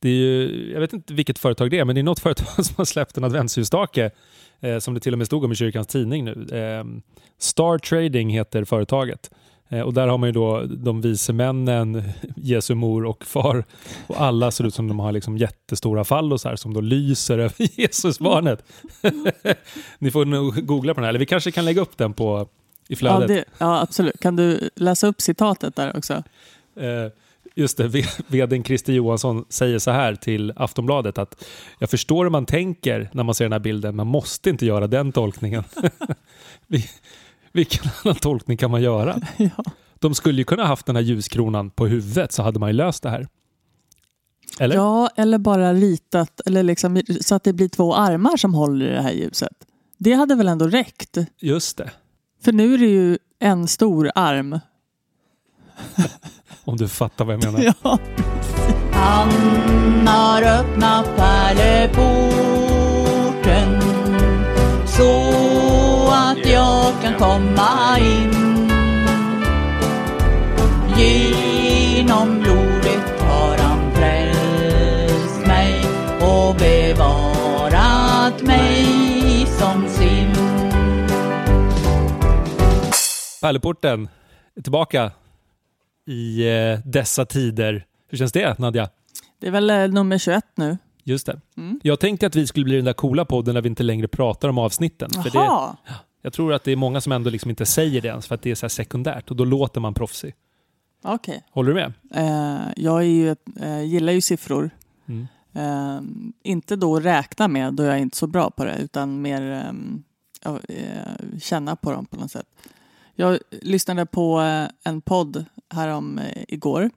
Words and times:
Det 0.00 0.08
är 0.08 0.12
ju, 0.12 0.70
jag 0.72 0.80
vet 0.80 0.92
inte 0.92 1.14
vilket 1.14 1.38
företag 1.38 1.70
det 1.70 1.78
är, 1.78 1.84
men 1.84 1.94
det 1.94 2.00
är 2.00 2.02
något 2.02 2.20
företag 2.20 2.64
som 2.64 2.74
har 2.76 2.84
släppt 2.84 3.16
en 3.16 3.24
adventsljusstake 3.24 4.10
eh, 4.60 4.78
som 4.78 4.94
det 4.94 5.00
till 5.00 5.12
och 5.12 5.18
med 5.18 5.26
stod 5.26 5.44
om 5.44 5.52
i 5.52 5.54
kyrkans 5.54 5.86
tidning 5.86 6.24
nu. 6.24 6.46
Eh, 6.52 6.84
Star 7.38 7.78
Trading 7.78 8.30
heter 8.30 8.64
företaget. 8.64 9.30
Eh, 9.68 9.80
och 9.80 9.94
där 9.94 10.08
har 10.08 10.18
man 10.18 10.28
ju 10.28 10.32
då 10.32 10.62
de 10.62 11.00
vise 11.00 11.32
männen, 11.32 12.02
Jesu 12.36 12.74
mor 12.74 13.04
och 13.04 13.24
far 13.24 13.64
och 14.06 14.20
alla 14.20 14.50
ser 14.50 14.66
ut 14.66 14.74
som 14.74 14.88
de 14.88 14.98
har 14.98 15.12
liksom 15.12 15.38
jättestora 15.38 16.04
fallosar 16.04 16.56
som 16.56 16.74
då 16.74 16.80
lyser 16.80 17.38
över 17.38 17.80
Jesusbarnet. 17.80 18.64
Ni 19.98 20.10
får 20.10 20.24
nog 20.24 20.66
googla 20.66 20.94
på 20.94 21.00
den 21.00 21.04
här, 21.04 21.08
eller 21.08 21.18
vi 21.18 21.26
kanske 21.26 21.50
kan 21.50 21.64
lägga 21.64 21.80
upp 21.80 21.96
den 21.96 22.12
på, 22.12 22.48
i 22.88 22.96
flödet. 22.96 23.30
Ja, 23.30 23.34
det, 23.36 23.44
ja, 23.58 23.80
absolut. 23.80 24.20
Kan 24.20 24.36
du 24.36 24.70
läsa 24.74 25.06
upp 25.06 25.20
citatet 25.20 25.76
där 25.76 25.96
också? 25.96 26.22
Just 27.54 27.76
det, 27.76 27.88
vdn 28.28 28.64
Christer 28.64 28.92
Johansson 28.92 29.44
säger 29.48 29.78
så 29.78 29.90
här 29.90 30.14
till 30.14 30.52
Aftonbladet 30.56 31.18
att 31.18 31.44
jag 31.78 31.90
förstår 31.90 32.24
hur 32.24 32.30
man 32.30 32.46
tänker 32.46 33.10
när 33.12 33.24
man 33.24 33.34
ser 33.34 33.44
den 33.44 33.52
här 33.52 33.58
bilden, 33.60 33.96
man 33.96 34.06
måste 34.06 34.50
inte 34.50 34.66
göra 34.66 34.86
den 34.86 35.12
tolkningen. 35.12 35.64
Vilken 37.52 37.90
annan 38.04 38.16
tolkning 38.16 38.56
kan 38.56 38.70
man 38.70 38.82
göra? 38.82 39.20
ja. 39.36 39.64
De 39.98 40.14
skulle 40.14 40.38
ju 40.38 40.44
kunna 40.44 40.64
haft 40.64 40.86
den 40.86 40.96
här 40.96 41.02
ljuskronan 41.02 41.70
på 41.70 41.86
huvudet 41.86 42.32
så 42.32 42.42
hade 42.42 42.58
man 42.58 42.68
ju 42.68 42.72
löst 42.72 43.02
det 43.02 43.10
här. 43.10 43.28
Eller? 44.60 44.76
Ja, 44.76 45.10
eller 45.16 45.38
bara 45.38 45.74
ritat 45.74 46.40
eller 46.46 46.62
liksom, 46.62 47.02
så 47.20 47.34
att 47.34 47.44
det 47.44 47.52
blir 47.52 47.68
två 47.68 47.94
armar 47.94 48.36
som 48.36 48.54
håller 48.54 48.86
i 48.86 48.90
det 48.90 49.02
här 49.02 49.12
ljuset. 49.12 49.52
Det 49.98 50.12
hade 50.12 50.34
väl 50.34 50.48
ändå 50.48 50.66
räckt? 50.66 51.18
Just 51.40 51.76
det. 51.76 51.90
För 52.44 52.52
nu 52.52 52.74
är 52.74 52.78
det 52.78 52.86
ju 52.86 53.18
en 53.38 53.68
stor 53.68 54.10
arm. 54.14 54.60
Om 56.68 56.76
du 56.76 56.88
fattar 56.88 57.24
vad 57.24 57.34
jag 57.34 57.44
menar. 57.44 57.74
ja. 57.82 57.98
Han 58.92 59.30
har 60.08 60.42
öppnat 60.42 61.16
pärleporten 61.16 61.80
så 64.86 65.12
att 66.12 66.46
jag 66.46 66.92
kan 67.02 67.14
komma 67.14 67.98
in. 67.98 68.70
Genom 70.96 72.40
blodet 72.40 73.20
har 73.20 73.58
han 73.58 73.92
frälst 73.94 75.46
mig 75.46 75.80
och 76.20 76.54
bevarat 76.56 78.42
mig 78.42 78.86
som 79.46 79.88
sin. 79.88 80.32
Pärleporten 83.40 84.08
är 84.56 84.62
tillbaka 84.62 85.12
i 86.08 86.48
eh, 86.48 86.78
dessa 86.84 87.24
tider. 87.24 87.86
Hur 88.08 88.18
känns 88.18 88.32
det 88.32 88.58
Nadja? 88.58 88.88
Det 89.38 89.46
är 89.46 89.50
väl 89.50 89.70
eh, 89.70 89.88
nummer 89.88 90.18
21 90.18 90.44
nu. 90.54 90.78
Just 91.04 91.26
det. 91.26 91.40
Mm. 91.56 91.80
Jag 91.82 92.00
tänkte 92.00 92.26
att 92.26 92.36
vi 92.36 92.46
skulle 92.46 92.64
bli 92.64 92.76
den 92.76 92.84
där 92.84 92.92
coola 92.92 93.24
podden 93.24 93.54
där 93.54 93.62
vi 93.62 93.68
inte 93.68 93.82
längre 93.82 94.08
pratar 94.08 94.48
om 94.48 94.58
avsnitten. 94.58 95.10
För 95.10 95.22
det, 95.22 95.30
Jaha. 95.34 95.76
jag 96.22 96.32
tror 96.32 96.52
att 96.52 96.64
det 96.64 96.72
är 96.72 96.76
många 96.76 97.00
som 97.00 97.12
ändå 97.12 97.30
liksom 97.30 97.50
inte 97.50 97.66
säger 97.66 98.00
det 98.00 98.08
ens 98.08 98.26
för 98.26 98.34
att 98.34 98.42
det 98.42 98.50
är 98.50 98.54
så 98.54 98.68
sekundärt 98.68 99.30
och 99.30 99.36
då 99.36 99.44
låter 99.44 99.80
man 99.80 99.94
proffsig. 99.94 100.34
Okej. 101.04 101.42
Håller 101.50 101.74
du 101.74 101.74
med? 101.74 101.92
Eh, 102.14 102.72
jag 102.76 103.04
ju 103.04 103.36
eh, 103.60 103.82
gillar 103.82 104.12
ju 104.12 104.20
siffror. 104.20 104.70
Mm. 105.06 105.26
Eh, 105.52 106.00
inte 106.42 106.76
då 106.76 106.96
att 106.96 107.04
räkna 107.04 107.48
med, 107.48 107.74
då 107.74 107.82
jag 107.82 107.94
är 107.94 107.98
inte 107.98 108.16
så 108.16 108.26
bra 108.26 108.50
på 108.50 108.64
det, 108.64 108.76
utan 108.78 109.22
mer 109.22 109.42
ehm, 109.42 110.02
eh, 110.44 111.38
känna 111.40 111.76
på 111.76 111.90
dem 111.90 112.06
på 112.06 112.16
något 112.16 112.30
sätt. 112.30 112.46
Jag 113.20 113.38
lyssnade 113.50 114.06
på 114.06 114.40
eh, 114.40 114.68
en 114.84 115.00
podd 115.00 115.44
härom 115.70 116.18
eh, 116.18 116.44
igår. 116.48 116.90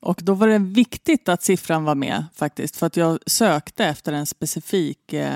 Och 0.00 0.20
då 0.22 0.34
var 0.34 0.48
det 0.48 0.58
viktigt 0.58 1.28
att 1.28 1.42
siffran 1.42 1.84
var 1.84 1.94
med 1.94 2.24
faktiskt, 2.34 2.76
för 2.76 2.86
att 2.86 2.96
jag 2.96 3.18
sökte 3.26 3.84
efter 3.84 4.12
en 4.12 4.26
specifik 4.26 5.12
eh, 5.12 5.30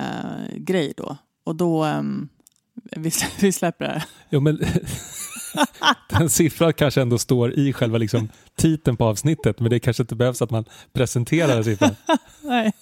grej 0.56 0.92
då. 0.96 1.16
Och 1.44 1.56
då, 1.56 1.84
ehm, 1.84 2.28
vi, 2.96 3.10
vi 3.40 3.52
släpper 3.52 3.84
det 3.84 3.90
här. 3.90 4.04
Jo, 4.30 4.40
men 4.40 4.60
den 6.08 6.30
siffran 6.30 6.72
kanske 6.72 7.02
ändå 7.02 7.18
står 7.18 7.52
i 7.52 7.72
själva 7.72 7.98
liksom 7.98 8.28
titeln 8.56 8.96
på 8.96 9.04
avsnittet, 9.04 9.60
men 9.60 9.70
det 9.70 9.80
kanske 9.80 10.02
inte 10.02 10.14
behövs 10.16 10.42
att 10.42 10.50
man 10.50 10.64
presenterar 10.92 11.62
siffran. 11.62 11.96
Nej. 12.42 12.72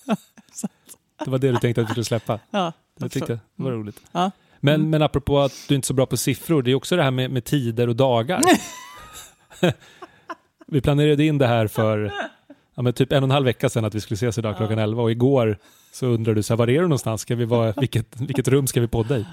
Det 1.24 1.30
var 1.30 1.38
det 1.38 1.52
du 1.52 1.58
tänkte 1.58 1.80
att 1.82 1.88
vi 1.88 1.90
skulle 1.90 2.04
släppa. 2.04 2.40
Ja, 2.50 2.72
Jag 2.98 3.12
tyckte 3.12 3.32
det 3.32 3.62
var 3.62 3.72
roligt. 3.72 4.00
Ja. 4.12 4.30
Men, 4.64 4.74
Mm. 4.74 4.90
men 4.90 5.02
apropå 5.02 5.40
att 5.40 5.52
du 5.68 5.74
inte 5.74 5.84
är 5.84 5.86
så 5.86 5.94
bra 5.94 6.06
på 6.06 6.16
siffror, 6.16 6.62
det 6.62 6.70
är 6.70 6.74
också 6.74 6.96
det 6.96 7.02
här 7.02 7.10
med, 7.10 7.30
med 7.30 7.44
tider 7.44 7.88
och 7.88 7.96
dagar. 7.96 8.40
vi 10.66 10.80
planerade 10.80 11.24
in 11.24 11.38
det 11.38 11.46
här 11.46 11.66
för 11.66 12.12
ja, 12.74 12.82
men 12.82 12.92
typ 12.92 13.12
en 13.12 13.22
och 13.22 13.26
en 13.26 13.30
halv 13.30 13.44
vecka 13.44 13.68
sedan 13.68 13.84
att 13.84 13.94
vi 13.94 14.00
skulle 14.00 14.14
ses 14.16 14.38
idag 14.38 14.56
klockan 14.56 14.78
11 14.78 15.02
och 15.02 15.10
igår 15.10 15.58
så 15.92 16.06
undrade 16.06 16.38
du 16.38 16.42
så 16.42 16.52
här, 16.54 16.58
var 16.58 16.68
är 16.70 16.74
du 16.80 16.82
någonstans? 16.82 17.20
Ska 17.20 17.34
vi 17.36 17.44
vara, 17.44 17.72
vilket, 17.72 18.20
vilket 18.20 18.48
rum 18.48 18.66
ska 18.66 18.80
vi 18.80 18.88
podda 18.88 19.18
i? 19.18 19.26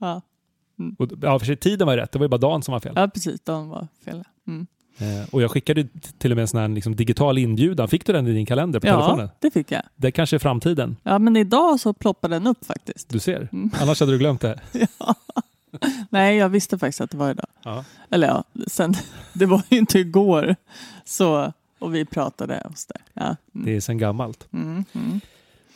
Ja. 0.00 0.22
Och, 0.98 1.08
ja, 1.22 1.38
för 1.38 1.46
sig, 1.46 1.56
tiden 1.56 1.86
var 1.86 1.94
ju 1.94 2.00
rätt, 2.00 2.12
det 2.12 2.18
var 2.18 2.24
ju 2.24 2.28
bara 2.28 2.38
dagen 2.38 2.62
som 2.62 2.72
var 2.72 2.80
fel. 2.80 2.92
ja, 2.96 3.08
precis. 3.08 3.40
De 3.40 3.68
var 3.68 3.88
fel. 4.04 4.24
Mm. 4.46 4.66
Eh, 4.98 5.28
och 5.30 5.42
jag 5.42 5.50
skickade 5.50 5.86
till 6.18 6.32
och 6.32 6.36
med 6.36 6.42
en 6.42 6.48
sån 6.48 6.60
här 6.60 6.68
liksom, 6.68 6.96
digital 6.96 7.38
inbjudan. 7.38 7.88
Fick 7.88 8.06
du 8.06 8.12
den 8.12 8.26
i 8.26 8.32
din 8.32 8.46
kalender 8.46 8.80
på 8.80 8.86
telefonen? 8.86 9.26
Ja, 9.26 9.36
det 9.40 9.50
fick 9.50 9.72
jag. 9.72 9.82
Det 9.96 10.12
kanske 10.12 10.36
är 10.36 10.38
framtiden. 10.38 10.96
Ja, 11.02 11.18
men 11.18 11.36
idag 11.36 11.80
så 11.80 11.92
ploppade 11.92 12.34
den 12.34 12.46
upp 12.46 12.64
faktiskt. 12.66 13.08
Du 13.08 13.18
ser. 13.18 13.48
Mm. 13.52 13.70
Annars 13.80 14.00
hade 14.00 14.12
du 14.12 14.18
glömt 14.18 14.40
det. 14.40 14.60
Nej, 16.10 16.36
jag 16.36 16.48
visste 16.48 16.78
faktiskt 16.78 17.00
att 17.00 17.10
det 17.10 17.16
var 17.16 17.30
idag. 17.30 17.46
Ja. 17.62 17.84
Eller 18.10 18.28
ja, 18.28 18.44
sen, 18.66 18.94
det 19.32 19.46
var 19.46 19.62
ju 19.68 19.78
inte 19.78 19.98
igår. 19.98 20.56
Så, 21.04 21.52
och 21.78 21.94
vi 21.94 22.04
pratade 22.04 22.62
oss 22.72 22.86
där. 22.86 23.00
Ja. 23.12 23.22
Mm. 23.24 23.36
Det 23.66 23.76
är 23.76 23.80
sen 23.80 23.98
gammalt. 23.98 24.48
Mm, 24.52 24.84
mm. 24.92 25.20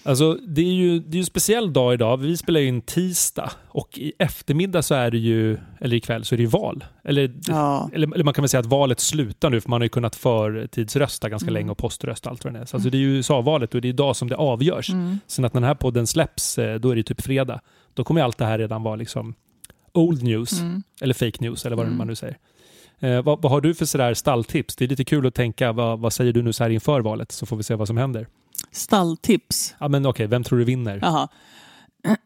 Alltså, 0.09 0.35
det 0.35 0.61
är 0.61 0.73
ju 0.73 0.99
det 1.01 1.09
är 1.09 1.15
ju 1.15 1.21
en 1.21 1.27
speciell 1.27 1.73
dag 1.73 1.95
idag. 1.95 2.17
Vi 2.17 2.37
spelar 2.37 2.61
ju 2.61 2.67
in 2.69 2.81
tisdag 2.81 3.51
och 3.69 3.99
i 3.99 4.13
eftermiddag 4.19 4.83
så 4.83 4.95
är 4.95 5.11
det 5.11 5.19
ju, 5.19 5.59
eller 5.81 5.97
ikväll 5.97 6.25
så 6.25 6.35
är 6.35 6.37
det 6.37 6.43
ju 6.43 6.49
val. 6.49 6.85
Eller, 7.05 7.33
Ja. 7.47 7.91
eller, 7.95 8.15
eller 8.15 8.25
man 8.25 8.35
kan 8.35 8.43
väl 8.43 8.49
säga 8.49 8.61
att 8.61 8.67
valet 8.67 9.01
slutar 9.01 9.51
nu 9.51 9.61
för 9.61 9.71
man 9.71 9.81
har 9.81 9.85
ju 9.85 9.89
kunnat 9.89 10.17
förtidsrösta 10.17 11.29
ganska 11.29 11.45
Mm. 11.45 11.55
länge 11.55 11.71
och 11.71 11.79
poströsta 11.79 12.31
allt 12.31 12.45
vad 12.45 12.53
det 12.53 12.59
är. 12.59 12.65
Så 12.65 12.77
alltså, 12.77 12.91
det 12.91 12.97
är 12.97 13.01
ju 13.01 13.17
USA-valet 13.17 13.75
och 13.75 13.81
det 13.81 13.89
är 13.89 13.91
idag 13.91 14.17
som 14.17 14.29
det 14.29 14.37
avgörs. 14.37 14.91
Mm. 14.91 15.19
Sen 15.27 15.45
att 15.45 15.53
den 15.53 15.65
här 15.65 15.75
podden 15.75 16.07
släpps, 16.07 16.59
eh, 16.59 16.81
då 16.81 16.91
är 16.91 16.97
det 16.97 17.03
typ 17.03 17.21
fredag. 17.23 17.61
Då 17.95 18.05
kommer 18.05 18.23
allt 18.23 18.39
det 18.39 18.45
här 18.45 18.59
redan 18.59 18.83
vara 18.83 18.97
liksom 18.97 19.35
old 19.93 20.23
news. 20.23 20.61
Mm. 20.61 20.83
Eller 21.01 21.15
fake 21.15 21.37
news 21.41 21.67
eller 21.67 21.77
vad 21.77 21.87
Mm. 21.87 21.99
man 21.99 22.07
nu 22.07 22.15
säger. 22.15 22.37
Eh, 23.01 23.23
vad, 23.23 23.43
vad 23.43 23.53
har 23.53 23.61
du 23.61 23.75
för 23.75 23.85
sådär 23.85 24.15
stalltips? 24.15 24.77
Det 24.77 24.85
är 24.85 24.89
lite 24.89 25.05
kul 25.05 25.27
att 25.27 25.35
tänka, 25.35 25.73
vad, 25.73 25.99
vad 26.01 26.13
säger 26.13 26.33
du 26.33 26.43
nu 26.43 26.53
så 26.53 26.65
här 26.65 26.71
inför 26.71 27.01
valet? 27.01 27.33
Så 27.33 27.47
får 27.47 27.57
vi 27.57 27.63
se 27.63 27.75
vad 27.75 27.87
som 27.87 27.97
händer. 27.97 28.27
Stalltips. 28.71 29.75
Ja 29.79 29.89
men 29.89 30.07
okej, 30.07 30.27
vem 30.27 30.45
tror 30.45 30.59
du 30.59 30.65
vinner? 30.65 30.99
Jaha. 31.03 31.29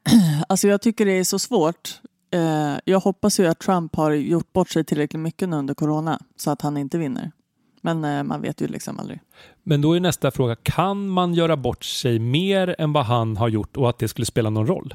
Alltså 0.48 0.68
jag 0.68 0.82
tycker 0.82 1.06
det 1.06 1.12
är 1.12 1.24
så 1.24 1.38
svårt. 1.38 2.00
Eh, 2.34 2.74
Jag 2.84 3.00
hoppas 3.00 3.40
ju 3.40 3.46
att 3.46 3.58
Trump 3.58 3.96
har 3.96 4.10
gjort 4.10 4.52
bort 4.52 4.68
sig 4.70 4.84
tillräckligt 4.84 5.20
mycket 5.22 5.48
nu 5.48 5.56
under 5.56 5.74
corona 5.74 6.20
så 6.36 6.50
att 6.50 6.62
han 6.62 6.76
inte 6.76 6.98
vinner. 6.98 7.32
Men 7.80 8.04
eh, 8.04 8.22
man 8.22 8.40
vet 8.42 8.60
ju 8.60 8.66
liksom 8.66 8.98
aldrig. 8.98 9.20
Men 9.62 9.80
då 9.80 9.92
är 9.92 10.00
nästa 10.00 10.30
fråga, 10.30 10.56
kan 10.62 11.08
man 11.08 11.34
göra 11.34 11.56
bort 11.56 11.84
sig 11.84 12.18
mer 12.18 12.74
än 12.78 12.92
vad 12.92 13.04
han 13.06 13.36
har 13.36 13.48
gjort 13.48 13.76
och 13.76 13.88
att 13.90 13.98
det 13.98 14.08
skulle 14.08 14.26
spela 14.26 14.50
någon 14.50 14.66
roll? 14.66 14.94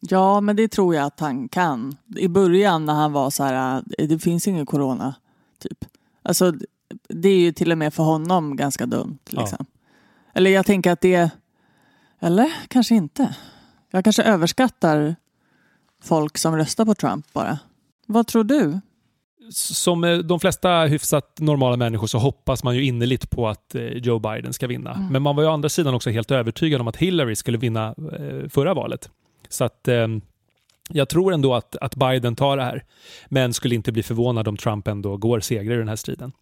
Ja, 0.00 0.40
men 0.40 0.56
det 0.56 0.68
tror 0.68 0.94
jag 0.94 1.04
att 1.04 1.20
han 1.20 1.48
kan. 1.48 1.96
I 2.16 2.28
början 2.28 2.84
när 2.86 2.94
han 2.94 3.12
var 3.12 3.30
så 3.30 3.44
här, 3.44 3.82
eh, 3.98 4.08
det 4.08 4.18
finns 4.18 4.48
ingen 4.48 4.66
corona, 4.66 5.14
typ. 5.58 5.78
Alltså, 6.22 6.52
det 7.08 7.28
är 7.28 7.38
ju 7.38 7.52
till 7.52 7.72
och 7.72 7.78
med 7.78 7.94
för 7.94 8.02
honom 8.02 8.56
ganska 8.56 8.86
dumt. 8.86 9.18
Ja. 9.30 9.48
Eller 10.34 10.50
jag 10.50 10.66
tänker 10.66 10.92
att 10.92 11.00
det, 11.00 11.30
eller 12.20 12.52
kanske 12.68 12.94
inte. 12.94 13.36
Jag 13.90 14.04
kanske 14.04 14.22
överskattar 14.22 15.16
folk 16.02 16.38
som 16.38 16.56
röstar 16.56 16.84
på 16.84 16.94
Trump 16.94 17.32
bara. 17.32 17.58
Vad 18.06 18.26
tror 18.26 18.44
du? 18.44 18.80
Som 19.52 20.04
eh, 20.04 20.18
de 20.18 20.40
flesta 20.40 20.84
hyfsat 20.84 21.40
normala 21.40 21.76
människor 21.76 22.06
så 22.06 22.18
hoppas 22.18 22.64
man 22.64 22.76
ju 22.76 22.84
innerligt 22.84 23.30
på 23.30 23.48
att 23.48 23.74
eh, 23.74 23.82
Joe 23.82 24.18
Biden 24.18 24.52
ska 24.52 24.66
vinna. 24.66 24.92
Mm. 24.92 25.12
Men 25.12 25.22
man 25.22 25.36
var 25.36 25.42
ju 25.42 25.48
å 25.48 25.52
andra 25.52 25.68
sidan 25.68 25.94
också 25.94 26.10
helt 26.10 26.30
övertygad 26.30 26.80
om 26.80 26.88
att 26.88 26.96
Hillary 26.96 27.36
skulle 27.36 27.58
vinna 27.58 27.94
eh, 28.18 28.48
förra 28.48 28.74
valet. 28.74 29.10
Så 29.48 29.64
att 29.64 29.88
eh, 29.88 30.06
jag 30.92 31.08
tror 31.08 31.32
ändå 31.32 31.54
att, 31.54 31.76
att 31.76 31.96
Biden 31.96 32.36
tar 32.36 32.56
det 32.56 32.62
här. 32.62 32.84
Men 33.28 33.52
skulle 33.52 33.74
inte 33.74 33.92
bli 33.92 34.02
förvånad 34.02 34.48
om 34.48 34.56
Trump 34.56 34.88
ändå 34.88 35.16
går 35.16 35.40
segrare 35.40 35.74
i 35.74 35.78
den 35.78 35.88
här 35.88 35.96
striden. 35.96 36.32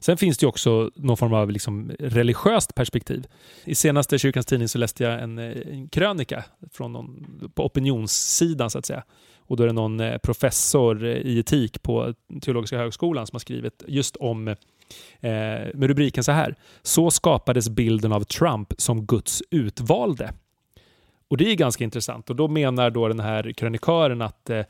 Sen 0.00 0.16
finns 0.16 0.38
det 0.38 0.46
också 0.46 0.90
någon 0.94 1.16
form 1.16 1.34
av 1.34 1.50
liksom 1.50 1.90
religiöst 1.98 2.74
perspektiv. 2.74 3.26
I 3.64 3.74
senaste 3.74 4.18
Kyrkans 4.18 4.46
Tidning 4.46 4.68
så 4.68 4.78
läste 4.78 5.04
jag 5.04 5.22
en, 5.22 5.38
eh, 5.38 5.56
en 5.72 5.88
krönika 5.88 6.44
från 6.72 6.92
någon, 6.92 7.50
på 7.54 7.66
opinionssidan 7.66 8.70
så 8.70 8.78
att 8.78 8.86
säga. 8.86 9.02
Och 9.46 9.56
då 9.56 9.62
är 9.62 9.66
det 9.66 9.72
någon 9.72 10.00
eh, 10.00 10.18
professor 10.18 11.04
eh, 11.04 11.10
i 11.10 11.38
etik 11.38 11.82
på 11.82 12.14
Teologiska 12.40 12.78
högskolan 12.78 13.26
som 13.26 13.34
har 13.34 13.40
skrivit 13.40 13.82
just 13.86 14.16
om 14.16 14.48
eh, 14.48 14.56
med 15.74 15.82
rubriken 15.82 16.24
så 16.24 16.32
här. 16.32 16.54
Så 16.82 17.10
skapades 17.10 17.68
bilden 17.68 18.12
av 18.12 18.24
Trump 18.24 18.72
som 18.78 19.06
Guds 19.06 19.42
utvalde. 19.50 20.32
Och 21.32 21.38
det 21.38 21.50
är 21.50 21.54
ganska 21.54 21.84
intressant. 21.84 22.30
Och 22.30 22.36
då 22.36 22.48
menar 22.48 22.90
då 22.90 23.08
den 23.08 23.20
här 23.20 23.52
krönikören 23.52 24.22
att 24.22 24.50
eh, 24.50 24.58
eh 24.58 24.64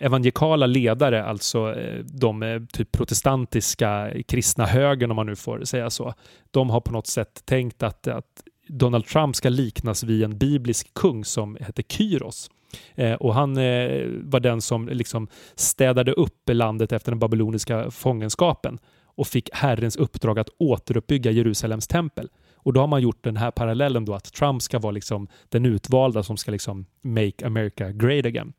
evangelikala 0.00 0.66
ledare, 0.66 1.24
alltså 1.24 1.74
eh, 1.74 2.04
de 2.04 2.42
eh, 2.42 2.62
typ 2.72 2.92
protestantiska 2.92 4.10
eh, 4.10 4.22
kristna 4.22 4.66
högern 4.66 5.10
om 5.10 5.16
man 5.16 5.26
nu 5.26 5.36
får 5.36 5.64
säga 5.64 5.90
så, 5.90 6.14
de 6.50 6.70
har 6.70 6.80
på 6.80 6.92
något 6.92 7.06
sätt 7.06 7.42
tänkt 7.44 7.82
att, 7.82 8.06
att 8.08 8.42
Donald 8.68 9.06
Trump 9.06 9.36
ska 9.36 9.48
liknas 9.48 10.04
vid 10.04 10.22
en 10.22 10.38
biblisk 10.38 10.94
kung 10.94 11.24
som 11.24 11.56
heter 11.60 11.82
Kyros. 11.82 12.50
Eh, 12.94 13.14
och 13.14 13.34
han 13.34 13.56
eh, 13.56 14.06
var 14.22 14.40
den 14.40 14.60
som 14.60 14.88
liksom 14.88 15.28
städade 15.54 16.12
upp 16.12 16.50
landet 16.52 16.92
efter 16.92 17.12
den 17.12 17.18
babyloniska 17.18 17.90
fångenskapen 17.90 18.78
och 19.04 19.26
fick 19.26 19.50
Herrens 19.52 19.96
uppdrag 19.96 20.38
att 20.38 20.48
återuppbygga 20.58 21.30
Jerusalems 21.30 21.86
tempel. 21.88 22.28
Och 22.64 22.72
då 22.72 22.80
har 22.80 22.86
man 22.86 23.02
gjort 23.02 23.24
den 23.24 23.36
här 23.36 23.50
parallellen 23.50 24.04
då 24.04 24.14
att 24.14 24.32
Trump 24.32 24.62
ska 24.62 24.78
vara 24.78 24.92
liksom 24.92 25.28
den 25.48 25.66
utvalda 25.66 26.22
som 26.22 26.36
ska 26.36 26.50
liksom 26.50 26.86
make 27.02 27.46
America 27.46 27.90
great 27.90 28.26
again. 28.26 28.52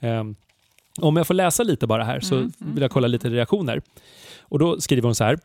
Um, 0.00 0.36
om 1.00 1.16
jag 1.16 1.26
får 1.26 1.34
läsa 1.34 1.62
lite 1.62 1.86
bara 1.86 2.04
här 2.04 2.20
så 2.20 2.34
mm, 2.34 2.52
mm. 2.60 2.74
vill 2.74 2.82
jag 2.82 2.90
kolla 2.90 3.06
lite 3.06 3.28
reaktioner. 3.28 3.82
Och 4.40 4.58
då 4.58 4.80
skriver 4.80 5.02
hon 5.02 5.14
så 5.14 5.24
här. 5.24 5.38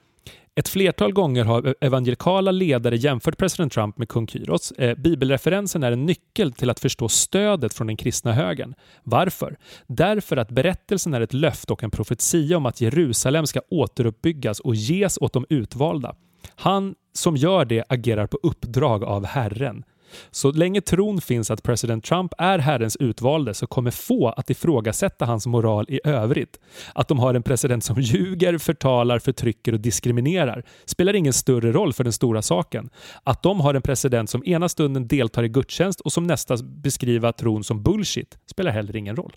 Ett 0.56 0.70
flertal 0.70 1.14
gånger 1.14 1.46
har 1.46 1.76
evangelikala 1.82 2.52
ledare 2.52 2.98
jämfört 2.98 3.38
president 3.38 3.74
Trump 3.74 3.98
med 3.98 4.10
kung 4.10 4.28
Kyros. 4.28 4.72
Eh, 4.72 4.98
bibelreferensen 4.98 5.84
är 5.84 5.92
en 5.92 6.06
nyckel 6.06 6.54
till 6.54 6.70
att 6.70 6.80
förstå 6.80 7.10
stödet 7.10 7.74
från 7.74 7.88
den 7.88 7.98
kristna 7.98 8.34
högern. 8.34 8.74
Varför? 9.04 9.58
Därför 9.88 10.38
att 10.38 10.50
berättelsen 10.50 11.14
är 11.14 11.22
ett 11.22 11.34
löfte 11.34 11.74
och 11.74 11.84
en 11.84 11.92
profetia 11.92 12.58
om 12.58 12.66
att 12.66 12.82
Jerusalem 12.82 13.48
ska 13.48 13.62
återuppbyggas 13.70 14.60
och 14.60 14.76
ges 14.76 15.18
åt 15.22 15.34
de 15.34 15.46
utvalda. 15.50 16.16
Han 16.56 16.96
som 17.14 17.38
gör 17.38 17.66
det 17.66 17.84
agerar 17.90 18.28
på 18.28 18.40
uppdrag 18.44 19.04
av 19.04 19.26
Herren. 19.26 19.84
Så 20.32 20.52
länge 20.52 20.82
tron 20.82 21.22
finns 21.22 21.52
att 21.52 21.64
president 21.64 22.04
Trump 22.04 22.34
är 22.38 22.60
Herrens 22.60 22.96
utvalde 22.96 23.54
så 23.54 23.68
kommer 23.68 23.92
få 23.92 24.30
att 24.30 24.50
ifrågasätta 24.50 25.26
hans 25.26 25.48
moral 25.48 25.86
i 25.90 26.00
övrigt. 26.04 26.60
Att 26.96 27.08
de 27.08 27.20
har 27.20 27.34
en 27.34 27.44
president 27.44 27.84
som 27.84 28.02
ljuger, 28.02 28.58
förtalar, 28.58 29.20
förtrycker 29.20 29.74
och 29.74 29.80
diskriminerar 29.80 30.64
spelar 30.86 31.16
ingen 31.16 31.34
större 31.34 31.72
roll 31.72 31.94
för 31.94 32.04
den 32.04 32.14
stora 32.14 32.42
saken. 32.42 32.90
Att 33.24 33.44
de 33.44 33.60
har 33.60 33.74
en 33.74 33.82
president 33.82 34.30
som 34.30 34.46
ena 34.46 34.70
stunden 34.70 35.08
deltar 35.08 35.44
i 35.44 35.50
gudstjänst 35.50 36.02
och 36.02 36.12
som 36.12 36.28
nästa 36.28 36.58
beskriver 36.64 37.32
tron 37.32 37.64
som 37.64 37.84
bullshit 37.84 38.38
spelar 38.46 38.72
heller 38.72 38.96
ingen 38.96 39.16
roll. 39.16 39.34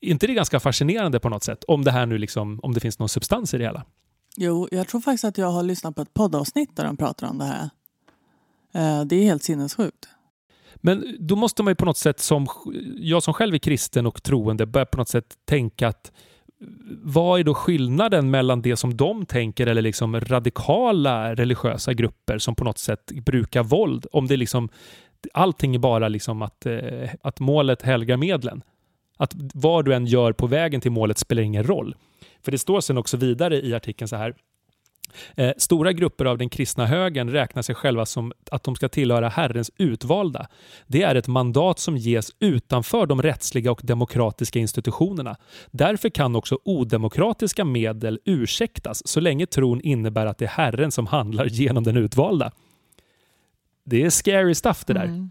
Är 0.00 0.10
inte 0.10 0.26
det 0.26 0.34
ganska 0.34 0.60
fascinerande 0.60 1.20
på 1.20 1.28
något 1.28 1.44
sätt? 1.44 1.64
Om 1.64 1.84
det 1.84 1.90
här 1.90 2.06
nu 2.06 2.18
liksom, 2.18 2.60
om 2.62 2.74
det 2.74 2.80
finns 2.80 2.98
någon 2.98 3.08
substans 3.08 3.54
i 3.54 3.58
det 3.58 3.64
hela. 3.64 3.84
Jo, 4.36 4.68
jag 4.70 4.88
tror 4.88 5.00
faktiskt 5.00 5.24
att 5.24 5.38
jag 5.38 5.50
har 5.50 5.62
lyssnat 5.62 5.96
på 5.96 6.02
ett 6.02 6.14
poddavsnitt 6.14 6.76
där 6.76 6.84
de 6.84 6.96
pratar 6.96 7.30
om 7.30 7.38
det 7.38 7.44
här. 7.44 7.70
Eh, 8.72 9.04
det 9.04 9.16
är 9.16 9.24
helt 9.24 9.42
sinnessjukt. 9.42 10.08
Men 10.76 11.16
då 11.18 11.36
måste 11.36 11.62
man 11.62 11.70
ju 11.70 11.74
på 11.74 11.84
något 11.84 11.96
sätt, 11.96 12.20
som 12.20 12.46
jag 12.96 13.22
som 13.22 13.34
själv 13.34 13.54
är 13.54 13.58
kristen 13.58 14.06
och 14.06 14.22
troende, 14.22 14.66
börja 14.66 14.86
på 14.86 14.98
något 14.98 15.08
sätt 15.08 15.34
tänka 15.44 15.88
att 15.88 16.12
eh, 16.60 16.66
vad 17.02 17.40
är 17.40 17.44
då 17.44 17.54
skillnaden 17.54 18.30
mellan 18.30 18.62
det 18.62 18.76
som 18.76 18.96
de 18.96 19.26
tänker 19.26 19.66
eller 19.66 19.82
liksom 19.82 20.20
radikala 20.20 21.34
religiösa 21.34 21.92
grupper 21.92 22.38
som 22.38 22.54
på 22.54 22.64
något 22.64 22.78
sätt 22.78 23.12
brukar 23.12 23.62
våld? 23.62 24.06
Om 24.12 24.26
det 24.26 24.36
liksom 24.36 24.68
allting 25.34 25.74
är 25.74 25.78
bara 25.78 26.08
liksom 26.08 26.42
att, 26.42 26.66
eh, 26.66 27.10
att 27.22 27.40
målet 27.40 27.82
helgar 27.82 28.16
medlen. 28.16 28.62
Att 29.16 29.34
vad 29.54 29.84
du 29.84 29.94
än 29.94 30.06
gör 30.06 30.32
på 30.32 30.46
vägen 30.46 30.80
till 30.80 30.92
målet 30.92 31.18
spelar 31.18 31.42
ingen 31.42 31.64
roll. 31.64 31.94
För 32.44 32.52
det 32.52 32.58
står 32.58 32.80
sen 32.80 32.98
också 32.98 33.16
vidare 33.16 33.60
i 33.60 33.74
artikeln 33.74 34.08
så 34.08 34.16
här. 34.16 34.34
Eh, 35.36 35.52
stora 35.56 35.92
grupper 35.92 36.24
av 36.24 36.38
den 36.38 36.48
kristna 36.48 36.86
högern 36.86 37.30
räknar 37.30 37.62
sig 37.62 37.74
själva 37.74 38.06
som 38.06 38.32
att 38.50 38.64
de 38.64 38.76
ska 38.76 38.88
tillhöra 38.88 39.28
Herrens 39.28 39.70
utvalda. 39.76 40.46
Det 40.86 41.02
är 41.02 41.14
ett 41.14 41.28
mandat 41.28 41.78
som 41.78 41.96
ges 41.96 42.30
utanför 42.38 43.06
de 43.06 43.22
rättsliga 43.22 43.72
och 43.72 43.80
demokratiska 43.84 44.58
institutionerna. 44.58 45.36
Därför 45.70 46.08
kan 46.08 46.36
också 46.36 46.58
odemokratiska 46.64 47.64
medel 47.64 48.20
ursäktas 48.24 49.08
så 49.08 49.20
länge 49.20 49.46
tron 49.46 49.80
innebär 49.80 50.26
att 50.26 50.38
det 50.38 50.44
är 50.44 50.48
Herren 50.48 50.92
som 50.92 51.06
handlar 51.06 51.46
genom 51.46 51.84
den 51.84 51.96
utvalda. 51.96 52.52
Det 53.84 54.02
är 54.02 54.10
scary 54.10 54.54
stuff 54.54 54.84
det 54.84 54.92
där. 54.92 55.04
Mm. 55.04 55.30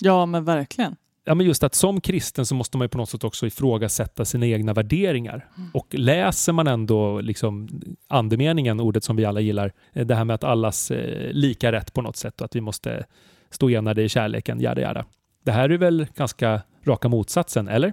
Ja, 0.00 0.26
men 0.26 0.44
verkligen 0.44 0.96
ja, 1.24 1.34
men 1.34 1.46
just 1.46 1.62
att 1.62 1.74
som 1.74 2.00
kristen 2.00 2.46
så 2.46 2.54
måste 2.54 2.76
man 2.76 2.84
ju 2.84 2.88
på 2.88 2.98
något 2.98 3.10
sätt 3.10 3.24
också 3.24 3.46
ifrågasätta 3.46 4.24
sina 4.24 4.46
egna 4.46 4.72
värderingar. 4.72 5.48
Mm. 5.56 5.70
Och 5.74 5.94
läser 5.94 6.52
man 6.52 6.66
ändå 6.66 7.20
liksom 7.20 7.68
andemeningen, 8.08 8.80
ordet 8.80 9.04
som 9.04 9.16
vi 9.16 9.24
alla 9.24 9.40
gillar, 9.40 9.72
eh, 9.92 10.06
det 10.06 10.14
här 10.14 10.24
med 10.24 10.34
att 10.34 10.44
allas 10.44 10.90
eh, 10.90 11.32
lika 11.32 11.72
rätt 11.72 11.92
på 11.92 12.02
något 12.02 12.16
sätt 12.16 12.40
och 12.40 12.44
att 12.44 12.56
vi 12.56 12.60
måste 12.60 13.04
stå 13.50 13.70
enade 13.70 14.02
i 14.02 14.08
kärleken, 14.08 14.60
jada 14.60 14.80
jada. 14.80 15.04
Det 15.44 15.52
här 15.52 15.70
är 15.70 15.78
väl 15.78 16.06
ganska 16.14 16.62
raka 16.84 17.08
motsatsen, 17.08 17.68
eller? 17.68 17.92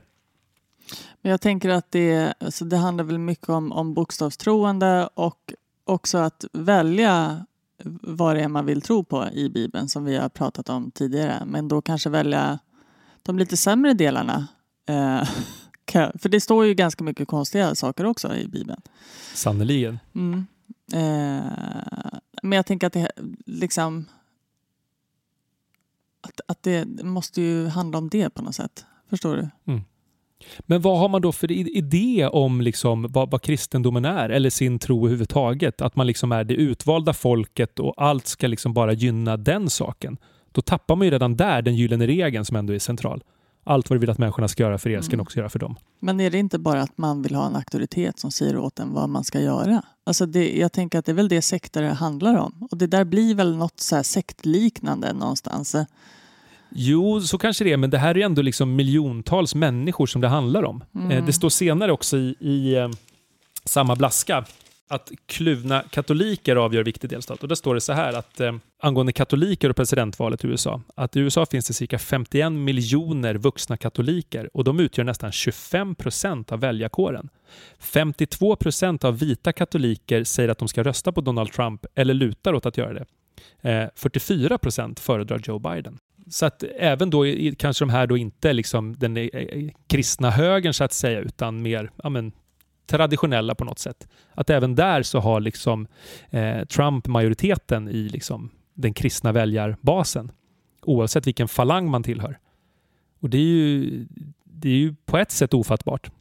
Men 1.21 1.31
jag 1.31 1.41
tänker 1.41 1.69
att 1.69 1.91
det, 1.91 2.33
alltså 2.39 2.65
det 2.65 2.77
handlar 2.77 3.03
väl 3.03 3.17
mycket 3.17 3.49
om, 3.49 3.71
om 3.71 3.93
bokstavstroende 3.93 5.09
och 5.13 5.53
också 5.83 6.17
att 6.17 6.45
välja 6.53 7.45
vad 8.01 8.35
det 8.35 8.41
är 8.41 8.47
man 8.47 8.65
vill 8.65 8.81
tro 8.81 9.03
på 9.03 9.27
i 9.33 9.49
Bibeln 9.49 9.89
som 9.89 10.05
vi 10.05 10.17
har 10.17 10.29
pratat 10.29 10.69
om 10.69 10.91
tidigare. 10.91 11.43
Men 11.45 11.67
då 11.67 11.81
kanske 11.81 12.09
välja 12.09 12.59
de 13.23 13.39
lite 13.39 13.57
sämre 13.57 13.93
delarna. 13.93 14.47
Eh, 14.85 15.23
för 16.19 16.29
det 16.29 16.41
står 16.41 16.65
ju 16.65 16.73
ganska 16.73 17.03
mycket 17.03 17.27
konstiga 17.27 17.75
saker 17.75 18.05
också 18.05 18.35
i 18.35 18.47
Bibeln. 18.47 18.81
Sannerligen. 19.33 19.99
Mm. 20.15 20.45
Eh, 20.93 21.51
men 22.43 22.51
jag 22.51 22.65
tänker 22.65 22.87
att 22.87 22.93
det 22.93 23.11
liksom 23.45 24.05
att, 26.21 26.41
att 26.47 26.63
det 26.63 27.03
måste 27.03 27.41
ju 27.41 27.67
handla 27.67 27.97
om 27.97 28.09
det 28.09 28.29
på 28.29 28.41
något 28.41 28.55
sätt. 28.55 28.85
Förstår 29.09 29.35
du? 29.35 29.49
Mm. 29.71 29.81
Men 30.59 30.81
vad 30.81 30.99
har 30.99 31.09
man 31.09 31.21
då 31.21 31.31
för 31.31 31.51
idé 31.51 32.27
om 32.27 32.61
liksom 32.61 33.07
vad, 33.09 33.31
vad 33.31 33.41
kristendomen 33.41 34.05
är 34.05 34.29
eller 34.29 34.49
sin 34.49 34.79
tro 34.79 34.99
överhuvudtaget? 34.99 35.81
Att 35.81 35.95
man 35.95 36.07
liksom 36.07 36.31
är 36.31 36.43
det 36.43 36.53
utvalda 36.53 37.13
folket 37.13 37.79
och 37.79 37.93
allt 37.97 38.27
ska 38.27 38.47
liksom 38.47 38.73
bara 38.73 38.93
gynna 38.93 39.37
den 39.37 39.69
saken. 39.69 40.17
Då 40.51 40.61
tappar 40.61 40.95
man 40.95 41.05
ju 41.05 41.11
redan 41.11 41.35
där 41.35 41.61
den 41.61 41.75
gyllene 41.75 42.07
regeln 42.07 42.45
som 42.45 42.55
ändå 42.55 42.73
är 42.73 42.79
central. 42.79 43.23
Allt 43.63 43.89
vad 43.89 43.95
du 43.95 43.99
vill 43.99 44.09
att 44.09 44.17
människorna 44.17 44.47
ska 44.47 44.63
göra 44.63 44.77
för 44.77 44.89
er 44.89 45.01
ska 45.01 45.13
mm. 45.13 45.23
också 45.23 45.37
göra 45.37 45.49
för 45.49 45.59
dem. 45.59 45.75
Men 45.99 46.19
är 46.19 46.29
det 46.29 46.37
inte 46.37 46.59
bara 46.59 46.81
att 46.81 46.97
man 46.97 47.21
vill 47.21 47.35
ha 47.35 47.47
en 47.47 47.55
auktoritet 47.55 48.19
som 48.19 48.31
säger 48.31 48.57
åt 48.57 48.79
en 48.79 48.93
vad 48.93 49.09
man 49.09 49.23
ska 49.23 49.39
göra? 49.39 49.83
Alltså 50.03 50.25
det, 50.25 50.57
jag 50.57 50.71
tänker 50.71 50.99
att 50.99 51.05
det 51.05 51.11
är 51.11 51.13
väl 51.13 51.29
det 51.29 51.41
sekter 51.41 51.83
handlar 51.83 52.35
om. 52.35 52.67
Och 52.71 52.77
det 52.77 52.87
där 52.87 53.03
blir 53.03 53.35
väl 53.35 53.55
något 53.55 53.79
så 53.79 53.95
här 53.95 54.03
sektliknande 54.03 55.13
någonstans. 55.13 55.75
Jo, 56.69 57.21
så 57.21 57.37
kanske 57.37 57.63
det 57.63 57.71
är, 57.71 57.77
men 57.77 57.89
det 57.89 57.97
här 57.97 58.17
är 58.17 58.25
ändå 58.25 58.41
liksom 58.41 58.75
miljontals 58.75 59.55
människor 59.55 60.05
som 60.05 60.21
det 60.21 60.27
handlar 60.27 60.63
om. 60.63 60.83
Eh, 60.95 61.01
mm. 61.01 61.25
Det 61.25 61.33
står 61.33 61.49
senare 61.49 61.91
också 61.91 62.17
i, 62.17 62.35
i 62.39 62.75
eh, 62.75 62.89
samma 63.65 63.95
blaska 63.95 64.45
att 64.89 65.11
kluvna 65.25 65.83
katoliker 65.89 66.55
avgör 66.55 66.83
viktig 66.83 67.09
delstat. 67.09 67.41
Och 67.41 67.47
där 67.47 67.55
står 67.55 67.75
det 67.75 67.81
så 67.81 67.93
här 67.93 68.13
att 68.13 68.39
eh, 68.39 68.53
angående 68.79 69.13
katoliker 69.13 69.69
och 69.69 69.75
presidentvalet 69.75 70.43
i 70.43 70.47
USA, 70.47 70.81
att 70.95 71.15
i 71.15 71.19
USA 71.19 71.45
finns 71.45 71.67
det 71.67 71.73
cirka 71.73 71.99
51 71.99 72.51
miljoner 72.51 73.35
vuxna 73.35 73.77
katoliker 73.77 74.49
och 74.53 74.63
de 74.63 74.79
utgör 74.79 75.03
nästan 75.03 75.31
25 75.31 75.95
procent 75.95 76.51
av 76.51 76.59
väljarkåren. 76.59 77.29
52 77.79 78.55
procent 78.55 79.03
av 79.03 79.19
vita 79.19 79.53
katoliker 79.53 80.23
säger 80.23 80.49
att 80.49 80.57
de 80.57 80.67
ska 80.67 80.83
rösta 80.83 81.11
på 81.11 81.21
Donald 81.21 81.51
Trump 81.51 81.85
eller 81.95 82.13
lutar 82.13 82.53
åt 82.53 82.65
att 82.65 82.77
göra 82.77 82.93
det. 82.93 83.05
Eh, 83.61 83.89
44 83.95 84.57
procent 84.57 84.99
föredrar 84.99 85.41
Joe 85.43 85.59
Biden. 85.59 85.99
Så 86.29 86.45
att 86.45 86.63
även 86.77 87.09
då 87.09 87.25
kanske 87.57 87.85
de 87.85 87.89
här 87.89 88.07
då 88.07 88.17
inte 88.17 88.53
liksom 88.53 88.95
den 88.99 89.17
eh, 89.17 89.23
eh, 89.23 89.69
kristna 89.87 90.31
högern 90.31 90.73
så 90.73 90.83
att 90.83 90.93
säga, 90.93 91.19
utan 91.19 91.61
mer 91.61 91.91
ja, 92.03 92.09
men, 92.09 92.31
traditionella 92.89 93.55
på 93.55 93.63
något 93.63 93.79
sätt. 93.79 94.07
Att 94.33 94.49
även 94.49 94.75
där 94.75 95.03
så 95.03 95.19
har 95.19 95.39
liksom 95.39 95.87
eh, 96.29 96.65
Trump 96.65 97.07
majoriteten 97.07 97.89
i 97.89 98.09
liksom 98.09 98.49
den 98.73 98.93
kristna 98.93 99.31
väljarbasen. 99.31 100.31
Oavsett 100.81 101.27
vilken 101.27 101.47
falang 101.47 101.89
man 101.89 102.03
tillhör. 102.03 102.39
Och 103.19 103.29
det 103.29 103.37
är 103.37 103.41
ju, 103.41 104.07
det 104.43 104.69
är 104.69 104.77
ju 104.77 104.95
på 105.05 105.17
ett 105.17 105.31
sätt 105.31 105.53
ofattbart. 105.53 106.11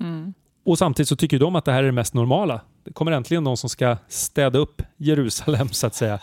Mm. 0.00 0.34
Och 0.64 0.78
samtidigt 0.78 1.08
så 1.08 1.16
tycker 1.16 1.38
de 1.38 1.56
att 1.56 1.64
det 1.64 1.72
här 1.72 1.82
är 1.82 1.86
det 1.86 1.92
mest 1.92 2.14
normala. 2.14 2.60
Det 2.84 2.92
kommer 2.92 3.12
äntligen 3.12 3.44
någon 3.44 3.56
som 3.56 3.70
ska 3.70 3.96
städa 4.08 4.58
upp 4.58 4.82
Jerusalem 4.96 5.68
så 5.68 5.86
att 5.86 5.94
säga. 5.94 6.20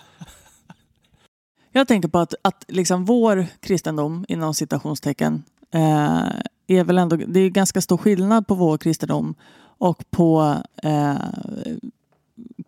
Jag 1.71 1.87
tänker 1.87 2.09
på 2.09 2.19
att, 2.19 2.33
att 2.41 2.65
liksom 2.67 3.05
vår 3.05 3.45
kristendom, 3.59 4.25
inom 4.27 4.53
citationstecken, 4.53 5.43
eh, 5.73 6.23
är 6.69 6.83
väl 6.83 6.97
ändå, 6.97 7.15
det 7.15 7.39
är 7.39 7.49
ganska 7.49 7.81
stor 7.81 7.97
skillnad 7.97 8.47
på 8.47 8.55
vår 8.55 8.77
kristendom 8.77 9.35
och 9.61 10.03
på 10.11 10.55
eh, 10.83 11.15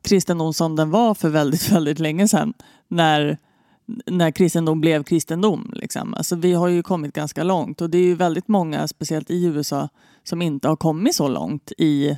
kristendom 0.01 0.53
som 0.53 0.75
den 0.75 0.91
var 0.91 1.13
för 1.13 1.29
väldigt, 1.29 1.69
väldigt 1.71 1.99
länge 1.99 2.27
sedan 2.27 2.53
när, 2.87 3.37
när 4.05 4.31
kristendom 4.31 4.81
blev 4.81 5.03
kristendom. 5.03 5.71
Liksom. 5.75 6.13
Alltså, 6.13 6.35
vi 6.35 6.53
har 6.53 6.67
ju 6.67 6.83
kommit 6.83 7.13
ganska 7.13 7.43
långt 7.43 7.81
och 7.81 7.89
det 7.89 7.97
är 7.97 8.03
ju 8.03 8.15
väldigt 8.15 8.47
många, 8.47 8.87
speciellt 8.87 9.31
i 9.31 9.45
USA, 9.45 9.89
som 10.23 10.41
inte 10.41 10.67
har 10.67 10.75
kommit 10.75 11.15
så 11.15 11.27
långt 11.27 11.71
i 11.77 12.17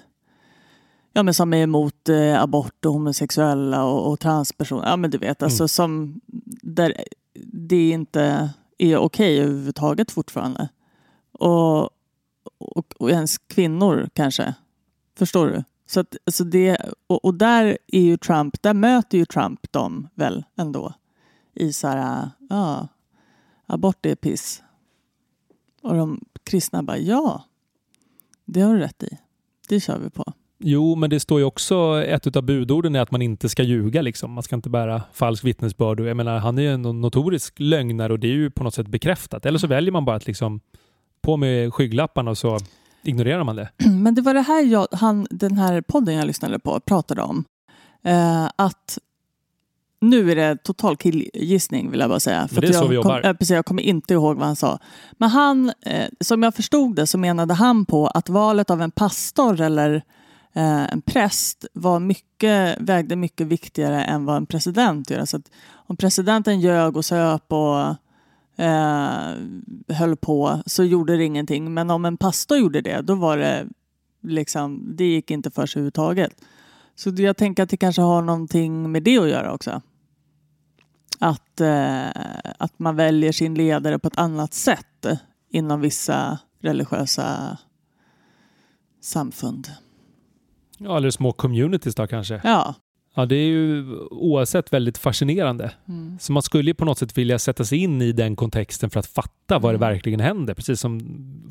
Ja, 1.15 1.23
men 1.23 1.33
som 1.33 1.53
är 1.53 1.63
emot 1.63 2.09
eh, 2.09 2.41
abort 2.41 2.85
och 2.85 2.93
homosexuella 2.93 3.83
och, 3.83 4.11
och 4.11 4.19
transpersoner. 4.19 4.89
Ja, 4.89 4.97
men 4.97 5.11
du 5.11 5.17
vet, 5.17 5.43
alltså, 5.43 5.63
mm. 5.63 5.67
som, 5.67 6.21
där 6.61 7.03
det 7.53 7.89
inte 7.89 8.49
är 8.77 8.97
okej 8.97 9.39
överhuvudtaget 9.39 10.11
fortfarande. 10.11 10.69
Och, 11.33 11.83
och, 12.57 12.93
och 12.99 13.09
ens 13.09 13.37
kvinnor 13.37 14.09
kanske. 14.13 14.53
Förstår 15.17 15.47
du? 15.47 15.63
Så 15.85 15.99
att, 15.99 16.15
alltså 16.25 16.43
det, 16.43 16.77
och, 17.07 17.25
och 17.25 17.33
där 17.33 17.77
är 17.87 18.01
ju 18.01 18.17
Trump, 18.17 18.61
där 18.61 18.73
möter 18.73 19.17
ju 19.17 19.25
Trump 19.25 19.71
dem 19.71 20.07
väl 20.15 20.43
ändå. 20.57 20.93
I 21.55 21.73
så 21.73 21.87
här, 21.87 22.29
ja, 22.49 22.87
abort 23.65 24.05
är 24.05 24.15
piss. 24.15 24.63
Och 25.81 25.95
de 25.95 26.21
kristna 26.43 26.83
bara, 26.83 26.97
ja, 26.97 27.43
det 28.45 28.61
har 28.61 28.73
du 28.73 28.79
rätt 28.79 29.03
i. 29.03 29.17
Det 29.69 29.79
kör 29.79 29.99
vi 29.99 30.09
på. 30.09 30.33
Jo, 30.65 30.95
men 30.95 31.09
det 31.09 31.19
står 31.19 31.39
ju 31.39 31.45
också, 31.45 32.03
ett 32.03 32.35
av 32.35 32.43
budorden 32.43 32.95
är 32.95 32.99
att 32.99 33.11
man 33.11 33.21
inte 33.21 33.49
ska 33.49 33.63
ljuga. 33.63 34.01
Liksom. 34.01 34.31
Man 34.31 34.43
ska 34.43 34.55
inte 34.55 34.69
bära 34.69 35.01
falsk 35.13 35.43
vittnesbörd. 35.43 35.99
Jag 35.99 36.17
menar, 36.17 36.37
han 36.37 36.57
är 36.57 36.61
ju 36.61 36.73
en 36.73 36.81
notorisk 36.81 37.59
lögnare 37.59 38.13
och 38.13 38.19
det 38.19 38.27
är 38.27 38.31
ju 38.33 38.51
på 38.51 38.63
något 38.63 38.73
sätt 38.73 38.87
bekräftat. 38.87 39.45
Eller 39.45 39.59
så 39.59 39.67
väljer 39.67 39.91
man 39.91 40.05
bara 40.05 40.15
att 40.15 40.27
liksom 40.27 40.61
på 41.23 41.37
med 41.37 41.73
skygglapparna 41.73 42.31
och 42.31 42.37
så 42.37 42.59
ignorerar 43.03 43.43
man 43.43 43.55
det. 43.55 43.69
Men 43.89 44.15
det 44.15 44.21
var 44.21 44.33
det 44.33 44.41
här 44.41 44.63
jag, 44.63 44.87
han, 44.91 45.27
den 45.29 45.57
här 45.57 45.81
podden 45.81 46.15
jag 46.15 46.27
lyssnade 46.27 46.59
på 46.59 46.79
pratade 46.79 47.21
om. 47.21 47.45
Eh, 48.03 48.49
att 48.55 48.97
nu 50.03 50.31
är 50.31 50.35
det 50.35 50.63
total 50.63 50.97
killgissning 50.97 51.91
vill 51.91 51.99
jag 51.99 52.09
bara 52.09 52.19
säga. 52.19 52.47
Men 52.51 52.61
det 52.61 52.67
är 52.67 52.73
så 52.73 52.83
jag 52.83 52.89
vi 52.89 52.95
jobbar. 52.95 53.21
Kom, 53.21 53.29
eh, 53.29 53.37
precis, 53.37 53.55
jag 53.55 53.65
kommer 53.65 53.83
inte 53.83 54.13
ihåg 54.13 54.37
vad 54.37 54.47
han 54.47 54.55
sa. 54.55 54.79
Men 55.11 55.29
han, 55.29 55.71
eh, 55.81 56.07
som 56.19 56.43
jag 56.43 56.55
förstod 56.55 56.95
det 56.95 57.07
så 57.07 57.17
menade 57.17 57.53
han 57.53 57.85
på 57.85 58.07
att 58.07 58.29
valet 58.29 58.69
av 58.69 58.81
en 58.81 58.91
pastor 58.91 59.61
eller 59.61 59.95
eh, 60.53 60.93
en 60.93 61.01
präst 61.01 61.65
var 61.73 61.99
mycket, 61.99 62.77
vägde 62.79 63.15
mycket 63.15 63.47
viktigare 63.47 64.03
än 64.03 64.25
vad 64.25 64.37
en 64.37 64.45
president 64.45 65.09
gör. 65.09 65.25
Så 65.25 65.37
att 65.37 65.51
om 65.73 65.97
presidenten 65.97 66.61
ljög 66.61 66.97
och 66.97 67.05
söp 67.05 67.51
och 67.51 67.95
eh, 68.55 69.95
höll 69.95 70.15
på 70.15 70.61
så 70.65 70.83
gjorde 70.83 71.17
det 71.17 71.23
ingenting. 71.23 71.73
Men 71.73 71.89
om 71.89 72.05
en 72.05 72.17
pastor 72.17 72.57
gjorde 72.57 72.81
det, 72.81 73.01
då 73.01 73.15
var 73.15 73.37
det 73.37 73.67
liksom, 74.21 74.95
det 74.95 75.05
gick 75.05 75.31
inte 75.31 75.51
för 75.51 75.65
sig 75.65 75.79
överhuvudtaget. 75.79 76.41
Så 76.95 77.09
jag 77.09 77.37
tänker 77.37 77.63
att 77.63 77.69
det 77.69 77.77
kanske 77.77 78.01
har 78.01 78.21
någonting 78.21 78.91
med 78.91 79.03
det 79.03 79.17
att 79.17 79.29
göra 79.29 79.53
också. 79.53 79.81
Att, 81.19 81.61
eh, 81.61 82.07
att 82.57 82.79
man 82.79 82.95
väljer 82.95 83.31
sin 83.31 83.55
ledare 83.55 83.99
på 83.99 84.07
ett 84.07 84.17
annat 84.17 84.53
sätt 84.53 85.05
inom 85.49 85.81
vissa 85.81 86.39
religiösa 86.59 87.57
samfund. 89.01 89.67
Ja, 90.77 90.97
eller 90.97 91.09
små 91.09 91.31
communities 91.31 91.95
då 91.95 92.07
kanske. 92.07 92.41
Ja. 92.43 92.75
Ja, 93.15 93.25
det 93.25 93.35
är 93.35 93.45
ju 93.47 93.97
oavsett 93.99 94.73
väldigt 94.73 94.97
fascinerande. 94.97 95.71
Mm. 95.87 96.17
Så 96.19 96.33
man 96.33 96.43
skulle 96.43 96.69
ju 96.69 96.73
på 96.73 96.85
något 96.85 96.97
sätt 96.97 97.17
vilja 97.17 97.39
sätta 97.39 97.65
sig 97.65 97.77
in 97.77 98.01
i 98.01 98.11
den 98.11 98.35
kontexten 98.35 98.89
för 98.89 98.99
att 98.99 99.05
fatta 99.05 99.59
vad 99.59 99.73
det 99.73 99.77
Mm. 99.77 99.89
verkligen 99.93 100.19
händer. 100.19 100.53
Precis 100.53 100.79
som 100.79 100.99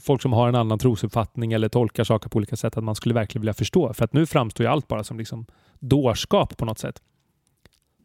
folk 0.01 0.23
som 0.23 0.33
har 0.33 0.49
en 0.49 0.55
annan 0.55 0.79
trosuppfattning 0.79 1.53
eller 1.53 1.69
tolkar 1.69 2.05
saker 2.05 2.29
på 2.29 2.37
olika 2.37 2.57
sätt, 2.57 2.77
att 2.77 2.85
man 2.85 2.95
skulle 2.95 3.15
verkligen 3.15 3.41
vilja 3.43 3.55
förstå. 3.55 3.95
För 3.95 4.05
att 4.05 4.13
nu 4.13 4.27
framstår 4.27 4.67
ju 4.67 4.73
allt 4.73 4.89
bara 4.89 5.05
som 5.05 5.19
liksom 5.19 5.47
dårskap 5.79 6.57
på 6.57 6.65
något 6.65 6.79
sätt. 6.79 7.03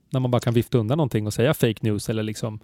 När 0.10 0.20
man 0.20 0.32
bara 0.32 0.40
kan 0.40 0.54
vifta 0.54 0.78
undan 0.78 0.98
någonting 0.98 1.28
och 1.28 1.34
säga 1.34 1.54
fake 1.54 1.80
news 1.82 2.10
eller 2.10 2.24
liksom 2.24 2.60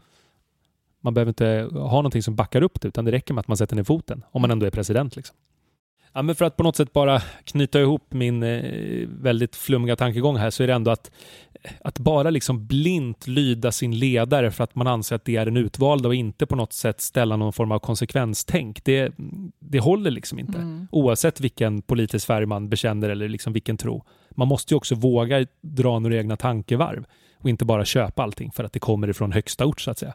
man 1.01 1.13
behöver 1.13 1.29
inte 1.29 1.69
ha 1.73 1.95
någonting 1.97 2.23
som 2.23 2.35
backar 2.35 2.61
upp 2.61 2.81
det, 2.81 2.87
utan 2.87 3.05
det 3.05 3.11
räcker 3.11 3.33
med 3.33 3.39
att 3.39 3.47
man 3.47 3.57
sätter 3.57 3.75
ner 3.75 3.83
foten, 3.83 4.23
om 4.31 4.41
man 4.41 4.51
ändå 4.51 4.65
är 4.65 4.71
president. 4.71 5.15
Liksom. 5.15 5.35
Ja, 6.13 6.21
men 6.21 6.35
för 6.35 6.45
att 6.45 6.57
på 6.57 6.63
något 6.63 6.75
sätt 6.75 6.93
bara 6.93 7.19
knyta 7.43 7.81
ihop 7.81 8.13
min 8.13 8.43
eh, 8.43 9.07
väldigt 9.07 9.55
flummiga 9.55 9.95
tankegång 9.95 10.37
här 10.37 10.49
så 10.49 10.63
är 10.63 10.67
det 10.67 10.73
ändå 10.73 10.91
att, 10.91 11.11
att 11.81 11.99
bara 11.99 12.29
liksom 12.29 12.67
blint 12.67 13.27
lyda 13.27 13.71
sin 13.71 13.99
ledare 13.99 14.51
för 14.51 14.63
att 14.63 14.75
man 14.75 14.87
anser 14.87 15.15
att 15.15 15.25
det 15.25 15.35
är 15.35 15.45
den 15.45 15.57
utvalda 15.57 16.07
och 16.09 16.15
inte 16.15 16.45
på 16.45 16.55
något 16.55 16.73
sätt 16.73 17.01
ställa 17.01 17.35
någon 17.35 17.53
form 17.53 17.71
av 17.71 17.79
konsekvenstänk. 17.79 18.83
Det, 18.83 19.13
det 19.59 19.79
håller 19.79 20.11
liksom 20.11 20.39
inte. 20.39 20.57
Mm. 20.57 20.87
Oavsett 20.91 21.39
vilken 21.41 21.81
politisk 21.81 22.27
färg 22.27 22.45
man 22.45 22.69
bekänner 22.69 23.09
eller 23.09 23.29
liksom 23.29 23.53
vilken 23.53 23.77
tro. 23.77 24.05
Man 24.31 24.47
måste 24.47 24.73
ju 24.73 24.77
också 24.77 24.95
våga 24.95 25.45
dra 25.61 25.99
några 25.99 26.15
egna 26.15 26.37
tankevarv 26.37 27.05
och 27.39 27.49
inte 27.49 27.65
bara 27.65 27.85
köpa 27.85 28.23
allting 28.23 28.51
för 28.51 28.63
att 28.63 28.73
det 28.73 28.79
kommer 28.79 29.09
ifrån 29.09 29.31
högsta 29.31 29.65
ort 29.65 29.81
så 29.81 29.91
att 29.91 29.97
säga. 29.97 30.13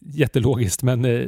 Jättelogiskt, 0.00 0.82
men 0.82 1.04
eh, 1.04 1.26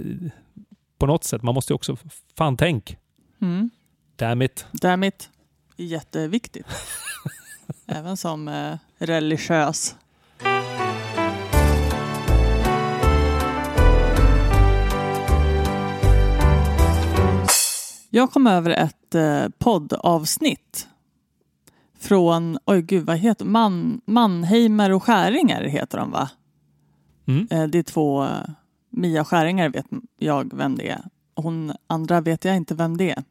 på 0.98 1.06
något 1.06 1.24
sätt, 1.24 1.42
man 1.42 1.54
måste 1.54 1.72
ju 1.72 1.74
också, 1.74 1.96
fan 2.36 2.56
tänk, 2.56 2.96
Mm. 3.40 3.70
Damn 4.18 4.42
it. 4.42 4.66
Damn 4.72 5.04
it. 5.04 5.30
Jätteviktigt. 5.76 6.66
Även 7.86 8.16
som 8.16 8.48
eh, 8.48 8.76
religiös. 8.98 9.96
Jag 18.10 18.32
kom 18.32 18.46
över 18.46 18.70
ett 18.70 19.14
eh, 19.14 19.48
poddavsnitt 19.58 20.88
från, 21.98 22.58
oj 22.64 22.82
gud 22.82 23.06
vad 23.06 23.16
heter 23.16 23.44
Man, 23.44 24.00
Mannheimer 24.04 24.92
och 24.92 25.02
Skäringer 25.02 25.64
heter 25.64 25.98
de 25.98 26.10
va? 26.10 26.30
Mm. 27.26 27.48
Eh, 27.50 27.64
det 27.64 27.78
är 27.78 27.82
två, 27.82 28.24
eh, 28.24 28.30
Mia 28.90 29.24
Skäringer 29.24 29.68
vet 29.68 29.86
jag 30.18 30.54
vem 30.54 30.76
det 30.76 30.88
är. 30.88 31.02
Hon 31.34 31.72
andra 31.86 32.20
vet 32.20 32.44
jag 32.44 32.56
inte 32.56 32.74
vem 32.74 32.96
det 32.96 33.10
är. 33.10 33.24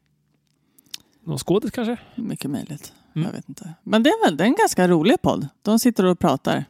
Någon 1.28 1.38
skådis 1.38 1.70
kanske? 1.70 1.96
Mycket 2.14 2.50
möjligt. 2.50 2.92
Mm. 3.14 3.26
Jag 3.26 3.32
vet 3.32 3.48
inte. 3.48 3.74
Men 3.82 4.02
det 4.02 4.10
är 4.10 4.24
väl 4.24 4.36
det 4.36 4.44
är 4.44 4.48
en 4.48 4.54
ganska 4.54 4.88
rolig 4.88 5.22
podd. 5.22 5.48
De 5.62 5.78
sitter 5.78 6.04
och 6.04 6.18
pratar. 6.18 6.64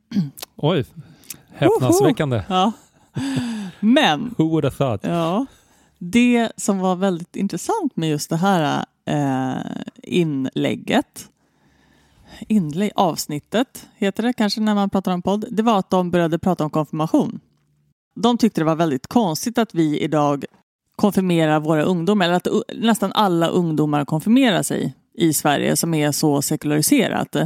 Oj, 0.56 0.84
häpnadsväckande. 1.48 2.42
Ja. 2.48 2.72
Men 3.80 4.34
Who 4.38 4.48
would 4.48 4.64
have 4.64 4.76
thought? 4.76 5.04
ja, 5.04 5.46
det 5.98 6.52
som 6.56 6.78
var 6.78 6.96
väldigt 6.96 7.36
intressant 7.36 7.96
med 7.96 8.10
just 8.10 8.30
det 8.30 8.36
här 8.36 8.84
eh, 9.04 9.82
inlägget, 10.02 11.28
inlägg, 12.48 12.92
avsnittet 12.94 13.88
heter 13.96 14.22
det 14.22 14.32
kanske 14.32 14.60
när 14.60 14.74
man 14.74 14.90
pratar 14.90 15.12
om 15.12 15.22
podd, 15.22 15.44
det 15.50 15.62
var 15.62 15.78
att 15.78 15.90
de 15.90 16.10
började 16.10 16.38
prata 16.38 16.64
om 16.64 16.70
konfirmation. 16.70 17.40
De 18.16 18.38
tyckte 18.38 18.60
det 18.60 18.64
var 18.64 18.76
väldigt 18.76 19.06
konstigt 19.06 19.58
att 19.58 19.74
vi 19.74 20.00
idag 20.00 20.44
konfirmerar 20.96 21.60
våra 21.60 21.82
ungdomar, 21.82 22.24
eller 22.24 22.36
att 22.36 22.48
nästan 22.74 23.12
alla 23.12 23.48
ungdomar 23.48 24.04
konfirmerar 24.04 24.62
sig 24.62 24.94
i 25.14 25.32
Sverige 25.32 25.76
som 25.76 25.94
är 25.94 26.12
så 26.12 26.42
sekulariserat. 26.42 27.36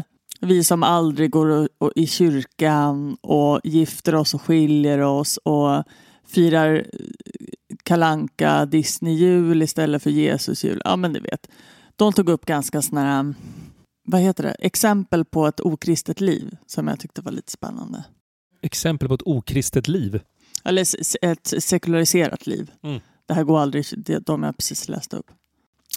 Vi 0.41 0.65
som 0.65 0.83
aldrig 0.83 1.31
går 1.31 1.69
i 1.95 2.07
kyrkan 2.07 3.17
och 3.21 3.61
gifter 3.65 4.15
oss 4.15 4.35
och 4.35 4.43
skiljer 4.43 4.99
oss 4.99 5.37
och 5.37 5.85
firar 6.27 6.87
kalanka 7.83 8.67
Disney-jul 8.67 9.63
istället 9.63 10.03
för 10.03 10.11
Jesus-jul. 10.11 10.83
Ja, 10.85 10.97
men 10.97 11.13
du 11.13 11.21
vet. 11.21 11.49
De 11.97 12.13
tog 12.13 12.29
upp 12.29 12.47
ganska 12.47 12.83
här, 12.93 13.35
vad 14.05 14.21
heter 14.21 14.43
det, 14.43 14.57
exempel 14.59 15.25
på 15.25 15.47
ett 15.47 15.61
okristet 15.61 16.21
liv 16.21 16.57
som 16.67 16.89
jag 16.89 17.01
tyckte 17.01 17.21
var 17.21 17.33
lite 17.33 17.53
spännande. 17.53 18.05
Exempel 18.63 19.09
på 19.09 19.15
ett 19.15 19.23
okristet 19.25 19.89
liv. 19.89 20.21
Eller 20.65 20.87
ett 21.23 21.55
sekulariserat 21.63 22.47
liv. 22.47 22.71
Mm. 22.83 23.01
Det 23.29 23.35
här 23.35 23.45
går 23.45 23.59
aldrig, 23.59 23.85
det, 23.97 24.19
de 24.19 24.43
jag 24.43 24.57
precis 24.57 24.89
läste 24.89 25.17
upp. 25.17 25.31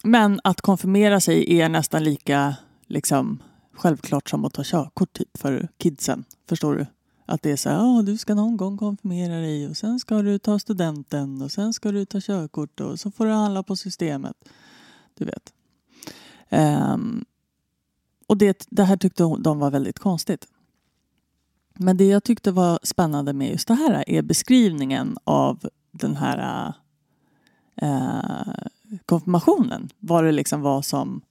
Men 0.04 0.40
att 0.44 0.62
konfirmera 0.62 1.20
sig 1.20 1.60
är 1.60 1.70
nästan 1.70 2.04
lika 2.04 2.56
liksom, 2.88 3.44
självklart 3.74 4.30
som 4.30 4.46
att 4.46 4.54
ta 4.54 4.62
körkort 4.66 5.14
typ 5.14 5.38
för 5.38 5.68
kidsen. 5.78 6.24
Förstår 6.50 6.76
du? 6.76 6.86
Att 7.26 7.42
det 7.42 7.52
är 7.52 7.56
så 7.56 7.70
här, 7.70 7.80
oh, 7.80 8.04
du 8.04 8.18
ska 8.18 8.36
någon 8.36 8.58
gång 8.58 8.78
konfirmera 8.78 9.36
dig 9.36 9.68
och 9.68 9.78
sen 9.78 10.00
ska 10.00 10.22
du 10.22 10.40
ta 10.40 10.60
studenten 10.60 11.42
och 11.42 11.52
sen 11.52 11.74
ska 11.74 11.92
du 11.92 12.06
ta 12.06 12.20
körkort 12.22 12.80
och 12.80 13.00
så 13.00 13.12
får 13.12 13.26
du 13.26 13.32
handla 13.32 13.64
på 13.64 13.76
systemet. 13.76 14.36
Du 15.18 15.26
vet. 15.26 15.54
Um, 16.50 17.26
och 18.28 18.38
det, 18.38 18.66
det 18.70 18.84
här 18.84 18.98
tyckte 18.98 19.24
de 19.24 19.60
var 19.60 19.72
väldigt 19.72 20.00
konstigt. 20.00 20.48
Men 21.74 21.98
det 21.98 22.06
jag 22.06 22.24
tyckte 22.24 22.52
var 22.52 22.80
spännande 22.84 23.34
med 23.34 23.50
just 23.50 23.68
det 23.68 23.74
här 23.74 24.10
är 24.10 24.22
beskrivningen 24.22 25.18
av 25.24 25.70
den 25.92 26.16
här 26.16 26.74
eh, 27.82 28.54
konfirmationen. 29.06 29.90
Vad 30.00 30.24
det 30.24 30.32
liksom 30.32 30.62
var 30.62 30.82
som, 30.82 31.22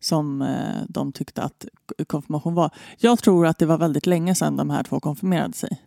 som 0.00 0.42
eh, 0.42 0.82
de 0.88 1.12
tyckte 1.12 1.42
att 1.42 1.66
konfirmation 2.06 2.54
var. 2.54 2.70
Jag 2.98 3.18
tror 3.18 3.46
att 3.46 3.58
det 3.58 3.66
var 3.66 3.78
väldigt 3.78 4.06
länge 4.06 4.34
sedan 4.34 4.56
de 4.56 4.70
här 4.70 4.82
två 4.82 5.00
konfirmerade 5.00 5.54
sig. 5.54 5.82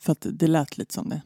För 0.00 0.12
att 0.12 0.26
det 0.30 0.46
lät 0.46 0.78
lite 0.78 0.94
som 0.94 1.08
det. 1.08 1.22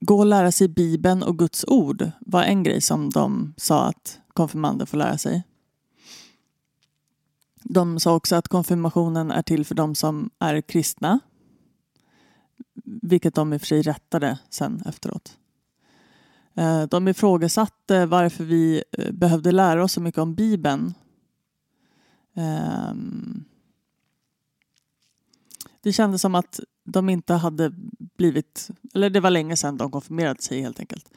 Gå 0.00 0.18
och 0.18 0.26
lära 0.26 0.52
sig 0.52 0.68
Bibeln 0.68 1.22
och 1.22 1.38
Guds 1.38 1.64
ord 1.68 2.10
var 2.20 2.42
en 2.42 2.62
grej 2.62 2.80
som 2.80 3.10
de 3.10 3.54
sa 3.56 3.84
att 3.84 4.18
konfirmander 4.32 4.86
får 4.86 4.98
lära 4.98 5.18
sig. 5.18 5.42
De 7.62 8.00
sa 8.00 8.14
också 8.14 8.36
att 8.36 8.48
konfirmationen 8.48 9.30
är 9.30 9.42
till 9.42 9.64
för 9.64 9.74
de 9.74 9.94
som 9.94 10.30
är 10.38 10.60
kristna. 10.60 11.20
Vilket 12.84 13.34
de 13.34 13.52
i 13.52 13.56
och 13.56 13.60
för 13.60 13.66
sig 13.66 13.82
rättade 13.82 14.38
sen 14.50 14.82
efteråt. 14.86 15.37
Eh, 16.58 16.82
de 16.82 17.08
ifrågasatte 17.08 18.06
varför 18.06 18.44
vi 18.44 18.82
eh, 18.92 19.12
behövde 19.12 19.52
lära 19.52 19.84
oss 19.84 19.92
så 19.92 20.00
mycket 20.00 20.20
om 20.20 20.34
Bibeln. 20.34 20.94
Ehm, 22.34 23.44
det 25.82 25.92
kändes 25.92 26.22
som 26.22 26.34
att 26.34 26.60
de 26.84 27.08
inte 27.08 27.34
hade 27.34 27.72
blivit, 28.16 28.68
eller 28.94 29.10
det 29.10 29.20
var 29.20 29.30
länge 29.30 29.56
sedan 29.56 29.76
de 29.76 29.90
konfirmerade 29.90 30.42
sig 30.42 30.60
helt 30.60 30.80
enkelt. 30.80 31.10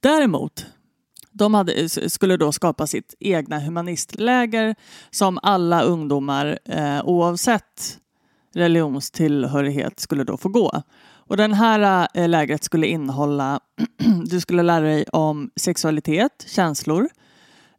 Däremot, 0.00 0.66
de 1.30 1.54
hade, 1.54 1.72
eh, 1.72 1.88
skulle 1.88 2.36
då 2.36 2.52
skapa 2.52 2.86
sitt 2.86 3.14
egna 3.18 3.58
humanistläger 3.58 4.74
som 5.10 5.38
alla 5.42 5.82
ungdomar 5.82 6.58
eh, 6.64 7.04
oavsett 7.04 7.98
religionstillhörighet 8.54 10.00
skulle 10.00 10.24
då 10.24 10.36
få 10.36 10.48
gå. 10.48 10.82
Och 11.28 11.36
den 11.36 11.52
här 11.52 12.08
eh, 12.14 12.28
lägret 12.28 12.64
skulle 12.64 12.86
innehålla, 12.86 13.60
du 14.26 14.40
skulle 14.40 14.62
lära 14.62 14.84
dig 14.84 15.04
om 15.12 15.50
sexualitet, 15.56 16.44
känslor, 16.48 17.08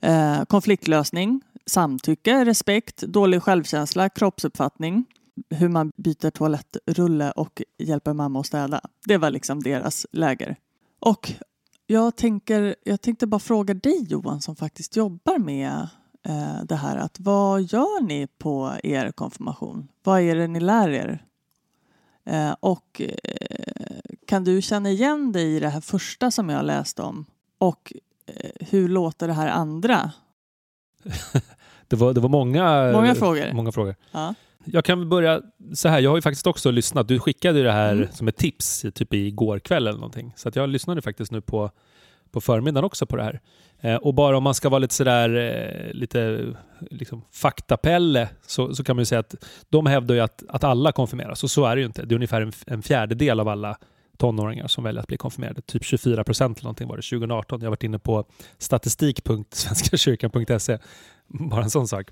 eh, 0.01 0.43
konfliktlösning, 0.45 1.41
samtycke, 1.65 2.45
respekt, 2.45 3.01
dålig 3.01 3.43
självkänsla, 3.43 4.09
kroppsuppfattning, 4.09 5.05
hur 5.49 5.69
man 5.69 5.91
byter 5.97 6.29
toalettrulle 6.29 7.31
och 7.31 7.61
hjälper 7.77 8.13
mamma 8.13 8.39
att 8.39 8.45
städa. 8.45 8.81
Det 9.05 9.17
var 9.17 9.31
liksom 9.31 9.63
deras 9.63 10.05
läger. 10.11 10.55
Och 10.99 11.31
jag, 11.87 12.15
tänker, 12.15 12.75
jag 12.83 13.01
tänkte 13.01 13.27
bara 13.27 13.39
fråga 13.39 13.73
dig 13.73 14.05
Johan 14.09 14.41
som 14.41 14.55
faktiskt 14.55 14.95
jobbar 14.95 15.37
med 15.37 15.87
eh, 16.27 16.63
det 16.63 16.75
här. 16.75 16.97
Att 16.97 17.19
vad 17.19 17.61
gör 17.61 18.01
ni 18.01 18.27
på 18.37 18.73
er 18.83 19.11
konfirmation? 19.11 19.87
Vad 20.03 20.21
är 20.21 20.35
det 20.35 20.47
ni 20.47 20.59
lär 20.59 20.89
er? 20.89 21.25
Eh, 22.29 22.55
och 22.59 23.01
eh, 23.01 23.97
kan 24.27 24.43
du 24.43 24.61
känna 24.61 24.89
igen 24.89 25.31
dig 25.31 25.55
i 25.55 25.59
det 25.59 25.69
här 25.69 25.81
första 25.81 26.31
som 26.31 26.49
jag 26.49 26.65
läste 26.65 27.01
om? 27.01 27.25
Och 27.57 27.93
eh, 28.25 28.49
hur 28.69 28.87
låter 28.89 29.27
det 29.27 29.33
här 29.33 29.47
andra? 29.47 30.11
Det 31.87 31.95
var, 31.95 32.13
det 32.13 32.19
var 32.19 32.29
många, 32.29 32.91
Många 32.91 33.15
frågor. 33.15 33.53
Många 33.53 33.71
frågor. 33.71 33.95
Ja. 34.11 34.33
Jag 34.65 34.85
kan 34.85 35.09
börja 35.09 35.41
så 35.73 35.89
här. 35.89 35.99
Jag 35.99 36.11
har 36.11 36.17
ju 36.17 36.21
faktiskt 36.21 36.47
också 36.47 36.71
lyssnat. 36.71 37.07
Du 37.07 37.19
skickade 37.19 37.57
ju 37.59 37.63
det 37.65 37.71
här 37.71 37.93
Mm. 37.93 38.07
som 38.11 38.27
ett 38.27 38.37
tips 38.37 38.85
typ 38.95 39.13
igår 39.13 39.59
kväll 39.59 39.87
eller 39.87 39.99
någonting. 39.99 40.33
Så 40.35 40.51
jag 40.53 40.69
lyssnade 40.69 41.01
faktiskt 41.01 41.31
nu 41.31 41.41
på, 41.41 41.71
på 42.31 42.41
förmiddagen 42.41 42.85
också 42.85 43.05
på 43.05 43.15
det 43.15 43.23
här. 43.23 43.39
Eh, 43.81 43.95
och 43.95 44.13
bara 44.13 44.37
om 44.37 44.43
man 44.43 44.53
ska 44.53 44.69
vara 44.69 44.79
lite 44.79 44.93
sådär 44.93 45.35
eh, 45.35 45.93
lite 45.93 46.45
liksom, 46.91 47.21
faktapelle 47.31 48.29
så, 48.47 48.75
så 48.75 48.83
kan 48.83 48.95
man 48.95 49.01
ju 49.01 49.05
säga 49.05 49.19
att 49.19 49.35
de 49.69 49.85
hävdar 49.85 50.15
ju 50.15 50.21
att, 50.21 50.43
att 50.47 50.63
alla 50.63 50.91
konfirmeras 50.91 51.43
och 51.43 51.51
så 51.51 51.65
är 51.65 51.75
det 51.75 51.79
ju 51.79 51.85
inte. 51.85 52.05
Det 52.05 52.13
är 52.13 52.15
ungefär 52.15 52.41
en, 52.41 52.51
en 52.67 52.81
fjärdedel 52.81 53.39
av 53.39 53.47
alla 53.47 53.77
tonåringar 54.17 54.67
som 54.67 54.83
väljer 54.83 55.01
att 55.01 55.07
bli 55.07 55.17
konfirmerade. 55.17 55.61
Typ 55.61 55.83
24 55.83 56.23
procent 56.23 56.57
eller 56.57 56.63
någonting 56.63 56.87
var 56.87 56.97
det 56.97 57.01
2018. 57.01 57.59
Jag 57.59 57.65
har 57.65 57.69
varit 57.69 57.83
inne 57.83 57.99
på 57.99 58.25
statistik.svenskakyrkan.se. 58.57 60.77
Bara 61.27 61.63
en 61.63 61.69
sån 61.69 61.87
sak. 61.87 62.09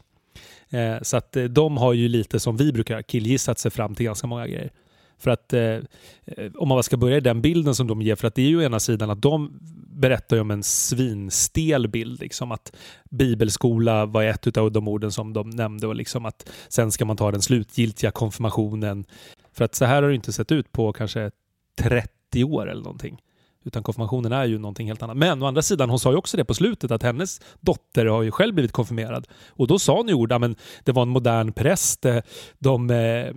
Eh, 0.70 0.98
så 1.02 1.18
att 1.18 1.36
eh, 1.36 1.44
de 1.44 1.78
har 1.78 1.94
ju 1.94 2.08
lite 2.08 2.40
som 2.40 2.58
vi 2.58 2.74
brukar 2.74 3.02
killgissat 3.02 3.60
sig 3.60 3.72
fram 3.72 3.96
till 3.96 4.06
ganska 4.06 4.28
många 4.28 4.48
grejer. 4.48 4.72
För 5.18 5.32
att 5.32 5.54
eh, 5.54 5.62
eh, 5.62 6.52
om 6.56 6.68
man 6.68 6.84
ska 6.84 6.98
börja 6.98 7.18
i 7.18 7.20
den 7.20 7.42
bilden 7.42 7.76
som 7.76 7.88
de 7.88 8.02
ger, 8.02 8.16
för 8.16 8.28
att 8.28 8.36
det 8.36 8.42
är 8.42 8.50
ju 8.50 8.64
ena 8.64 8.80
sidan 8.80 9.10
att 9.10 9.22
de 9.22 9.60
berättar 9.98 10.36
ju 10.36 10.42
om 10.42 10.52
en 10.52 10.64
svinstel 10.64 11.88
bild, 11.88 12.20
liksom 12.20 12.52
att 12.52 12.76
bibelskola 13.10 14.06
var 14.06 14.24
ett 14.24 14.58
av 14.58 14.72
de 14.72 14.88
orden 14.88 15.12
som 15.12 15.34
de 15.34 15.50
nämnde 15.50 15.88
och 15.88 15.96
liksom 15.96 16.26
att 16.26 16.50
sen 16.70 16.92
ska 16.92 17.06
man 17.06 17.18
ta 17.18 17.32
den 17.32 17.42
slutgiltiga 17.42 18.12
konfirmationen. 18.12 19.06
För 19.54 19.66
att 19.66 19.76
så 19.76 19.86
här 19.86 20.02
har 20.02 20.10
det 20.10 20.16
inte 20.16 20.34
sett 20.34 20.52
ut 20.52 20.72
på 20.72 20.94
kanske 20.94 21.32
30 21.80 22.44
år 22.44 22.70
eller 22.70 22.84
någonting. 22.84 23.22
Utan 23.64 23.84
konfirmationen 23.84 24.32
är 24.32 24.46
ju 24.46 24.60
någonting 24.60 24.88
helt 24.88 25.04
annat. 25.04 25.18
Men 25.18 25.44
å 25.44 25.46
andra 25.46 25.62
sidan, 25.62 25.90
hon 25.90 26.00
sa 26.00 26.12
ju 26.12 26.18
också 26.18 26.38
det 26.38 26.46
på 26.46 26.54
slutet 26.54 26.92
att 26.92 27.04
hennes 27.04 27.42
dotter 27.60 28.06
har 28.06 28.24
ju 28.24 28.32
själv 28.32 28.54
blivit 28.54 28.72
konfirmerad. 28.72 29.28
Och 29.50 29.68
då 29.68 29.80
sa 29.80 29.98
hon 29.98 30.08
ju 30.08 30.14
ord, 30.14 30.40
men 30.40 30.56
det 30.84 30.92
var 30.92 31.02
en 31.02 31.10
modern 31.10 31.54
präst, 31.54 32.06
eh, 32.06 32.18
de 32.60 32.90
eh, 32.90 33.34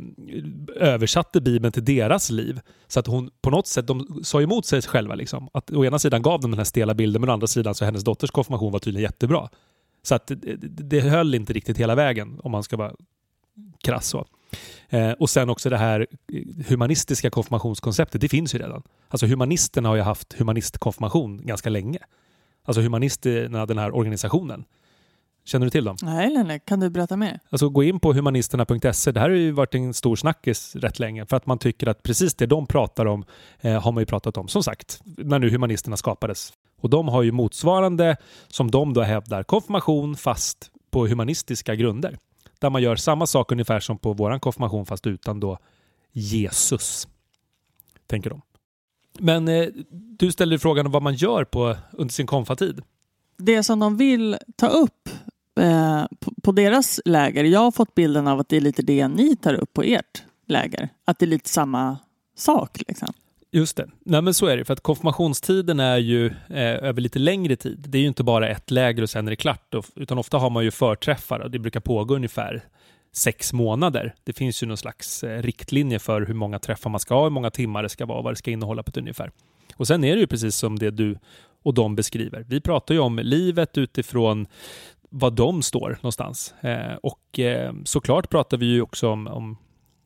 översatte 0.77 1.41
Bibeln 1.41 1.73
till 1.73 1.85
deras 1.85 2.31
liv. 2.31 2.61
Så 2.89 3.00
att 3.00 3.07
hon 3.07 3.31
på 3.43 3.50
något 3.50 3.67
sätt, 3.67 3.87
de 3.87 4.21
sa 4.25 4.43
emot 4.43 4.67
sig 4.67 4.83
själva. 4.83 5.15
Liksom. 5.15 5.49
Att 5.53 5.71
å 5.71 5.85
ena 5.85 5.99
sidan 5.99 6.23
gav 6.23 6.41
de 6.41 6.50
den 6.50 6.59
här 6.59 6.65
stela 6.65 6.95
bilden, 6.95 7.21
men 7.21 7.31
å 7.31 7.33
andra 7.33 7.47
sidan 7.47 7.75
så 7.75 7.85
hennes 7.85 8.05
dotters 8.05 8.31
konfirmation 8.31 8.73
var 8.73 8.79
tydligen 8.79 9.03
jättebra. 9.03 9.49
Så 10.03 10.15
att 10.15 10.27
det, 10.27 10.57
det 10.62 11.00
höll 11.00 11.35
inte 11.35 11.53
riktigt 11.53 11.79
hela 11.79 11.95
vägen 11.95 12.41
om 12.43 12.53
man 12.53 12.62
ska 12.62 12.77
vara 12.77 12.93
krass 13.85 14.07
så. 14.07 14.27
Eh, 14.88 15.11
och 15.12 15.30
sen 15.30 15.50
också 15.50 15.71
det 15.71 15.76
här 15.76 16.07
humanistiska 16.69 17.30
konfirmationskonceptet, 17.30 18.21
det 18.21 18.28
finns 18.28 18.54
ju 18.54 18.59
redan. 18.59 18.83
Alltså 19.09 19.26
humanisterna 19.26 19.88
har 19.88 19.97
ju 19.97 20.02
haft 20.02 20.33
humanistkonfirmation 20.33 21.47
ganska 21.47 21.71
länge. 21.71 21.99
Alltså 22.65 22.80
humanisterna, 22.80 23.67
den 23.67 23.78
här 23.78 23.97
organisationen. 23.97 24.65
Känner 25.45 25.67
du 25.67 25.71
till 25.71 25.84
dem? 25.84 25.97
Nej, 26.02 26.34
nej, 26.34 26.45
nej. 26.45 26.60
Kan 26.67 26.80
du 26.80 26.91
berätta 26.91 27.17
mer? 27.17 27.41
Alltså 27.50 27.69
gå 27.69 27.82
in 27.82 28.00
på 28.00 28.13
humanisterna.se. 28.13 29.13
Det 29.13 29.21
här 29.21 29.28
har 29.28 29.36
ju 29.36 29.50
varit 29.50 29.75
en 29.75 29.95
stor 29.95 30.17
snackis 30.17 30.76
rätt 30.76 30.99
länge 30.99 31.26
för 31.26 31.36
att 31.36 31.47
man 31.47 31.58
tycker 31.58 31.86
att 31.86 32.02
precis 32.02 32.34
det 32.34 32.47
de 32.47 32.67
pratar 32.67 33.06
om 33.06 33.25
eh, 33.60 33.82
har 33.82 33.93
man 33.93 34.02
ju 34.02 34.06
pratat 34.06 34.36
om, 34.36 34.49
som 34.49 34.63
sagt, 34.63 35.00
när 35.04 35.39
nu 35.39 35.50
humanisterna 35.50 35.97
skapades. 35.97 36.52
Och 36.80 36.91
de 36.91 37.08
har 37.08 37.23
ju 37.23 37.32
motsvarande, 37.32 38.17
som 38.49 38.71
de 38.71 38.95
då 38.95 39.02
hävdar, 39.02 39.43
konfirmation 39.43 40.17
fast 40.17 40.71
på 40.91 41.06
humanistiska 41.06 41.75
grunder. 41.75 42.19
Där 42.60 42.70
man 42.70 42.82
gör 42.82 42.96
samma 42.96 43.26
sak 43.26 43.52
ungefär 43.52 43.80
som 43.80 43.99
på 43.99 44.12
våran 44.12 44.40
konfirmation 44.40 44.86
fast 44.86 45.06
utan 45.06 45.40
då 45.40 45.58
Jesus. 46.12 47.08
Tänker 48.06 48.30
de. 48.30 48.42
Men 49.18 49.49
eh, 49.49 49.68
du 49.90 50.32
ställde 50.32 50.58
frågan 50.58 50.86
om 50.86 50.92
vad 50.92 51.02
man 51.02 51.14
gör 51.14 51.44
på, 51.44 51.76
under 51.92 52.12
sin 52.12 52.26
konfatid. 52.26 52.82
Det 53.36 53.62
som 53.62 53.78
de 53.78 53.96
vill 53.96 54.36
ta 54.56 54.66
upp 54.66 55.08
eh, 55.60 56.04
på, 56.20 56.32
på 56.42 56.52
deras 56.52 57.00
läger, 57.04 57.44
jag 57.44 57.60
har 57.60 57.70
fått 57.70 57.94
bilden 57.94 58.26
av 58.26 58.40
att 58.40 58.49
det 58.49 58.56
är 58.56 58.60
lite 58.60 58.82
det 58.82 59.08
ni 59.08 59.36
tar 59.36 59.54
upp 59.54 59.73
på 59.73 59.82
ert 59.82 60.23
läger. 60.46 60.88
Att 61.04 61.18
det 61.18 61.25
är 61.25 61.28
lite 61.28 61.49
samma 61.49 61.99
sak. 62.36 62.78
Liksom. 62.88 63.12
Just 63.52 63.76
det. 63.76 63.89
Nej, 64.04 64.23
men 64.23 64.34
så 64.34 64.47
är 64.47 64.56
det. 64.56 64.65
För 64.65 64.73
att 64.73 64.80
konfirmationstiden 64.80 65.80
är 65.80 65.97
ju 65.97 66.26
eh, 66.26 66.84
över 66.84 67.00
lite 67.00 67.19
längre 67.19 67.56
tid. 67.56 67.84
Det 67.89 67.99
är 67.99 68.02
ju 68.02 68.08
inte 68.08 68.25
bara 68.25 68.49
ett 68.49 68.71
läger 68.71 69.02
och 69.02 69.10
sen 69.10 69.26
är 69.26 69.30
det 69.30 69.36
klart. 69.36 69.75
Och, 69.75 69.84
utan 69.97 70.19
ofta 70.19 70.39
har 70.39 70.50
man 70.50 70.65
ju 70.65 70.71
förträffar 70.71 71.41
och 71.41 71.50
det 71.50 71.58
brukar 71.58 71.80
pågå 71.80 72.15
ungefär 72.15 72.63
sex 73.13 73.52
månader. 73.52 74.15
Det 74.25 74.32
finns 74.32 74.63
ju 74.63 74.67
någon 74.67 74.76
slags 74.76 75.25
eh, 75.25 75.43
riktlinje 75.43 75.99
för 75.99 76.23
hur 76.23 76.34
många 76.34 76.58
träffar 76.58 76.91
man 76.91 77.00
ska 77.00 77.15
ha, 77.15 77.23
hur 77.23 77.30
många 77.30 77.50
timmar 77.50 77.82
det 77.82 77.89
ska 77.89 78.06
vara 78.06 78.19
och 78.19 78.25
vad 78.25 78.32
det 78.32 78.36
ska 78.36 78.50
innehålla 78.50 78.82
på 78.82 78.89
ett 78.89 78.97
ungefär. 78.97 79.30
Och 79.76 79.86
sen 79.86 80.04
är 80.04 80.15
det 80.15 80.21
ju 80.21 80.26
precis 80.26 80.56
som 80.56 80.78
det 80.78 80.91
du 80.91 81.19
och 81.63 81.75
de 81.75 81.97
beskriver. 81.97 82.45
Vi 82.49 82.60
pratar 82.60 82.95
ju 82.95 83.00
om 83.00 83.19
livet 83.19 83.78
utifrån 83.78 84.47
var 85.10 85.30
de 85.30 85.63
står 85.63 85.99
någonstans. 86.00 86.54
Eh, 86.60 86.95
och 87.02 87.39
eh, 87.39 87.73
såklart 87.84 88.30
pratar 88.30 88.56
vi 88.56 88.67
ju 88.67 88.82
också 88.82 89.08
om, 89.08 89.26
om 89.26 89.56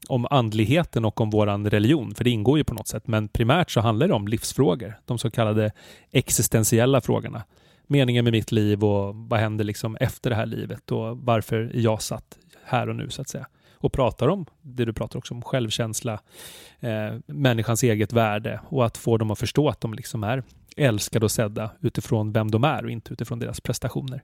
om 0.09 0.27
andligheten 0.31 1.05
och 1.05 1.21
om 1.21 1.31
våran 1.31 1.71
religion, 1.71 2.15
för 2.15 2.25
det 2.25 2.31
ingår 2.31 2.59
ju 2.59 2.65
på 2.65 2.75
något 2.75 2.89
sätt. 2.89 3.07
Men 3.07 3.29
primärt 3.29 3.71
så 3.71 3.81
handlar 3.81 4.09
det 4.09 4.15
om 4.15 4.29
livsfrågor, 4.29 4.99
de 5.05 5.19
så 5.19 5.31
kallade 5.31 5.73
existentiella 6.11 7.01
frågorna. 7.01 7.43
Meningen 7.87 8.25
med 8.25 8.33
mitt 8.33 8.53
liv 8.53 8.85
och 8.85 9.15
vad 9.15 9.41
händer 9.41 9.65
liksom 9.65 9.97
efter 10.01 10.31
det 10.31 10.37
här 10.37 10.47
livet 10.47 10.93
och 10.93 11.19
varför 11.19 11.57
är 11.57 11.81
jag 11.81 12.03
satt 12.03 12.39
här 12.65 12.89
och 12.89 12.97
nu 12.97 13.11
så 13.11 13.23
att 13.23 13.29
säga. 13.29 13.47
Och 13.75 13.93
pratar 13.93 14.29
om 14.29 14.47
det 14.63 14.85
du 14.85 14.93
pratar 14.93 15.19
också 15.19 15.35
om, 15.35 15.43
självkänsla, 15.43 16.21
eh, 16.81 17.15
människans 17.27 17.83
eget 17.83 18.13
värde 18.13 18.61
och 18.69 18.87
att 18.87 18.97
få 18.97 19.17
dem 19.19 19.31
att 19.31 19.39
förstå 19.39 19.69
att 19.69 19.81
de 19.81 19.95
liksom 19.95 20.25
är 20.25 20.43
älskade 20.77 21.25
och 21.25 21.31
sedda 21.31 21.71
utifrån 21.81 22.33
vem 22.33 22.51
de 22.51 22.65
är 22.65 22.85
och 22.85 22.91
inte 22.91 23.13
utifrån 23.13 23.39
deras 23.39 23.61
prestationer. 23.61 24.23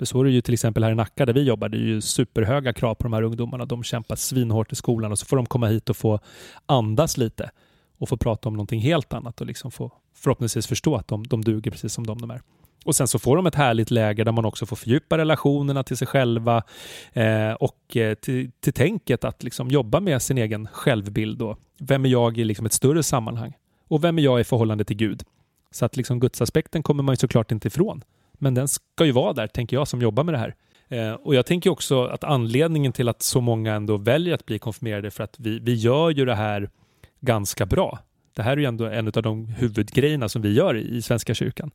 För 0.00 0.06
så 0.06 0.20
är 0.20 0.24
det 0.24 0.30
ju 0.30 0.40
till 0.40 0.54
exempel 0.54 0.84
här 0.84 0.90
i 0.90 0.94
Nacka 0.94 1.26
där 1.26 1.32
vi 1.32 1.42
jobbar. 1.42 1.68
Det 1.68 1.76
är 1.76 1.80
ju 1.80 2.00
superhöga 2.00 2.72
krav 2.72 2.94
på 2.94 3.02
de 3.02 3.12
här 3.12 3.22
ungdomarna. 3.22 3.64
De 3.64 3.82
kämpar 3.82 4.16
svinhårt 4.16 4.72
i 4.72 4.76
skolan 4.76 5.12
och 5.12 5.18
så 5.18 5.26
får 5.26 5.36
de 5.36 5.46
komma 5.46 5.66
hit 5.66 5.90
och 5.90 5.96
få 5.96 6.20
andas 6.66 7.16
lite 7.16 7.50
och 7.98 8.08
få 8.08 8.16
prata 8.16 8.48
om 8.48 8.54
någonting 8.54 8.80
helt 8.80 9.12
annat 9.12 9.40
och 9.40 9.46
liksom 9.46 9.70
få 9.70 9.92
förhoppningsvis 10.14 10.66
förstå 10.66 10.96
att 10.96 11.08
de, 11.08 11.26
de 11.26 11.44
duger 11.44 11.70
precis 11.70 11.92
som 11.92 12.06
de, 12.06 12.20
de 12.20 12.30
är. 12.30 12.40
Och 12.84 12.96
sen 12.96 13.08
så 13.08 13.18
får 13.18 13.36
de 13.36 13.46
ett 13.46 13.54
härligt 13.54 13.90
läge 13.90 14.24
där 14.24 14.32
man 14.32 14.44
också 14.44 14.66
får 14.66 14.76
fördjupa 14.76 15.18
relationerna 15.18 15.82
till 15.82 15.96
sig 15.96 16.06
själva 16.06 16.62
eh, 17.12 17.52
och 17.52 17.96
eh, 17.96 18.14
till, 18.14 18.50
till 18.60 18.72
tänket 18.72 19.24
att 19.24 19.42
liksom 19.42 19.68
jobba 19.68 20.00
med 20.00 20.22
sin 20.22 20.38
egen 20.38 20.68
självbild. 20.72 21.38
Då. 21.38 21.56
Vem 21.78 22.04
är 22.04 22.08
jag 22.08 22.38
i 22.38 22.44
liksom 22.44 22.66
ett 22.66 22.72
större 22.72 23.02
sammanhang? 23.02 23.52
Och 23.88 24.04
vem 24.04 24.18
är 24.18 24.22
jag 24.22 24.40
i 24.40 24.44
förhållande 24.44 24.84
till 24.84 24.96
Gud? 24.96 25.22
Så 25.70 25.84
att 25.84 25.96
liksom 25.96 26.20
gudsaspekten 26.20 26.82
kommer 26.82 27.02
man 27.02 27.12
ju 27.12 27.16
såklart 27.16 27.52
inte 27.52 27.68
ifrån. 27.68 28.02
Men 28.40 28.54
den 28.54 28.68
ska 28.68 29.04
ju 29.04 29.12
vara 29.12 29.32
där, 29.32 29.46
tänker 29.46 29.76
jag, 29.76 29.88
som 29.88 30.02
jobbar 30.02 30.24
med 30.24 30.34
det 30.34 30.38
här. 30.38 30.54
Eh, 30.88 31.12
och 31.12 31.34
jag 31.34 31.46
tänker 31.46 31.70
också 31.70 32.04
att 32.04 32.24
anledningen 32.24 32.92
till 32.92 33.08
att 33.08 33.22
så 33.22 33.40
många 33.40 33.74
ändå 33.74 33.96
väljer 33.96 34.34
att 34.34 34.46
bli 34.46 34.58
konfirmerade 34.58 35.08
är 35.08 35.10
för 35.10 35.24
att 35.24 35.34
vi, 35.38 35.58
vi 35.58 35.74
gör 35.74 36.10
ju 36.10 36.24
det 36.24 36.34
här 36.34 36.70
ganska 37.20 37.66
bra. 37.66 37.98
Det 38.34 38.42
här 38.42 38.52
är 38.52 38.56
ju 38.56 38.64
ändå 38.64 38.84
en 38.84 39.06
av 39.06 39.22
de 39.22 39.46
huvudgrejerna 39.46 40.28
som 40.28 40.42
vi 40.42 40.52
gör 40.52 40.76
i, 40.76 40.96
i 40.96 41.02
Svenska 41.02 41.34
kyrkan. 41.34 41.70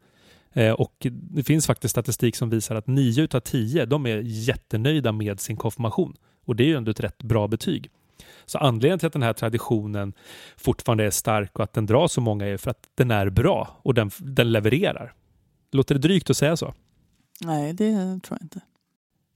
Eh, 0.54 0.71
och 0.71 1.08
det 1.10 1.43
finns 1.43 1.67
faktiskt 1.67 1.91
statistik 1.91 2.36
som 2.36 2.49
visar 2.49 2.75
att 2.75 2.88
9 2.88 3.28
av 3.34 3.39
10 3.39 3.86
de 3.86 4.06
är 4.06 4.21
jättenöjda 4.23 5.12
med 5.12 5.39
sin 5.39 5.58
konfirmation. 5.58 6.15
Och 6.45 6.56
det 6.56 6.63
är 6.63 6.67
ju 6.67 6.75
ändå 6.75 6.91
ett 6.91 6.99
rätt 6.99 7.23
bra 7.23 7.47
betyg. 7.47 7.89
Så 8.45 8.58
anledningen 8.58 8.99
till 8.99 9.08
att 9.08 9.13
den 9.13 9.23
här 9.23 9.34
traditionen 9.34 10.13
fortfarande 10.58 11.04
är 11.04 11.12
stark 11.12 11.60
och 11.60 11.63
att 11.63 11.73
den 11.73 11.86
drar 11.86 12.08
så 12.08 12.21
många 12.21 12.45
är 12.45 12.58
för 12.58 12.71
att 12.71 12.89
den 12.95 13.12
är 13.12 13.30
bra 13.30 13.80
och 13.82 13.93
den, 13.93 14.12
den 14.19 14.51
levererar. 14.51 15.13
Låter 15.76 15.96
det 15.96 16.02
drygt 16.02 16.30
att 16.30 16.38
säga 16.38 16.58
så? 16.58 16.74
Nej, 17.42 17.74
det 17.74 17.94
tror 18.24 18.38
jag 18.40 18.42
inte. 18.42 18.62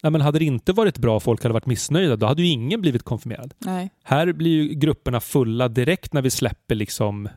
Nej, 0.04 0.12
men 0.12 0.22
hade 0.22 0.40
det 0.40 0.46
inte 0.46 0.74
varit 0.74 0.98
bra 0.98 1.20
folk 1.20 1.44
hade 1.44 1.54
varit 1.54 1.66
missnöjda, 1.66 2.16
då 2.16 2.26
hade 2.26 2.42
ju 2.42 2.48
ingen 2.48 2.82
blivit 2.82 3.04
konfirmerad. 3.04 3.54
Nej. 3.58 3.90
Här 4.04 4.34
blir 4.34 4.52
ju 4.52 4.74
grupperna 4.74 5.20
fulla 5.20 5.68
direkt 5.68 6.14
när 6.14 6.22
vi 6.22 6.30
släpper 6.30 6.76
liksom 6.76 7.30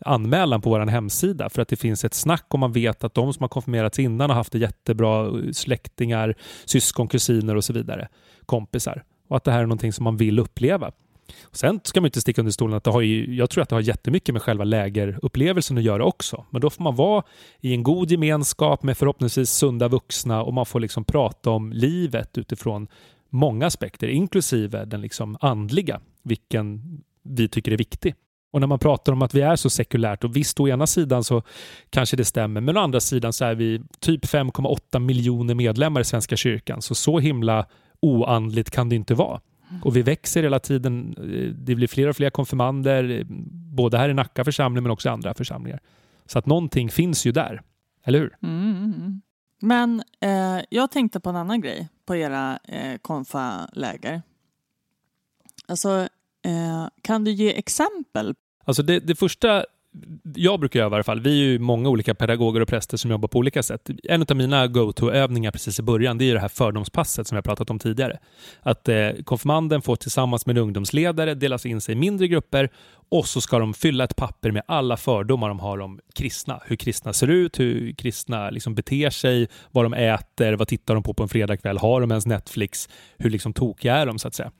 anmälan 0.00 0.60
på 0.60 0.70
vår 0.70 0.80
hemsida 0.80 1.50
för 1.50 1.62
att 1.62 1.68
det 1.68 1.76
finns 1.76 2.04
ett 2.04 2.14
snack 2.14 2.46
och 2.48 2.58
man 2.58 2.72
vet 2.72 3.04
att 3.04 3.14
de 3.14 3.32
som 3.32 3.42
har 3.42 3.48
konfirmerats 3.48 3.98
innan 3.98 4.30
har 4.30 4.36
haft 4.36 4.52
det 4.52 4.58
jättebra, 4.58 5.32
släktingar, 5.52 6.34
syskon, 6.64 7.08
kusiner 7.08 7.56
och 7.56 7.64
så 7.64 7.72
vidare, 7.72 8.08
kompisar. 8.46 9.04
Och 9.28 9.36
att 9.36 9.44
det 9.44 9.52
här 9.52 9.58
är 9.58 9.66
någonting 9.66 9.92
som 9.92 10.04
man 10.04 10.16
vill 10.16 10.38
uppleva. 10.38 10.92
Och 11.42 11.56
sen 11.56 11.80
ska 11.84 12.00
man 12.00 12.06
inte 12.06 12.20
sticka 12.20 12.40
under 12.40 12.52
stolen 12.52 12.76
att 12.76 12.84
det 12.84 12.90
har 12.90 13.00
ju, 13.00 13.34
jag 13.34 13.50
tror 13.50 13.62
att 13.62 13.68
det 13.68 13.76
har 13.76 13.80
jättemycket 13.80 14.32
med 14.32 14.42
själva 14.42 14.64
lägerupplevelsen 14.64 15.78
att 15.78 15.84
göra 15.84 16.04
också. 16.04 16.44
Men 16.50 16.60
då 16.60 16.70
får 16.70 16.82
man 16.82 16.96
vara 16.96 17.22
i 17.60 17.74
en 17.74 17.82
god 17.82 18.10
gemenskap 18.10 18.82
med 18.82 18.98
förhoppningsvis 18.98 19.50
sunda 19.50 19.88
vuxna 19.88 20.42
och 20.42 20.54
man 20.54 20.66
får 20.66 20.80
liksom 20.80 21.04
prata 21.04 21.50
om 21.50 21.72
livet 21.72 22.38
utifrån 22.38 22.88
många 23.30 23.66
aspekter, 23.66 24.08
inklusive 24.08 24.84
den 24.84 25.00
liksom 25.00 25.36
andliga, 25.40 26.00
vilken 26.22 26.82
vi 27.22 27.48
tycker 27.48 27.72
är 27.72 27.76
viktig. 27.76 28.14
Och 28.52 28.60
när 28.60 28.66
man 28.66 28.78
pratar 28.78 29.12
om 29.12 29.22
att 29.22 29.34
vi 29.34 29.40
är 29.40 29.56
så 29.56 29.70
sekulärt 29.70 30.24
och 30.24 30.36
visst, 30.36 30.60
å 30.60 30.68
ena 30.68 30.86
sidan 30.86 31.24
så 31.24 31.42
kanske 31.90 32.16
det 32.16 32.24
stämmer, 32.24 32.60
men 32.60 32.76
å 32.76 32.80
andra 32.80 33.00
sidan 33.00 33.32
så 33.32 33.44
är 33.44 33.54
vi 33.54 33.80
typ 34.00 34.24
5,8 34.24 34.98
miljoner 34.98 35.54
medlemmar 35.54 36.00
i 36.00 36.04
Svenska 36.04 36.36
kyrkan, 36.36 36.82
så 36.82 36.94
så 36.94 37.18
himla 37.18 37.66
oandligt 38.00 38.70
kan 38.70 38.88
det 38.88 38.96
inte 38.96 39.14
vara. 39.14 39.40
Och 39.82 39.96
vi 39.96 40.02
växer 40.02 40.42
hela 40.42 40.58
tiden. 40.58 41.14
Det 41.58 41.74
blir 41.74 41.88
fler 41.88 42.08
och 42.08 42.16
fler 42.16 42.30
konfirmander, 42.30 43.26
både 43.74 43.98
här 43.98 44.08
i 44.08 44.14
Nacka 44.14 44.44
församling 44.44 44.82
men 44.82 44.92
också 44.92 45.08
i 45.08 45.12
andra 45.12 45.34
församlingar. 45.34 45.80
Så 46.26 46.38
att 46.38 46.46
någonting 46.46 46.90
finns 46.90 47.26
ju 47.26 47.32
där, 47.32 47.62
eller 48.04 48.18
hur? 48.18 48.36
Mm. 48.42 49.22
Men 49.60 50.02
eh, 50.20 50.60
jag 50.70 50.90
tänkte 50.90 51.20
på 51.20 51.30
en 51.30 51.36
annan 51.36 51.60
grej 51.60 51.88
på 52.06 52.16
era 52.16 52.58
eh, 52.64 52.98
konfaläger. 53.02 54.22
Alltså, 55.66 56.08
eh, 56.44 56.88
kan 57.02 57.24
du 57.24 57.30
ge 57.30 57.58
exempel? 57.58 58.34
Alltså 58.64 58.82
det, 58.82 59.00
det 59.00 59.14
första 59.14 59.64
jag 60.34 60.60
brukar 60.60 60.80
göra 60.80 60.90
i 60.90 60.94
alla 60.94 61.04
fall, 61.04 61.20
vi 61.20 61.30
är 61.30 61.44
ju 61.44 61.58
många 61.58 61.88
olika 61.88 62.14
pedagoger 62.14 62.60
och 62.60 62.68
präster 62.68 62.96
som 62.96 63.10
jobbar 63.10 63.28
på 63.28 63.38
olika 63.38 63.62
sätt. 63.62 63.90
En 64.02 64.22
av 64.28 64.36
mina 64.36 64.66
go-to-övningar 64.66 65.50
precis 65.50 65.78
i 65.78 65.82
början, 65.82 66.18
det 66.18 66.30
är 66.30 66.34
det 66.34 66.40
här 66.40 66.48
fördomspasset 66.48 67.26
som 67.26 67.36
jag 67.36 67.44
pratat 67.44 67.70
om 67.70 67.78
tidigare. 67.78 68.18
Att 68.62 68.88
eh, 68.88 69.10
konfirmanden 69.24 69.82
får 69.82 69.96
tillsammans 69.96 70.46
med 70.46 70.58
en 70.58 70.62
ungdomsledare 70.62 71.34
delas 71.34 71.66
in 71.66 71.80
sig 71.80 71.92
i 71.92 71.96
mindre 71.96 72.28
grupper 72.28 72.70
och 73.08 73.26
så 73.26 73.40
ska 73.40 73.58
de 73.58 73.74
fylla 73.74 74.04
ett 74.04 74.16
papper 74.16 74.50
med 74.50 74.62
alla 74.68 74.96
fördomar 74.96 75.48
de 75.48 75.60
har 75.60 75.78
om 75.78 76.00
kristna. 76.14 76.60
Hur 76.66 76.76
kristna 76.76 77.12
ser 77.12 77.28
ut, 77.28 77.60
hur 77.60 77.92
kristna 77.92 78.50
liksom 78.50 78.74
beter 78.74 79.10
sig, 79.10 79.48
vad 79.70 79.84
de 79.84 79.94
äter, 79.94 80.52
vad 80.52 80.68
tittar 80.68 80.94
de 80.94 81.02
på 81.02 81.14
på 81.14 81.22
en 81.22 81.28
fredagkväll, 81.28 81.78
har 81.78 82.00
de 82.00 82.10
ens 82.10 82.26
Netflix, 82.26 82.88
hur 83.18 83.30
liksom 83.30 83.52
tokiga 83.52 83.96
är 83.96 84.06
de 84.06 84.18
så 84.18 84.28
att 84.28 84.34
säga. 84.34 84.50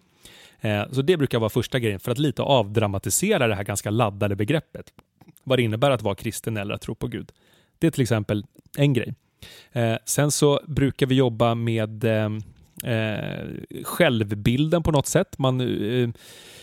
Eh, 0.61 0.83
så 0.92 1.03
det 1.03 1.16
brukar 1.16 1.38
vara 1.38 1.51
första 1.51 1.79
grejen 1.79 2.01
för 2.01 2.12
att 2.12 2.18
lite 2.18 2.42
avdramatisera 2.42 3.49
det 3.49 3.55
här 3.55 3.64
ganska 3.64 3.90
laddade 3.90 4.37
begreppet 4.37 4.87
vad 5.45 5.59
det 5.59 5.63
innebär 5.63 5.91
att 5.91 6.03
vara 6.03 6.15
kristen 6.15 6.57
eller 6.57 6.75
att 6.75 6.83
tro 6.83 6.95
på 6.95 7.07
Gud. 7.07 7.33
Det 7.79 7.87
är 7.87 7.91
till 7.91 8.03
exempel 8.03 8.45
en 8.77 8.93
grej. 8.93 9.15
Eh, 9.73 9.97
sen 10.05 10.31
så 10.31 10.61
brukar 10.67 11.07
vi 11.07 11.15
jobba 11.15 11.55
med 11.55 12.05
eh, 12.05 12.31
eh, 12.95 13.47
självbilden 13.85 14.83
på 14.83 14.91
något 14.91 15.07
sätt. 15.07 15.39
Man 15.39 15.61
eh, 15.61 16.09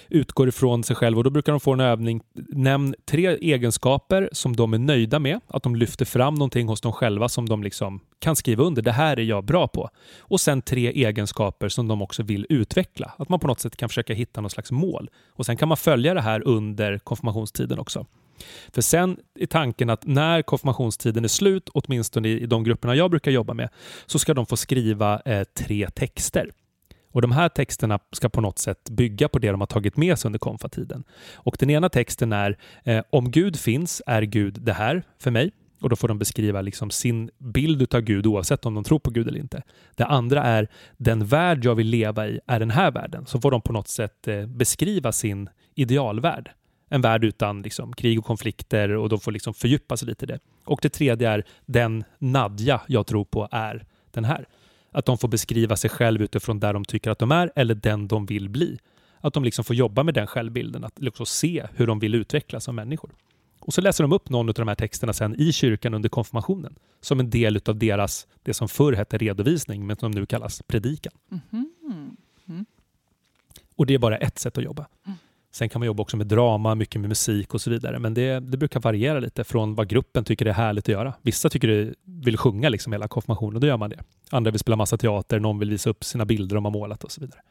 utgår 0.09 0.47
ifrån 0.47 0.83
sig 0.83 0.95
själv 0.95 1.17
och 1.17 1.23
då 1.23 1.29
brukar 1.29 1.51
de 1.51 1.59
få 1.59 1.73
en 1.73 1.79
övning. 1.79 2.21
Nämn 2.49 2.95
tre 3.05 3.27
egenskaper 3.27 4.29
som 4.31 4.55
de 4.55 4.73
är 4.73 4.77
nöjda 4.77 5.19
med, 5.19 5.39
att 5.47 5.63
de 5.63 5.75
lyfter 5.75 6.05
fram 6.05 6.33
någonting 6.33 6.67
hos 6.67 6.81
dem 6.81 6.93
själva 6.93 7.29
som 7.29 7.49
de 7.49 7.63
liksom 7.63 7.99
kan 8.19 8.35
skriva 8.35 8.63
under. 8.63 8.81
Det 8.81 8.91
här 8.91 9.19
är 9.19 9.23
jag 9.23 9.43
bra 9.43 9.67
på. 9.67 9.89
Och 10.19 10.41
sen 10.41 10.61
tre 10.61 10.91
egenskaper 10.91 11.69
som 11.69 11.87
de 11.87 12.01
också 12.01 12.23
vill 12.23 12.45
utveckla. 12.49 13.11
Att 13.17 13.29
man 13.29 13.39
på 13.39 13.47
något 13.47 13.59
sätt 13.59 13.77
kan 13.77 13.89
försöka 13.89 14.13
hitta 14.13 14.41
något 14.41 14.51
slags 14.51 14.71
mål. 14.71 15.09
Och 15.29 15.45
sen 15.45 15.57
kan 15.57 15.67
man 15.67 15.77
följa 15.77 16.13
det 16.13 16.21
här 16.21 16.47
under 16.47 16.97
konfirmationstiden 16.97 17.79
också. 17.79 18.05
För 18.73 18.81
sen 18.81 19.17
är 19.39 19.45
tanken 19.45 19.89
att 19.89 20.05
när 20.05 20.41
konfirmationstiden 20.41 21.23
är 21.23 21.27
slut, 21.27 21.69
åtminstone 21.73 22.27
i 22.27 22.45
de 22.45 22.63
grupperna 22.63 22.95
jag 22.95 23.11
brukar 23.11 23.31
jobba 23.31 23.53
med, 23.53 23.69
så 24.05 24.19
ska 24.19 24.33
de 24.33 24.45
få 24.45 24.57
skriva 24.57 25.21
eh, 25.25 25.43
tre 25.43 25.89
texter. 25.89 26.51
Och 27.11 27.21
De 27.21 27.31
här 27.31 27.49
texterna 27.49 27.99
ska 28.11 28.29
på 28.29 28.41
något 28.41 28.59
sätt 28.59 28.89
bygga 28.89 29.29
på 29.29 29.39
det 29.39 29.51
de 29.51 29.59
har 29.59 29.67
tagit 29.67 29.97
med 29.97 30.19
sig 30.19 30.29
under 30.29 30.39
konfatiden. 30.39 31.03
Och 31.33 31.55
Den 31.59 31.69
ena 31.69 31.89
texten 31.89 32.33
är 32.33 32.57
eh, 32.83 33.03
Om 33.09 33.31
Gud 33.31 33.59
finns 33.59 34.01
är 34.05 34.21
Gud 34.21 34.61
det 34.61 34.73
här 34.73 35.03
för 35.19 35.31
mig. 35.31 35.51
Och 35.81 35.89
Då 35.89 35.95
får 35.95 36.07
de 36.07 36.19
beskriva 36.19 36.61
liksom 36.61 36.91
sin 36.91 37.29
bild 37.37 37.95
av 37.95 38.01
Gud 38.01 38.27
oavsett 38.27 38.65
om 38.65 38.73
de 38.73 38.83
tror 38.83 38.99
på 38.99 39.09
Gud 39.09 39.27
eller 39.27 39.39
inte. 39.39 39.63
Det 39.95 40.05
andra 40.05 40.43
är 40.43 40.67
Den 40.97 41.25
värld 41.25 41.65
jag 41.65 41.75
vill 41.75 41.87
leva 41.87 42.27
i 42.27 42.39
är 42.47 42.59
den 42.59 42.71
här 42.71 42.91
världen. 42.91 43.25
Så 43.25 43.41
får 43.41 43.51
de 43.51 43.61
på 43.61 43.73
något 43.73 43.87
sätt 43.87 44.27
eh, 44.27 44.45
beskriva 44.45 45.11
sin 45.11 45.49
idealvärld 45.75 46.51
en 46.91 47.01
värld 47.01 47.23
utan 47.23 47.61
liksom, 47.61 47.93
krig 47.93 48.19
och 48.19 48.25
konflikter 48.25 48.89
och 48.89 49.09
de 49.09 49.19
får 49.19 49.31
liksom 49.31 49.53
fördjupa 49.53 49.97
sig 49.97 50.07
lite 50.07 50.25
i 50.25 50.27
det. 50.27 50.39
Och 50.65 50.79
det 50.81 50.89
tredje 50.89 51.29
är 51.29 51.43
den 51.65 52.03
Nadja 52.19 52.81
jag 52.87 53.07
tror 53.07 53.25
på 53.25 53.47
är 53.51 53.85
den 54.11 54.25
här. 54.25 54.45
Att 54.91 55.05
de 55.05 55.17
får 55.17 55.27
beskriva 55.27 55.75
sig 55.75 55.89
själv 55.89 56.21
utifrån 56.21 56.59
där 56.59 56.73
de 56.73 56.85
tycker 56.85 57.11
att 57.11 57.19
de 57.19 57.31
är 57.31 57.51
eller 57.55 57.75
den 57.75 58.07
de 58.07 58.25
vill 58.25 58.49
bli. 58.49 58.79
Att 59.19 59.33
de 59.33 59.43
liksom 59.43 59.65
får 59.65 59.75
jobba 59.75 60.03
med 60.03 60.13
den 60.13 60.27
självbilden, 60.27 60.83
att 60.83 60.99
liksom 60.99 61.25
se 61.25 61.67
hur 61.75 61.87
de 61.87 61.99
vill 61.99 62.15
utvecklas 62.15 62.63
som 62.63 62.75
människor. 62.75 63.11
Och 63.59 63.73
så 63.73 63.81
läser 63.81 64.03
de 64.03 64.13
upp 64.13 64.29
någon 64.29 64.49
av 64.49 64.53
de 64.53 64.67
här 64.67 64.75
texterna 64.75 65.13
sen 65.13 65.35
i 65.41 65.53
kyrkan 65.53 65.93
under 65.93 66.09
konfirmationen 66.09 66.75
som 67.01 67.19
en 67.19 67.29
del 67.29 67.61
av 67.65 67.75
deras, 67.75 68.27
det 68.43 68.53
som 68.53 68.69
förr 68.69 68.93
hette 68.93 69.17
redovisning 69.17 69.87
men 69.87 69.97
som 69.97 70.11
nu 70.11 70.25
kallas 70.25 70.61
predikan. 70.67 71.13
Mm. 71.31 71.71
Mm. 72.47 72.65
Och 73.75 73.85
det 73.85 73.93
är 73.93 73.97
bara 73.97 74.17
ett 74.17 74.39
sätt 74.39 74.57
att 74.57 74.63
jobba. 74.63 74.87
Sen 75.51 75.69
kan 75.69 75.79
man 75.79 75.85
jobba 75.85 76.01
också 76.01 76.17
med 76.17 76.27
drama, 76.27 76.75
mycket 76.75 77.01
med 77.01 77.09
musik 77.09 77.53
och 77.53 77.61
så 77.61 77.69
vidare. 77.69 77.99
Men 77.99 78.13
det, 78.13 78.39
det 78.39 78.57
brukar 78.57 78.79
variera 78.79 79.19
lite 79.19 79.43
från 79.43 79.75
vad 79.75 79.87
gruppen 79.87 80.23
tycker 80.23 80.45
är 80.45 80.53
härligt 80.53 80.83
att 80.83 80.93
göra. 80.93 81.13
Vissa 81.21 81.49
tycker 81.49 81.67
det 81.67 81.93
vill 82.05 82.37
sjunga 82.37 82.69
liksom 82.69 82.93
hela 82.93 83.07
konfirmationen, 83.07 83.61
då 83.61 83.67
gör 83.67 83.77
man 83.77 83.89
det. 83.89 83.99
Andra 84.29 84.51
vill 84.51 84.59
spela 84.59 84.75
massa 84.75 84.97
teater, 84.97 85.39
någon 85.39 85.59
vill 85.59 85.69
visa 85.69 85.89
upp 85.89 86.03
sina 86.03 86.25
bilder 86.25 86.55
de 86.55 86.65
har 86.65 86.71
målat 86.71 87.03
och 87.03 87.11
så 87.11 87.21
vidare. 87.21 87.41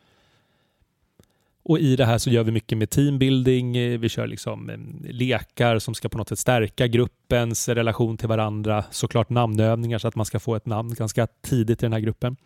Och 1.63 1.79
i 1.79 1.97
det 1.97 2.05
här 2.05 2.19
så 2.19 2.31
gör 2.31 2.45
vi 2.45 2.53
mycket 2.53 2.79
med 2.79 2.91
teambuilding. 2.91 4.01
Vi 4.01 4.09
kör 4.09 4.27
liksom 4.27 4.71
eh, 4.71 4.79
lekar 5.13 5.79
som 5.79 5.95
ska 5.95 6.09
på 6.09 6.19
något 6.19 6.29
sätt 6.29 6.39
stärka 6.39 6.87
gruppens 6.87 7.69
relation 7.69 8.17
till 8.17 8.29
varandra. 8.29 8.85
Såklart 8.91 9.31
namnövningar 9.31 9.99
så 9.99 10.09
att 10.09 10.17
man 10.17 10.27
ska 10.27 10.41
få 10.41 10.55
ett 10.57 10.67
namn 10.67 10.95
ganska 10.95 11.27
tidigt 11.27 11.83
i 11.83 11.87
den 11.87 11.93
här 11.93 12.01
gruppen. 12.01 12.37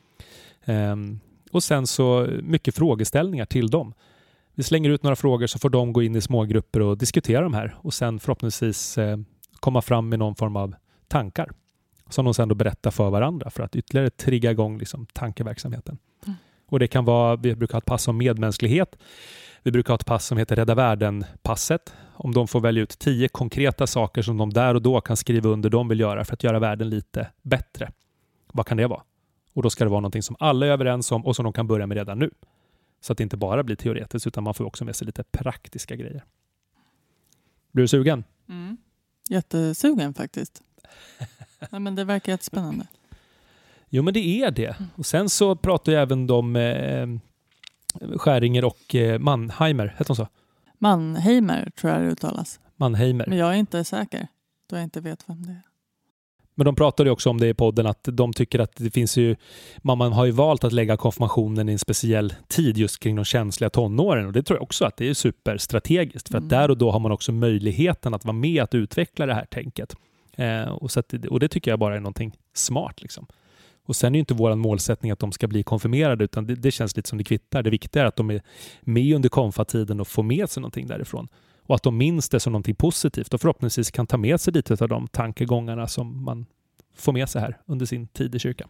Ehm, 0.65 1.21
och 1.51 1.63
sen 1.63 1.87
så 1.87 2.29
mycket 2.43 2.75
frågeställningar 2.75 3.45
till 3.45 3.71
dem. 3.71 3.95
Vi 4.55 4.63
slänger 4.63 4.91
ut 4.91 5.03
några 5.03 5.17
frågor 5.17 5.47
så 5.47 5.59
får 5.59 5.71
de 5.71 5.93
gå 5.93 6.03
in 6.03 6.17
i 6.17 6.21
smågrupper 6.21 6.81
och 6.81 6.99
diskutera 6.99 7.41
de 7.41 7.55
här 7.55 7.75
och 7.79 7.95
sen 7.95 8.21
förhoppningsvis 8.21 8.99
eh, 8.99 9.17
komma 9.61 9.83
fram 9.83 10.09
med 10.09 10.19
någon 10.19 10.35
form 10.35 10.57
av 10.57 10.75
tankar 11.09 11.51
som 12.09 12.25
de 12.25 12.35
sen 12.35 12.49
då 12.49 12.55
berättar 12.55 12.91
för 12.91 13.11
varandra 13.11 13.51
för 13.51 13.63
att 13.63 13.77
ytterligare 13.77 14.11
trigga 14.11 14.51
igång 14.51 14.79
liksom, 14.79 15.07
tankeverksamheten. 15.13 15.99
Mm. 16.27 16.37
Och 16.67 16.79
det 16.79 16.87
kan 16.87 17.05
vara, 17.05 17.37
vi 17.37 17.55
brukar 17.55 17.73
ha 17.73 17.79
ett 17.79 17.85
pass 17.85 18.09
om 18.09 18.17
medmänsklighet. 18.17 18.97
Vi 19.63 19.71
brukar 19.71 19.89
ha 19.89 19.95
ett 19.95 20.07
pass 20.07 20.27
som 20.27 20.39
heter 20.39 20.57
Rädda 20.57 20.75
Världen-passet. 20.75 21.95
Om 22.17 22.35
de 22.35 22.49
får 22.49 22.61
välja 22.61 22.83
ut 22.83 22.99
tio 22.99 23.29
konkreta 23.29 23.87
saker 23.87 24.23
som 24.23 24.37
de 24.37 24.53
där 24.53 24.75
och 24.75 24.83
då 24.83 25.01
kan 25.01 25.17
skriva 25.17 25.49
under 25.49 25.71
de 25.71 25.89
vill 25.89 26.01
göra 26.01 26.25
för 26.25 26.35
att 26.35 26.43
göra 26.43 26.59
världen 26.59 26.91
lite 26.91 27.31
bättre. 27.43 27.91
Vad 28.53 28.67
kan 28.67 28.77
det 28.77 28.87
vara? 28.87 29.03
Och 29.53 29.63
då 29.63 29.71
ska 29.71 29.85
det 29.85 29.91
vara 29.91 30.01
någonting 30.01 30.23
som 30.23 30.37
alla 30.39 30.67
är 30.67 30.71
överens 30.71 31.13
om 31.13 31.27
och 31.27 31.37
som 31.37 31.45
de 31.45 31.53
kan 31.53 31.67
börja 31.67 31.87
med 31.87 31.97
redan 31.97 32.19
nu. 32.19 32.31
Så 33.05 33.13
att 33.13 33.19
det 33.19 33.23
inte 33.23 33.37
bara 33.37 33.63
blir 33.63 33.77
teoretiskt 33.77 34.27
utan 34.27 34.45
man 34.45 34.55
får 34.55 34.65
också 34.65 34.85
med 34.85 34.97
sig 34.97 35.07
lite 35.07 35.25
praktiska 35.25 35.97
grejer. 35.97 36.25
Blir 37.73 37.85
du 37.85 37.89
sugen? 37.89 38.25
Mm. 38.49 38.77
Jättesugen 39.29 40.15
faktiskt. 40.15 40.63
ja, 41.71 41.79
men 41.79 41.95
det 41.95 42.05
verkar 42.05 42.33
jättespännande. 42.33 42.87
Jo 43.89 44.03
men 44.03 44.15
det 44.15 44.43
är 44.43 44.51
det. 44.51 44.77
Och 44.95 45.07
sen 45.07 45.29
så 45.29 45.57
pratar 45.57 45.93
jag 45.93 46.03
även 46.03 46.31
om 46.31 46.57
eh, 46.57 47.09
Skäringer 48.17 48.65
och 48.65 48.95
eh, 48.95 49.19
Mannheimer, 49.19 49.87
heter 49.87 50.05
de 50.05 50.17
så? 50.17 50.29
Mannheimer 50.79 51.71
tror 51.71 51.93
jag 51.93 52.03
det 52.03 52.09
uttalas. 52.09 52.61
Mannheimer. 52.77 53.27
Men 53.27 53.39
jag 53.39 53.55
är 53.55 53.59
inte 53.59 53.85
säker 53.85 54.29
då 54.67 54.77
jag 54.77 54.83
inte 54.83 55.01
vet 55.01 55.29
vem 55.29 55.47
det 55.47 55.53
är. 55.53 55.63
Men 56.55 56.65
de 56.65 56.75
pratade 56.75 57.11
också 57.11 57.31
om 57.31 57.41
det 57.41 57.49
i 57.49 57.55
podden 57.55 57.87
att 57.87 58.09
de 58.13 58.33
tycker 58.33 58.59
att 58.59 58.77
det 58.77 58.91
finns 58.91 59.17
ju, 59.17 59.37
man 59.83 60.13
har 60.13 60.25
ju 60.25 60.31
valt 60.31 60.65
att 60.65 60.73
lägga 60.73 60.97
konfirmationen 60.97 61.69
i 61.69 61.73
en 61.73 61.79
speciell 61.79 62.35
tid 62.49 62.79
just 62.79 63.01
kring 63.01 63.17
de 63.17 63.25
känsliga 63.25 63.71
tonåren 63.71 64.27
och 64.27 64.33
det 64.33 64.43
tror 64.43 64.57
jag 64.57 64.63
också 64.63 64.85
att 64.85 64.97
det 64.97 65.09
är 65.09 65.15
superstrategiskt 65.15 66.29
för 66.29 66.39
att 66.39 66.43
mm. 66.43 66.49
där 66.49 66.71
och 66.71 66.79
då 66.79 66.91
har 66.91 67.01
man 67.01 67.13
också 67.13 67.33
möjligheten 67.33 68.15
att 68.15 68.25
vara 68.25 68.37
med 68.37 68.63
att 68.63 68.75
utveckla 68.75 69.27
det 69.27 69.35
här 69.35 69.45
tänket. 69.45 69.97
Eh, 70.37 70.73
och, 70.73 70.91
så 70.91 71.01
att, 71.01 71.15
och 71.31 71.41
det 71.41 71.49
tycker 71.49 71.71
jag 71.71 71.79
bara 71.79 71.97
är 71.97 72.01
någonting 72.01 72.33
smart. 72.55 73.03
Liksom. 73.03 73.27
Och 73.87 73.97
sen 73.97 74.15
är 74.15 74.17
ju 74.17 74.21
inte 74.21 74.35
vår 74.35 74.55
målsättning 74.55 75.13
att 75.13 75.19
de 75.19 75.33
ska 75.33 75.47
bli 75.47 75.63
konfirmerade 75.63 76.25
utan 76.25 76.47
det, 76.47 76.55
det, 76.55 76.71
känns 76.71 76.97
lite 76.97 77.09
som 77.09 77.19
det 77.19 77.25
kvittar. 77.25 77.63
Det 77.63 77.71
viktiga 77.71 78.03
är 78.03 78.07
att 78.07 78.17
de 78.17 78.31
är 78.31 78.43
med 78.81 79.15
under 79.15 79.29
konfatiden 79.29 80.01
och 80.01 80.09
får 80.09 80.23
med 80.23 80.51
sig 80.51 80.61
någonting 80.61 80.87
därifrån 80.87 81.29
och 81.67 81.75
att 81.75 81.83
de 81.83 81.97
minns 81.97 82.29
det 82.29 82.41
som 82.41 82.53
någonting 82.53 82.75
positivt 82.75 83.35
och 83.35 83.41
förhoppningsvis 83.41 83.91
kan 83.91 84.07
ta 84.07 84.17
med 84.17 84.41
sig 84.41 84.53
lite 84.53 84.85
av 84.85 84.89
de 84.89 85.09
tankegångarna 85.09 85.89
som 85.89 86.25
man 86.25 86.47
får 86.95 87.13
med 87.13 87.29
sig 87.29 87.41
här 87.41 87.61
under 87.67 87.87
sin 87.87 88.07
tid 88.07 88.35
i 88.35 88.39
kyrkan. 88.39 88.69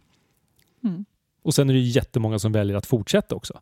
Mm. 0.84 1.04
Och 1.42 1.54
sen 1.54 1.70
är 1.70 1.74
det 1.74 1.80
jättemånga 1.80 2.38
som 2.38 2.52
väljer 2.52 2.76
att 2.76 2.86
fortsätta 2.86 3.34
också. 3.34 3.60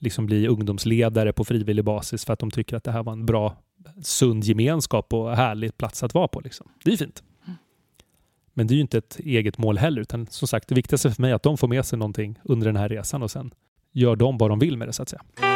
Liksom 0.00 0.26
bli 0.26 0.48
ungdomsledare 0.48 1.32
på 1.32 1.44
frivillig 1.44 1.84
basis 1.84 2.24
för 2.24 2.32
att 2.32 2.38
de 2.38 2.50
tycker 2.50 2.76
att 2.76 2.84
det 2.84 2.92
här 2.92 3.02
var 3.02 3.12
en 3.12 3.26
bra, 3.26 3.56
sund 4.02 4.44
gemenskap 4.44 5.12
och 5.12 5.36
härlig 5.36 5.76
plats 5.76 6.02
att 6.02 6.14
vara 6.14 6.28
på. 6.28 6.40
Liksom. 6.40 6.68
Det 6.84 6.92
är 6.92 6.96
fint. 6.96 7.22
Men 8.54 8.66
det 8.66 8.74
är 8.74 8.76
ju 8.76 8.82
inte 8.82 8.98
ett 8.98 9.18
eget 9.18 9.58
mål 9.58 9.78
heller, 9.78 10.00
utan 10.02 10.26
som 10.26 10.48
sagt, 10.48 10.68
det 10.68 10.74
viktigaste 10.74 11.10
för 11.10 11.22
mig 11.22 11.30
är 11.30 11.34
att 11.34 11.42
de 11.42 11.58
får 11.58 11.68
med 11.68 11.86
sig 11.86 11.98
någonting 11.98 12.38
under 12.44 12.66
den 12.66 12.76
här 12.76 12.88
resan 12.88 13.22
och 13.22 13.30
sen 13.30 13.54
gör 13.92 14.16
de 14.16 14.38
vad 14.38 14.50
de 14.50 14.58
vill 14.58 14.76
med 14.76 14.88
det 14.88 14.92
så 14.92 15.02
att 15.02 15.08
säga. 15.08 15.55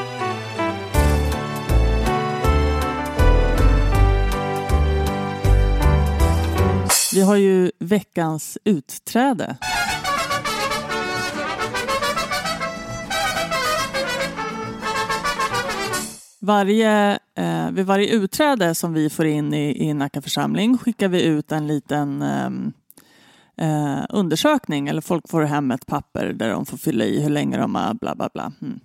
Vi 7.15 7.21
har 7.21 7.37
ju 7.37 7.71
veckans 7.79 8.59
utträde. 8.65 9.57
Varje, 16.41 17.19
eh, 17.35 17.71
vid 17.71 17.87
varje 17.87 18.09
utträde 18.09 18.75
som 18.75 18.93
vi 18.93 19.11
får 19.11 19.27
in 19.27 19.55
i, 19.55 19.89
i 19.89 19.95
Nacka 19.95 20.23
församling 20.23 20.79
skickar 20.79 21.09
vi 21.09 21.23
ut 21.23 21.53
en 21.53 21.67
liten 21.67 22.23
ehm, 22.23 22.73
eh, 23.57 24.05
undersökning 24.09 24.89
eller 24.89 25.01
folk 25.01 25.29
får 25.29 25.43
hem 25.43 25.71
ett 25.71 25.87
papper 25.87 26.33
där 26.33 26.51
de 26.51 26.67
får 26.67 26.77
fylla 26.77 27.05
i 27.05 27.23
hur 27.23 27.31
länge 27.31 27.57
de 27.57 27.75
har 27.75 27.95
bla 27.95 28.15
bla 28.15 28.29
bla. 28.35 28.53
Mm. 28.63 28.81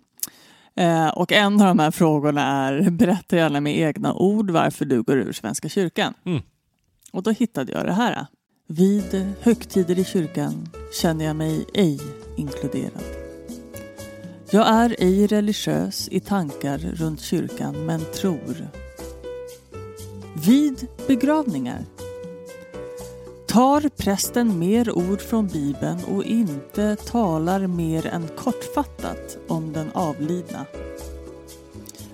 Eh, 0.75 1.09
och 1.09 1.31
en 1.31 1.61
av 1.61 1.67
de 1.67 1.79
här 1.79 1.91
frågorna 1.91 2.41
är 2.41 2.89
berätta 2.89 3.35
gärna 3.35 3.61
med 3.61 3.77
egna 3.77 4.13
ord 4.13 4.51
varför 4.51 4.85
du 4.85 5.01
går 5.03 5.17
ur 5.17 5.33
Svenska 5.33 5.69
kyrkan. 5.69 6.13
Mm. 6.25 6.41
Och 7.15 7.23
då 7.23 7.31
hittade 7.31 7.71
jag 7.71 7.85
det 7.85 7.91
här. 7.91 8.27
Vid 8.67 9.33
högtider 9.41 9.99
i 9.99 10.03
kyrkan 10.03 10.69
känner 11.01 11.25
jag 11.25 11.35
mig 11.35 11.65
ej 11.73 11.99
inkluderad. 12.37 13.03
Jag 14.49 14.67
är 14.67 14.95
ej 14.99 15.27
religiös 15.27 16.07
i 16.11 16.19
tankar 16.19 16.77
runt 16.77 17.21
kyrkan 17.21 17.85
men 17.85 18.01
tror. 18.13 18.67
Vid 20.45 20.87
begravningar 21.07 21.85
tar 23.47 23.89
prästen 23.89 24.59
mer 24.59 24.97
ord 24.97 25.21
från 25.21 25.47
Bibeln 25.47 26.03
och 26.03 26.23
inte 26.23 26.95
talar 26.95 27.67
mer 27.67 28.05
än 28.07 28.27
kortfattat 28.27 29.37
om 29.47 29.73
den 29.73 29.91
avlidna. 29.93 30.65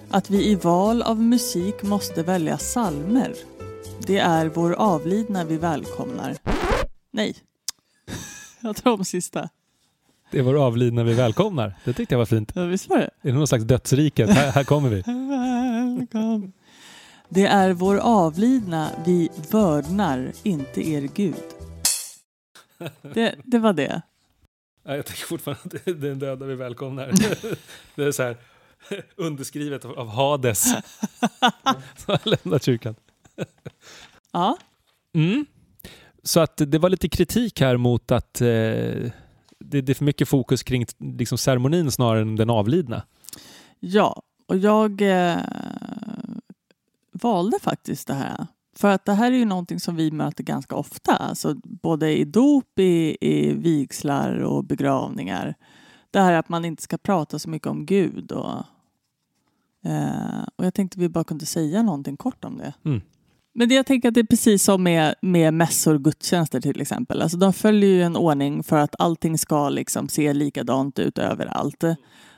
Att 0.10 0.30
vi 0.30 0.50
i 0.50 0.56
val 0.56 1.02
av 1.02 1.22
musik 1.22 1.84
måste 1.84 2.24
välja 2.24 2.58
salmer. 2.58 3.36
Det 4.06 4.18
är 4.18 4.46
vår 4.50 4.74
avlidna 4.74 5.44
vi 5.46 5.58
välkomnar. 5.58 6.38
Nej. 7.12 7.36
Jag 8.62 8.76
tar 8.76 8.92
om 8.92 9.06
sista. 9.06 9.50
Det 10.32 10.40
är 10.40 10.44
vår 10.44 10.66
avlidna 10.66 11.04
vi 11.04 11.14
välkomnar. 11.14 11.74
Det 11.86 11.94
tyckte 11.94 12.14
jag 12.14 12.20
var 12.20 12.26
fint. 12.26 12.52
Ja, 12.56 12.64
visst 12.66 12.90
var 12.90 12.98
det? 12.98 13.04
Är 13.04 13.10
det 13.22 13.34
någon 13.34 13.48
slags 13.48 13.64
dödsrike? 13.64 14.26
Här, 14.26 14.52
här 14.52 14.64
kommer 14.64 14.90
vi. 14.90 14.96
Välkommen. 14.96 16.54
Det 17.30 17.46
är 17.46 17.74
vår 17.74 17.98
avlidna 17.98 18.90
vi 19.06 19.30
vördnar, 19.52 20.32
inte 20.44 20.90
er 20.90 21.02
Gud. 21.02 21.36
Det, 23.02 23.36
det 23.46 23.60
var 23.60 23.74
det. 23.74 24.02
Ja, 24.84 24.96
Jag 24.96 25.06
tänker 25.06 25.26
fortfarande 25.26 25.62
att 25.64 25.72
det 25.72 25.88
är 25.92 25.94
den 25.94 26.20
döda 26.20 26.46
vi 26.46 26.56
välkomnar. 26.56 27.12
Det 27.96 28.04
är 28.04 28.12
så 28.12 28.24
här 28.24 28.38
underskrivet 29.16 29.86
av 29.86 30.08
Hades 30.08 30.64
som 31.96 32.08
har 32.08 32.30
lämnat 32.30 32.64
kyrkan. 32.64 32.96
Ja, 34.32 34.58
Mm. 35.14 35.46
Så 36.24 36.40
att 36.40 36.58
det 36.58 36.80
var 36.80 36.90
lite 36.90 37.10
kritik 37.10 37.62
här 37.62 37.78
mot 37.78 38.12
att 38.12 38.42
eh, 38.42 38.48
det, 38.48 39.12
det 39.60 39.90
är 39.90 39.94
för 39.94 40.06
mycket 40.06 40.30
fokus 40.30 40.64
kring 40.64 40.86
liksom, 41.00 41.38
ceremonin 41.38 41.92
snarare 41.92 42.22
än 42.22 42.36
den 42.36 42.50
avlidna. 42.50 43.04
ja. 43.80 44.22
och 44.48 44.58
jag 44.58 45.02
eh, 45.02 45.38
valde 47.12 47.60
faktiskt 47.62 48.08
det 48.08 48.14
här. 48.14 48.48
För 48.76 48.88
att 48.92 49.06
det 49.06 49.14
här 49.14 49.32
är 49.32 49.36
ju 49.36 49.46
någonting 49.46 49.80
som 49.80 49.96
vi 49.96 50.12
möter 50.12 50.44
ganska 50.44 50.76
ofta, 50.76 51.16
alltså 51.16 51.56
både 51.64 52.18
i 52.18 52.26
dop, 52.26 52.80
i, 52.80 53.18
i 53.22 53.54
vigslar 53.54 54.40
och 54.40 54.64
begravningar. 54.64 55.56
Det 56.12 56.20
här 56.20 56.34
att 56.34 56.50
man 56.50 56.66
inte 56.66 56.84
ska 56.84 56.98
prata 56.98 57.40
så 57.40 57.50
mycket 57.50 57.68
om 57.68 57.86
Gud. 57.86 58.32
Och, 58.32 58.64
eh, 59.86 60.44
och 60.56 60.66
jag 60.66 60.74
tänkte 60.74 61.00
vi 61.00 61.10
bara 61.10 61.24
kunde 61.24 61.46
säga 61.46 61.84
någonting 61.84 62.18
kort 62.18 62.46
om 62.46 62.58
det. 62.58 62.74
Mm. 62.86 63.02
Men 63.54 63.70
jag 63.70 63.86
tänker 63.86 64.08
att 64.08 64.14
det 64.14 64.20
är 64.20 64.26
precis 64.26 64.64
som 64.64 64.84
med, 64.84 65.16
med 65.22 65.54
mässor 65.54 65.96
och 65.96 66.04
gudstjänster 66.04 66.62
till 66.62 66.82
exempel. 66.82 67.22
Alltså 67.22 67.38
de 67.38 67.54
följer 67.54 67.90
ju 67.90 68.04
en 68.04 68.16
ordning 68.16 68.64
för 68.64 68.78
att 68.78 68.96
allting 69.00 69.38
ska 69.38 69.70
liksom 69.70 70.10
se 70.10 70.34
likadant 70.34 71.00
ut 71.00 71.18
överallt. 71.18 71.84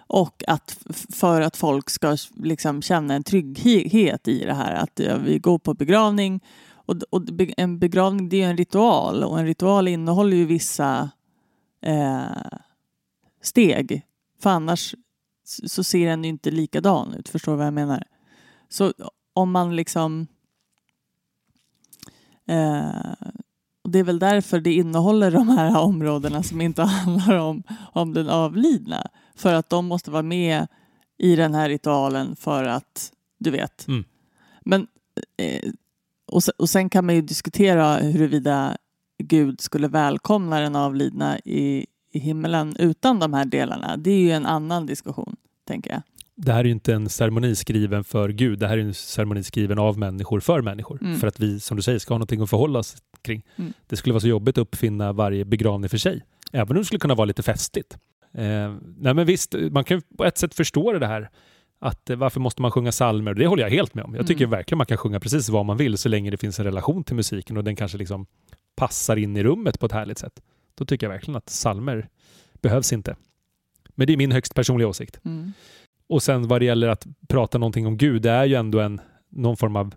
Och 0.07 0.43
att 0.47 0.77
för 1.13 1.41
att 1.41 1.57
folk 1.57 1.89
ska 1.89 2.17
liksom 2.35 2.81
känna 2.81 3.13
en 3.13 3.23
trygghet 3.23 4.27
i 4.27 4.45
det 4.45 4.53
här. 4.53 4.73
Att 4.73 4.99
ja, 4.99 5.17
vi 5.17 5.39
går 5.39 5.59
på 5.59 5.73
begravning. 5.73 6.43
Och, 6.85 6.95
och 7.09 7.21
en 7.57 7.79
begravning 7.79 8.29
det 8.29 8.37
är 8.37 8.41
ju 8.41 8.49
en 8.49 8.57
ritual. 8.57 9.23
Och 9.23 9.39
en 9.39 9.45
ritual 9.45 9.87
innehåller 9.87 10.37
ju 10.37 10.45
vissa 10.45 11.09
eh, 11.81 12.57
steg. 13.41 14.01
För 14.41 14.49
annars 14.49 14.95
så 15.45 15.83
ser 15.83 16.07
den 16.07 16.23
ju 16.23 16.29
inte 16.29 16.51
likadan 16.51 17.13
ut. 17.13 17.29
Förstår 17.29 17.51
du 17.51 17.57
vad 17.57 17.67
jag 17.67 17.73
menar? 17.73 18.03
Så 18.69 18.93
om 19.33 19.51
man 19.51 19.75
liksom 19.75 20.27
och 23.83 23.89
det 23.89 23.99
är 23.99 24.03
väl 24.03 24.19
därför 24.19 24.59
det 24.59 24.73
innehåller 24.73 25.31
de 25.31 25.49
här 25.49 25.77
områdena 25.81 26.43
som 26.43 26.61
inte 26.61 26.81
handlar 26.81 27.37
om, 27.37 27.63
om 27.93 28.13
den 28.13 28.29
avlidna. 28.29 29.07
För 29.35 29.53
att 29.53 29.69
de 29.69 29.85
måste 29.85 30.11
vara 30.11 30.23
med 30.23 30.67
i 31.17 31.35
den 31.35 31.53
här 31.53 31.69
ritualen 31.69 32.35
för 32.35 32.63
att, 32.63 33.11
du 33.39 33.51
vet. 33.51 33.87
Mm. 33.87 34.03
Men, 34.61 34.87
eh, 35.37 35.71
och, 36.27 36.43
sen, 36.43 36.53
och 36.57 36.69
sen 36.69 36.89
kan 36.89 37.05
man 37.05 37.15
ju 37.15 37.21
diskutera 37.21 37.95
huruvida 37.95 38.77
Gud 39.17 39.61
skulle 39.61 39.87
välkomna 39.87 40.59
den 40.59 40.75
avlidna 40.75 41.39
i, 41.39 41.85
i 42.11 42.19
himmelen 42.19 42.75
utan 42.79 43.19
de 43.19 43.33
här 43.33 43.45
delarna. 43.45 43.97
Det 43.97 44.11
är 44.11 44.19
ju 44.19 44.31
en 44.31 44.45
annan 44.45 44.85
diskussion, 44.85 45.35
tänker 45.67 45.91
jag. 45.91 46.01
Det 46.35 46.53
här 46.53 46.59
är 46.59 46.63
ju 46.63 46.71
inte 46.71 46.93
en 46.93 47.09
ceremoni 47.09 47.55
skriven 47.55 48.03
för 48.03 48.29
Gud. 48.29 48.59
Det 48.59 48.67
här 48.67 48.77
är 48.77 48.81
en 48.81 48.93
ceremoni 48.93 49.43
skriven 49.43 49.79
av 49.79 49.97
människor 49.99 50.39
för 50.39 50.61
människor. 50.61 51.01
Mm. 51.01 51.19
För 51.19 51.27
att 51.27 51.39
vi, 51.39 51.59
som 51.59 51.77
du 51.77 51.83
säger, 51.83 51.99
ska 51.99 52.13
ha 52.13 52.17
någonting 52.17 52.41
att 52.41 52.49
förhålla 52.49 52.79
oss 52.79 52.95
kring. 53.21 53.45
Mm. 53.55 53.73
Det 53.87 53.95
skulle 53.95 54.13
vara 54.13 54.21
så 54.21 54.27
jobbigt 54.27 54.57
att 54.57 54.61
uppfinna 54.61 55.13
varje 55.13 55.45
begravning 55.45 55.89
för 55.89 55.97
sig. 55.97 56.21
Även 56.51 56.69
om 56.69 56.81
det 56.81 56.85
skulle 56.85 56.99
kunna 56.99 57.15
vara 57.15 57.25
lite 57.25 57.43
festligt. 57.43 57.97
Eh, 58.33 58.75
nej 58.97 59.13
men 59.13 59.25
visst, 59.25 59.55
man 59.71 59.83
kan 59.83 60.01
på 60.17 60.25
ett 60.25 60.37
sätt 60.37 60.53
förstå 60.53 60.93
det 60.93 61.07
här. 61.07 61.29
Att 61.79 62.09
eh, 62.09 62.15
varför 62.15 62.39
måste 62.39 62.61
man 62.61 62.71
sjunga 62.71 62.91
psalmer? 62.91 63.33
Det 63.33 63.47
håller 63.47 63.63
jag 63.63 63.69
helt 63.69 63.93
med 63.93 64.03
om. 64.05 64.15
Jag 64.15 64.27
tycker 64.27 64.45
Mm. 64.45 64.51
verkligen 64.51 64.77
man 64.77 64.85
kan 64.87 64.97
sjunga 64.97 65.19
precis 65.19 65.49
vad 65.49 65.65
man 65.65 65.77
vill 65.77 65.97
så 65.97 66.09
länge 66.09 66.31
det 66.31 66.37
finns 66.37 66.59
en 66.59 66.65
relation 66.65 67.03
till 67.03 67.15
musiken 67.15 67.57
och 67.57 67.63
den 67.63 67.75
kanske 67.75 67.97
liksom 67.97 68.25
passar 68.75 69.15
in 69.15 69.37
i 69.37 69.43
rummet 69.43 69.79
på 69.79 69.85
ett 69.85 69.91
härligt 69.91 70.17
sätt. 70.17 70.41
Då 70.75 70.85
tycker 70.85 71.05
jag 71.07 71.11
verkligen 71.11 71.35
att 71.35 71.45
psalmer 71.45 72.09
behövs 72.61 72.93
inte. 72.93 73.15
Men 73.95 74.07
det 74.07 74.13
är 74.13 74.17
min 74.17 74.31
högst 74.31 74.55
personliga 74.55 74.87
åsikt. 74.87 75.19
Mm. 75.25 75.53
Och 76.07 76.23
sen 76.23 76.47
vad 76.47 76.61
det 76.61 76.65
gäller 76.65 76.87
att 76.87 77.07
prata 77.27 77.57
någonting 77.57 77.87
om 77.87 77.97
Gud, 77.97 78.21
det 78.21 78.31
är 78.31 78.45
ju 78.45 78.55
ändå 78.55 78.79
en, 78.79 79.01
någon 79.29 79.57
form 79.57 79.75
av 79.75 79.95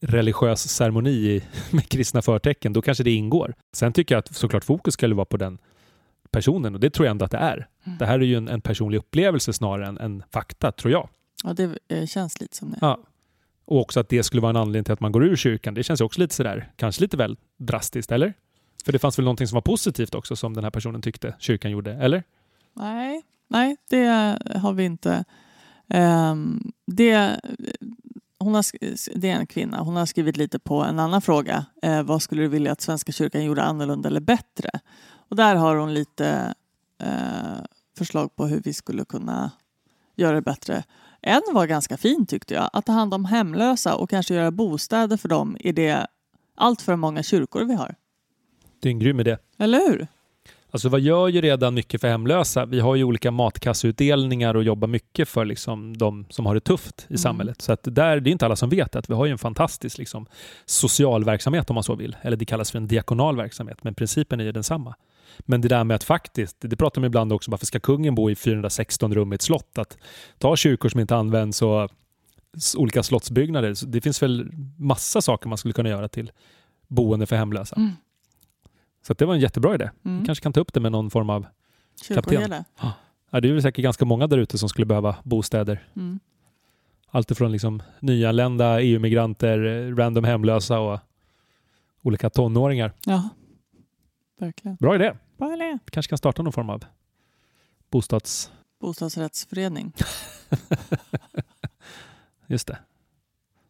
religiös 0.00 0.68
ceremoni 0.68 1.42
med 1.70 1.88
kristna 1.88 2.22
förtecken. 2.22 2.72
Då 2.72 2.82
kanske 2.82 3.04
det 3.04 3.10
ingår. 3.10 3.54
Sen 3.72 3.92
tycker 3.92 4.14
jag 4.14 4.18
att 4.18 4.34
såklart 4.34 4.64
fokus 4.64 4.94
skulle 4.94 5.14
vara 5.14 5.24
på 5.24 5.36
den 5.36 5.58
personen 6.30 6.74
och 6.74 6.80
det 6.80 6.90
tror 6.90 7.06
jag 7.06 7.10
ändå 7.10 7.24
att 7.24 7.30
det 7.30 7.38
är. 7.38 7.68
Mm. 7.84 7.98
Det 7.98 8.06
här 8.06 8.18
är 8.18 8.24
ju 8.24 8.36
en, 8.36 8.48
en 8.48 8.60
personlig 8.60 8.98
upplevelse 8.98 9.52
snarare 9.52 9.86
än, 9.86 9.98
än 9.98 10.22
fakta, 10.30 10.72
tror 10.72 10.92
jag. 10.92 11.08
Ja, 11.44 11.52
det 11.52 11.78
eh, 11.88 12.06
känns 12.06 12.40
lite 12.40 12.56
som 12.56 12.70
det. 12.70 12.78
Ja. 12.80 12.98
Och 13.64 13.80
också 13.80 14.00
att 14.00 14.08
det 14.08 14.22
skulle 14.22 14.42
vara 14.42 14.50
en 14.50 14.56
anledning 14.56 14.84
till 14.84 14.92
att 14.92 15.00
man 15.00 15.12
går 15.12 15.24
ur 15.24 15.36
kyrkan. 15.36 15.74
Det 15.74 15.82
känns 15.82 16.00
ju 16.00 16.04
också 16.04 16.20
lite 16.20 16.34
sådär, 16.34 16.72
kanske 16.76 17.02
lite 17.02 17.16
väl 17.16 17.36
drastiskt, 17.56 18.12
eller? 18.12 18.34
För 18.84 18.92
det 18.92 18.98
fanns 18.98 19.18
väl 19.18 19.24
någonting 19.24 19.46
som 19.46 19.56
var 19.56 19.62
positivt 19.62 20.14
också 20.14 20.36
som 20.36 20.54
den 20.54 20.64
här 20.64 20.70
personen 20.70 21.02
tyckte 21.02 21.34
kyrkan 21.38 21.70
gjorde, 21.70 21.92
eller? 21.92 22.22
Nej, 22.74 23.22
nej, 23.48 23.76
det 23.90 24.06
har 24.54 24.72
vi 24.72 24.84
inte. 24.84 25.24
Ehm, 25.88 26.72
det, 26.86 27.40
hon 28.38 28.54
har, 28.54 28.64
det 29.18 29.30
är 29.30 29.36
en 29.36 29.46
kvinna. 29.46 29.80
Hon 29.80 29.96
har 29.96 30.06
skrivit 30.06 30.36
lite 30.36 30.58
på 30.58 30.82
en 30.82 30.98
annan 30.98 31.22
fråga. 31.22 31.66
Eh, 31.82 32.02
vad 32.02 32.22
skulle 32.22 32.42
du 32.42 32.48
vilja 32.48 32.72
att 32.72 32.80
Svenska 32.80 33.12
kyrkan 33.12 33.44
gjorde 33.44 33.62
annorlunda 33.62 34.08
eller 34.08 34.20
bättre? 34.20 34.70
Och 35.28 35.36
där 35.36 35.54
har 35.54 35.76
hon 35.76 35.94
lite 35.94 36.54
eh, 37.02 37.64
förslag 37.98 38.36
på 38.36 38.46
hur 38.46 38.60
vi 38.60 38.72
skulle 38.72 39.04
kunna 39.04 39.50
göra 40.16 40.34
det 40.34 40.42
bättre. 40.42 40.84
En 41.20 41.42
var 41.52 41.66
ganska 41.66 41.96
fin 41.96 42.26
tyckte 42.26 42.54
jag. 42.54 42.70
Att 42.72 42.86
ta 42.86 42.92
hand 42.92 43.14
om 43.14 43.24
hemlösa 43.24 43.94
och 43.94 44.10
kanske 44.10 44.34
göra 44.34 44.50
bostäder 44.50 45.16
för 45.16 45.28
dem 45.28 45.56
i 45.60 45.72
det 45.72 46.06
allt 46.54 46.82
för 46.82 46.96
många 46.96 47.22
kyrkor 47.22 47.64
vi 47.64 47.74
har. 47.74 47.94
Det 48.80 48.88
är 48.88 48.90
en 48.90 48.98
grym 48.98 49.20
idé. 49.20 49.36
Eller 49.58 49.78
hur? 49.78 50.06
Alltså 50.70 50.88
vad 50.88 51.00
gör 51.00 51.28
ju 51.28 51.40
redan 51.40 51.74
mycket 51.74 52.00
för 52.00 52.08
hemlösa? 52.08 52.66
Vi 52.66 52.80
har 52.80 52.94
ju 52.94 53.04
olika 53.04 53.30
matkasseutdelningar 53.30 54.54
och 54.54 54.62
jobbar 54.62 54.88
mycket 54.88 55.28
för 55.28 55.44
liksom 55.44 55.96
de 55.96 56.26
som 56.30 56.46
har 56.46 56.54
det 56.54 56.60
tufft 56.60 57.00
i 57.00 57.04
Mm. 57.08 57.18
samhället. 57.18 57.62
Så 57.62 57.72
att 57.72 57.80
där, 57.82 58.20
det 58.20 58.30
är 58.30 58.32
inte 58.32 58.46
alla 58.46 58.56
som 58.56 58.68
vet 58.68 58.96
att 58.96 59.10
vi 59.10 59.14
har 59.14 59.26
ju 59.26 59.32
en 59.32 59.38
fantastisk 59.38 59.98
liksom, 59.98 60.26
social 60.66 61.24
verksamhet 61.24 61.70
om 61.70 61.74
man 61.74 61.84
så 61.84 61.94
vill. 61.94 62.16
Eller 62.22 62.36
det 62.36 62.44
kallas 62.44 62.70
för 62.70 62.78
en 62.78 62.86
diakonal 62.86 63.36
verksamhet, 63.36 63.78
men 63.84 63.94
principen 63.94 64.40
är 64.40 64.44
ju 64.44 64.52
densamma. 64.52 64.94
Men 65.38 65.60
det 65.60 65.68
där 65.68 65.84
med 65.84 65.94
att 65.94 66.04
faktiskt, 66.04 66.56
det 66.60 66.76
pratar 66.76 67.00
de 67.02 67.06
ibland 67.06 67.32
också, 67.32 67.50
varför 67.50 67.66
ska 67.66 67.80
kungen 67.80 68.14
bo 68.14 68.30
i 68.30 68.34
416 68.36 69.14
rum 69.14 69.32
i 69.32 69.34
ett 69.34 69.42
slott? 69.42 69.78
Att 69.78 69.98
ta 70.38 70.56
kyrkor 70.56 70.88
som 70.88 71.00
inte 71.00 71.16
används 71.16 71.62
och 71.62 71.90
olika 72.76 73.02
slottsbyggnader. 73.02 73.74
Så 73.74 73.86
Det 73.86 74.00
finns 74.00 74.22
väl 74.22 74.50
massa 74.76 75.20
saker 75.22 75.48
man 75.48 75.58
skulle 75.58 75.74
kunna 75.74 75.88
göra 75.88 76.08
till 76.08 76.30
boende 76.88 77.26
för 77.26 77.36
hemlösa. 77.36 77.76
Mm. 77.76 77.90
Så 79.08 79.14
det 79.14 79.24
var 79.24 79.34
en 79.34 79.40
jättebra 79.40 79.74
idé. 79.74 79.90
Mm. 80.04 80.20
Vi 80.20 80.26
kanske 80.26 80.42
kan 80.42 80.52
ta 80.52 80.60
upp 80.60 80.72
det 80.72 80.80
med 80.80 80.92
någon 80.92 81.10
form 81.10 81.30
av... 81.30 81.46
Kyrkoherde. 82.02 82.64
Ja, 83.30 83.40
det 83.40 83.48
är 83.48 83.52
väl 83.52 83.62
säkert 83.62 83.82
ganska 83.82 84.04
många 84.04 84.26
där 84.26 84.38
ute 84.38 84.58
som 84.58 84.68
skulle 84.68 84.86
behöva 84.86 85.16
bostäder. 85.22 85.88
Mm. 85.96 86.20
Allt 87.10 87.30
ifrån 87.30 87.52
liksom 87.52 87.82
nyanlända 88.00 88.80
EU-migranter, 88.80 89.58
random 89.96 90.24
hemlösa 90.24 90.78
och 90.78 91.00
olika 92.02 92.30
tonåringar. 92.30 92.92
Ja, 93.04 93.28
verkligen. 94.38 94.76
Bra 94.76 94.94
idé. 94.94 95.12
Bra 95.36 95.54
idé. 95.54 95.78
Vi 95.84 95.90
kanske 95.90 96.10
kan 96.10 96.18
starta 96.18 96.42
någon 96.42 96.52
form 96.52 96.70
av 96.70 96.84
bostads... 97.90 98.52
Bostadsrättsförening. 98.80 99.92
Just 102.46 102.66
det. 102.66 102.78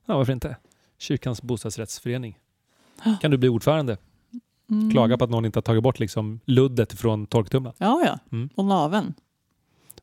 Ja, 0.07 0.16
varför 0.16 0.33
inte? 0.33 0.57
Kyrkans 0.98 1.42
bostadsrättsförening. 1.42 2.38
Kan 3.20 3.31
du 3.31 3.37
bli 3.37 3.48
ordförande? 3.48 3.96
Mm. 4.70 4.90
Klaga 4.90 5.18
på 5.18 5.24
att 5.24 5.31
någon 5.31 5.44
inte 5.44 5.57
har 5.57 5.62
tagit 5.62 5.83
bort 5.83 5.98
liksom 5.98 6.40
luddet 6.44 6.92
från 6.92 7.26
torktumlaren. 7.26 7.76
Ja, 7.78 8.02
ja. 8.04 8.18
Mm. 8.33 8.48
Och 8.54 8.64
naven. 8.64 9.14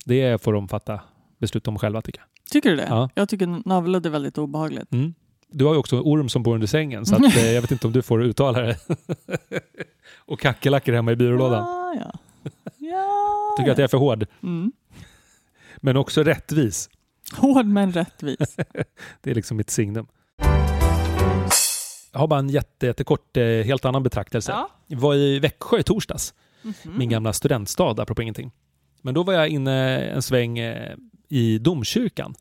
Det 0.06 0.44
får 0.44 0.54
de 0.54 0.68
fatta 0.68 1.00
beslut 1.38 1.68
om 1.68 1.78
själva 1.78 2.02
tycker 2.02 2.20
jag. 2.20 2.28
Tycker 2.52 2.70
du 2.70 2.76
det? 2.76 2.88
Ja. 2.90 3.10
Jag 3.16 3.30
tycker 3.30 3.68
navelludd 3.70 4.06
är 4.06 4.10
väldigt 4.10 4.38
obehagligt. 4.38 4.94
Mm. 4.94 5.14
Du 5.48 5.66
har 5.66 5.74
ju 5.74 5.80
också 5.80 5.96
en 5.96 6.02
orm 6.02 6.30
som 6.30 6.44
bor 6.44 6.54
under 6.54 6.68
sängen 6.68 7.06
så 7.06 7.16
att, 7.16 7.38
eh, 7.38 7.52
jag 7.52 7.62
vet 7.62 7.72
inte 7.72 7.88
om 7.88 7.94
du 7.94 8.02
får 8.02 8.24
uttala 8.24 8.62
det. 8.62 8.78
och 10.18 10.40
kackerlackor 10.40 10.94
hemma 10.94 11.12
i 11.12 11.16
byrålådan. 11.16 11.64
Ja, 11.64 11.96
ja. 12.00 12.20
ja. 12.78 13.56
Tycker 13.58 13.72
att 13.72 13.78
jag 13.78 13.84
är 13.84 13.88
för 13.88 13.98
hård. 13.98 14.26
Mm. 14.44 14.72
Men 15.78 15.98
också 15.98 16.24
rättvis. 16.24 16.90
Hård 17.34 17.66
men 17.66 17.92
rättvis. 17.92 18.56
Det 19.22 19.32
är 19.32 19.36
liksom 19.36 19.58
mitt 19.58 19.70
signum. 19.70 20.08
Jag 22.16 22.20
har 22.20 22.28
bara 22.28 22.40
en 22.40 22.50
jätte, 22.50 22.86
jättekort, 22.86 23.38
eh, 23.38 23.44
helt 23.44 23.86
annan 23.86 24.04
betraktelse. 24.04 24.52
ja. 24.52 24.70
Jag 24.88 24.98
var 25.00 25.16
i 25.16 25.40
Växjö 25.40 25.80
i 25.80 25.84
torsdags, 25.84 26.34
Mhm. 26.62 26.98
min 26.98 27.10
gamla 27.10 27.34
studentstad, 27.34 28.02
apropå 28.02 28.22
ingenting. 28.22 28.52
Men 29.02 29.14
då 29.14 29.24
var 29.24 29.34
jag 29.34 29.48
inne 29.50 30.00
en 30.00 30.22
sväng 30.22 30.58
eh, 30.60 30.96
i 31.30 31.58
domkyrkan. 31.58 32.36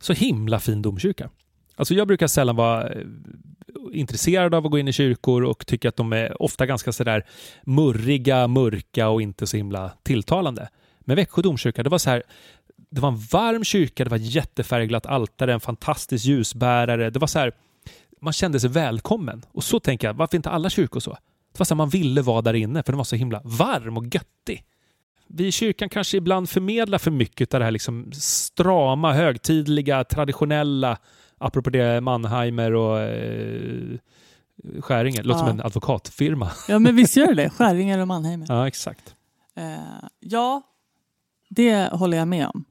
Så 0.00 0.12
himla 0.12 0.60
fin 0.60 0.82
domkyrka. 0.82 1.30
Alltså 1.76 1.94
jag 1.94 2.08
brukar 2.08 2.26
sällan 2.26 2.56
vara 2.56 2.88
eh, 2.88 3.00
intresserad 3.92 4.54
av 4.54 4.64
att 4.66 4.70
gå 4.70 4.78
in 4.78 4.88
i 4.88 4.92
kyrkor 4.92 5.42
och 5.44 5.66
tycker 5.66 5.88
att 5.88 5.96
de 5.96 6.12
är 6.12 6.42
ofta 6.42 6.66
ganska 6.66 6.92
sådär 6.92 7.26
murriga, 7.64 8.46
mörka 8.48 9.08
och 9.08 9.22
inte 9.22 9.46
så 9.46 9.56
himla 9.56 9.92
tilltalande. 10.02 10.68
Men 11.00 11.16
Växjö 11.16 11.42
domkyrka, 11.42 11.82
det 11.82 11.90
var 11.90 11.98
så 11.98 12.10
här 12.10 12.22
det 12.90 13.00
var 13.00 13.08
en 13.08 13.18
varm 13.32 13.64
kyrka, 13.64 14.04
det 14.04 14.10
var 14.10 14.16
jättefärgglatt 14.18 15.06
altare, 15.06 15.52
en 15.52 15.60
fantastisk 15.60 16.24
ljusbärare. 16.24 17.10
Det 17.10 17.18
var 17.18 17.26
så 17.26 17.38
här, 17.38 17.52
man 18.22 18.32
kände 18.32 18.60
sig 18.60 18.70
välkommen. 18.70 19.42
Och 19.52 19.64
så 19.64 19.80
tänker 19.80 20.06
jag, 20.06 20.14
varför 20.14 20.36
inte 20.36 20.50
alla 20.50 20.70
kyrkor 20.70 21.00
så? 21.00 21.10
Det 21.52 21.58
var 21.58 21.64
så 21.64 21.74
man 21.74 21.88
ville 21.88 22.22
vara 22.22 22.42
där 22.42 22.54
inne 22.54 22.82
för 22.82 22.92
den 22.92 22.96
var 22.96 23.04
så 23.04 23.16
himla 23.16 23.40
varm 23.44 23.96
och 23.96 24.04
göttig. 24.14 24.64
Vi 25.26 25.46
i 25.46 25.52
kyrkan 25.52 25.88
kanske 25.88 26.16
ibland 26.16 26.50
förmedlar 26.50 26.98
för 26.98 27.10
mycket 27.10 27.54
av 27.54 27.60
det 27.60 27.64
här 27.64 27.70
liksom 27.72 28.12
strama, 28.12 29.12
högtidliga, 29.12 30.04
traditionella, 30.04 30.98
apropå 31.38 31.70
det 31.70 32.00
Mannheimer 32.00 32.74
och 32.74 33.00
eh, 33.00 33.98
Skäringer. 34.80 35.22
Låter 35.22 35.40
Ja. 35.40 35.46
som 35.48 35.58
en 35.58 35.66
advokatfirma. 35.66 36.50
ja, 36.68 36.78
men 36.78 36.96
visst 36.96 37.16
gör 37.16 37.34
det? 37.34 37.50
Skäringer 37.50 37.98
och 37.98 38.08
Mannheimer. 38.08 38.46
Ja, 38.48 38.66
exakt. 38.68 39.14
Eh, 39.56 39.64
ja, 40.20 40.62
det 41.48 41.88
håller 41.92 42.18
jag 42.18 42.28
med 42.28 42.46
om. 42.54 42.64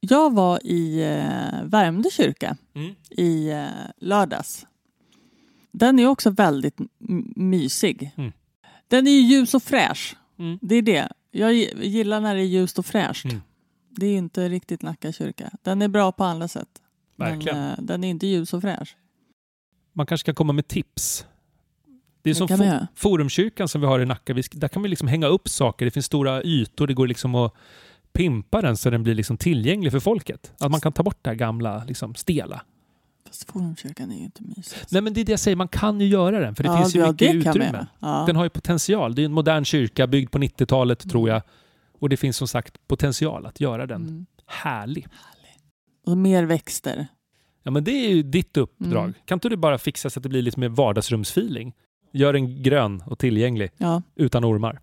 Jag 0.00 0.34
var 0.34 0.66
i 0.66 1.02
eh, 1.02 1.62
Värmdö 1.64 2.10
kyrka 2.10 2.56
Mm. 2.74 2.94
i 3.10 3.50
eh, 3.50 3.66
lördags. 4.00 4.66
Den 5.72 5.98
är 5.98 6.06
också 6.06 6.30
väldigt 6.30 6.76
mysig. 7.36 8.10
Mm. 8.16 8.32
Den 8.88 9.06
är 9.06 9.10
ju 9.10 9.20
ljus 9.20 9.54
och 9.54 9.62
fräsch. 9.62 10.16
Mm. 10.38 10.58
Det 10.62 10.74
är 10.74 10.82
det. 10.82 11.08
Jag 11.30 11.52
gi- 11.52 11.82
gillar 11.84 12.20
när 12.20 12.34
det 12.34 12.40
är 12.40 12.44
ljust 12.46 12.78
och 12.78 12.86
fräscht. 12.86 13.24
Mm. 13.24 13.40
Det 13.90 14.06
är 14.06 14.16
inte 14.16 14.48
riktigt 14.48 14.82
Nacka 14.82 15.12
kyrka. 15.12 15.50
Den 15.62 15.82
är 15.82 15.88
bra 15.88 16.12
på 16.12 16.24
andra 16.24 16.48
sätt. 16.48 16.68
Verkligen. 17.16 17.58
Men 17.58 17.70
eh, 17.70 17.78
den 17.82 18.04
är 18.04 18.08
inte 18.10 18.26
ljus 18.26 18.54
och 18.54 18.62
fräsch. 18.62 18.96
Man 19.92 20.06
kanske 20.06 20.24
kan 20.26 20.34
komma 20.34 20.52
med 20.52 20.68
tips. 20.68 21.26
Det 22.22 22.30
är 22.30 22.34
Det 22.34 22.38
som 22.38 22.48
kan 22.48 22.58
man 22.58 22.66
fo- 22.68 22.70
göra. 22.70 22.88
Forumkyrkan 22.94 23.68
som 23.68 23.80
vi 23.80 23.86
har 23.86 24.00
i 24.00 24.06
Nacka. 24.06 24.34
Där 24.34 24.68
kan 24.68 24.82
vi 24.82 24.88
liksom 24.88 25.08
hänga 25.08 25.26
upp 25.26 25.48
saker. 25.48 25.84
Det 25.84 25.90
finns 25.90 26.06
stora 26.06 26.42
ytor. 26.42 26.86
Det 26.86 26.94
går 26.94 27.06
liksom 27.06 27.34
att 27.34 27.54
pimpa 28.12 28.62
den 28.62 28.76
så 28.76 28.90
den 28.90 29.02
blir 29.02 29.14
liksom 29.14 29.36
tillgänglig 29.36 29.92
för 29.92 30.00
folket. 30.00 30.52
Att 30.58 30.70
man 30.70 30.80
kan 30.80 30.92
ta 30.92 31.02
bort 31.02 31.18
det 31.22 31.30
här 31.30 31.34
gamla, 31.34 31.84
liksom 31.84 32.14
stela. 32.14 32.62
Fast 33.30 33.50
Forumkyrkan 33.50 34.10
är 34.12 34.16
ju 34.16 34.24
inte 34.24 34.42
mysig. 34.42 34.78
Nej 34.90 35.02
men 35.02 35.12
det 35.14 35.20
är 35.20 35.24
det 35.24 35.32
jag 35.32 35.40
säger, 35.40 35.56
man 35.56 35.68
kan 35.68 36.00
ju 36.00 36.06
göra 36.06 36.40
den. 36.40 36.54
För 36.54 36.62
det 36.62 36.68
ja, 36.68 36.78
finns 36.78 36.96
ju 36.96 37.00
ja, 37.00 37.12
mycket 37.12 37.34
utrymme. 37.34 37.86
Ja. 38.00 38.24
Den 38.26 38.36
har 38.36 38.44
ju 38.44 38.50
potential. 38.50 39.14
Det 39.14 39.22
är 39.22 39.26
en 39.26 39.32
modern 39.32 39.64
kyrka 39.64 40.06
byggd 40.06 40.30
på 40.30 40.38
90-talet 40.38 41.10
tror 41.10 41.28
jag. 41.28 41.42
Och 42.00 42.08
det 42.08 42.16
finns 42.16 42.36
som 42.36 42.48
sagt 42.48 42.88
potential 42.88 43.46
att 43.46 43.60
göra 43.60 43.86
den 43.86 44.02
Mm. 44.02 44.26
härlig. 44.46 45.06
Och 46.06 46.18
mer 46.18 46.44
växter. 46.44 47.06
Ja 47.62 47.70
men 47.70 47.84
det 47.84 47.90
är 47.90 48.10
ju 48.10 48.22
ditt 48.22 48.56
uppdrag. 48.56 49.02
Mm. 49.04 49.14
Kan 49.24 49.36
inte 49.36 49.48
du 49.48 49.56
bara 49.56 49.78
fixa 49.78 50.10
så 50.10 50.18
att 50.18 50.22
det 50.22 50.28
blir 50.28 50.42
lite 50.42 50.60
mer 50.60 50.68
vardagsrumsfeeling? 50.68 51.74
Gör 52.12 52.32
den 52.32 52.62
grön 52.62 53.02
och 53.06 53.18
tillgänglig 53.18 53.70
Ja, 53.76 54.02
utan 54.16 54.44
ormar. 54.44 54.80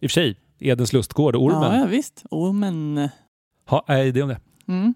I 0.00 0.06
och 0.06 0.10
för 0.10 0.14
sig, 0.14 0.36
Edens 0.58 0.92
lustgård 0.92 1.36
och 1.36 1.50
ja, 1.52 1.56
ormen. 1.58 1.80
ja 1.80 1.86
visst. 1.86 2.24
Ormen. 2.30 3.08
Ha, 3.66 3.84
nej, 3.88 4.12
det 4.12 4.22
om 4.22 4.28
det. 4.28 4.40
Mm. 4.68 4.94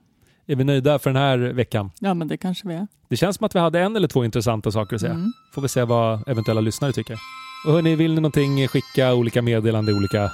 Är 0.50 0.56
vi 0.56 0.64
nöjda 0.64 0.98
för 0.98 1.11
den 1.11 1.22
här 1.22 1.38
veckan? 1.38 1.90
Ja, 2.00 2.14
men 2.14 2.28
det 2.28 2.37
kanske 2.37 2.68
vi 2.68 2.74
är. 2.74 2.87
Det 3.08 3.16
känns 3.16 3.37
som 3.37 3.44
att 3.46 3.54
vi 3.54 3.58
hade 3.58 3.80
en 3.80 3.96
eller 3.96 4.08
två 4.08 4.24
intressanta 4.24 4.70
saker 4.70 4.94
att 4.94 5.00
säga. 5.00 5.12
Mm. 5.12 5.32
Får 5.54 5.62
vi 5.62 5.68
se 5.68 5.84
vad 5.84 6.28
eventuella 6.28 6.61
lyssnare 6.61 6.92
tycker. 6.92 7.18
Och 7.66 7.72
hörni, 7.72 7.96
vill 7.96 8.14
ni 8.14 8.20
någonting, 8.20 8.68
skicka 8.68 9.14
olika 9.14 9.42
meddelanden 9.42 9.94
i 9.94 9.98
olika 9.98 10.30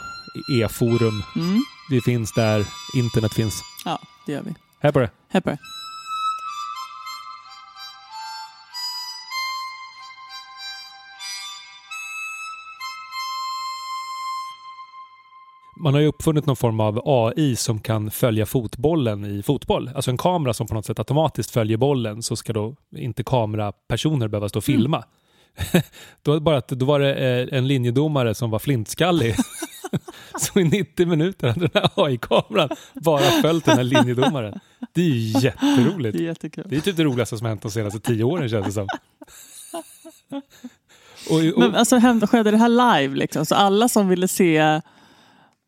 e-forum. 0.63 1.23
Mm. 1.37 1.59
Vi 1.91 2.01
finns 2.01 2.35
där 2.35 2.67
internet 2.97 3.33
finns. 3.33 3.63
Ja, 3.85 3.99
det 4.27 4.33
gör 4.33 4.43
vi. 4.43 4.55
Hej 4.81 4.93
på 4.93 4.99
det! 4.99 5.11
Hej 5.29 5.43
på 5.43 5.51
det. 5.51 5.59
Man 15.85 15.95
har 15.95 16.01
ju 16.01 16.07
uppfunnit 16.07 16.47
någon 16.47 16.57
form 16.57 16.81
av 16.81 17.03
AI 17.05 17.57
som 17.57 17.81
kan 17.81 18.11
följa 18.11 18.47
fotbollen 18.47 19.25
i 19.25 19.43
fotboll. 19.43 19.91
Alltså 19.95 20.11
en 20.11 20.17
kamera 20.17 20.55
som 20.55 20.67
på 20.67 20.75
något 20.75 20.87
sätt 20.87 20.99
automatiskt 20.99 21.51
följer 21.51 21.77
bollen 21.77 22.23
så 22.23 22.37
ska 22.37 22.53
då 22.53 22.77
inte 22.97 23.25
kamerapersoner 23.25 24.29
behöva 24.29 24.49
stå 24.49 24.59
och 24.59 24.65
filma. 24.65 25.05
då, 26.23 26.41
bara 26.41 26.57
att, 26.57 26.69
då 26.69 26.87
var 26.87 27.01
det 27.01 27.15
eh, 27.15 27.59
en 27.59 27.69
linjedomare 27.69 28.35
som 28.35 28.51
var 28.51 28.59
flintskallig. 28.59 29.35
så 30.41 30.61
i 30.61 30.65
90 30.65 31.07
minuter 31.07 31.49
hade 31.49 31.61
den 31.61 31.83
här 31.83 31.91
AI-kameran 31.95 32.69
bara 32.95 33.19
följt 33.19 33.65
den 33.65 33.77
här 33.77 33.85
linjedomaren. 33.85 34.61
Det 34.93 35.01
är 35.01 35.05
ju 35.05 35.41
jätteroligt. 35.41 36.19
Det 36.19 36.25
är 36.25 36.27
jättekul. 36.27 36.65
Det 36.69 36.77
är 36.77 36.81
typ 36.81 36.97
det 36.97 37.05
roligaste 37.05 37.39
som 37.39 37.47
hänt 37.47 37.63
de 37.63 37.71
senaste 37.71 38.01
tio 38.01 38.25
åren 38.25 38.49
känns 38.49 38.67
det 38.67 38.73
som. 38.73 38.89
Och, 41.31 41.37
och, 41.37 41.59
Men 41.59 41.75
alltså 41.75 42.01
skedde 42.27 42.51
det 42.51 42.57
här 42.57 42.99
live 43.01 43.17
liksom? 43.17 43.47
Så 43.47 43.55
alla 43.55 43.89
som 43.89 44.09
ville 44.09 44.29
se 44.29 44.81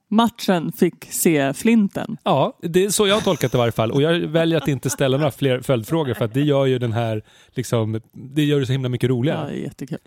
matchen 0.09 0.73
fick 0.73 1.13
se 1.13 1.53
flinten? 1.55 2.17
Ja, 2.23 2.59
det 2.63 2.85
är 2.85 2.91
så 2.91 3.07
jag 3.07 3.15
har 3.15 3.21
tolkat 3.23 3.53
det 3.53 3.57
i 3.57 3.59
varje 3.59 3.73
fall. 3.73 3.93
Och 3.93 4.03
jag 4.03 4.19
väljer 4.19 4.59
att 4.59 4.69
inte 4.69 4.91
ställa 4.91 5.17
några 5.17 5.31
fler 5.31 5.61
följdfrågor 5.61 6.15
för 6.15 6.25
att 6.25 6.35
det 6.35 6.41
gör 6.43 6.67
ju 6.67 6.79
den 6.79 6.93
här, 6.93 7.23
liksom, 7.49 8.01
det 8.13 8.45
gör 8.45 8.61
det 8.61 8.67
så 8.67 8.73
himla 8.73 8.89
mycket 8.89 9.09
Ja, 9.11 9.15
roligare. 9.15 9.49
det 9.49 9.55
är 9.59 9.63
jättekul. 9.63 9.99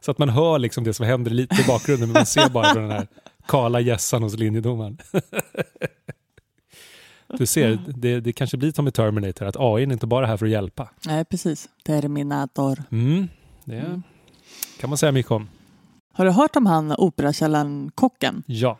Så 0.00 0.10
att 0.10 0.18
man 0.18 0.28
hör 0.28 0.58
liksom 0.58 0.84
det 0.84 0.94
som 0.94 1.06
händer 1.06 1.30
lite 1.30 1.62
i 1.62 1.64
bakgrunden 1.66 2.08
men 2.08 2.12
man 2.14 2.26
ser 2.26 2.48
bara 2.48 2.74
den 2.74 2.90
här 2.90 3.06
kala 3.48 3.80
gässan 3.80 4.22
hos 4.22 4.36
linjedomaren. 4.38 4.98
Du 7.38 7.46
ser, 7.46 7.78
det, 7.86 8.20
det 8.20 8.32
kanske 8.32 8.56
blir 8.56 8.72
som 8.72 8.88
i 8.88 8.92
Terminator, 8.92 9.46
att 9.46 9.56
AI 9.58 9.82
är 9.82 9.92
inte 9.92 10.06
bara 10.06 10.26
här 10.26 10.36
för 10.36 10.46
att 10.46 10.52
hjälpa. 10.52 10.88
Nej, 11.06 11.24
precis. 11.24 11.68
Terminator. 11.84 12.82
Mm, 12.90 13.28
det 13.64 13.76
Mm. 13.78 14.02
kan 14.80 14.90
man 14.90 14.98
säga 14.98 15.12
mycket 15.12 15.32
om. 15.32 15.48
Har 16.12 16.24
du 16.24 16.30
hört 16.30 16.56
om 16.56 16.66
han 16.66 16.92
Operakällaren-kocken? 16.92 18.42
Ja, 18.46 18.78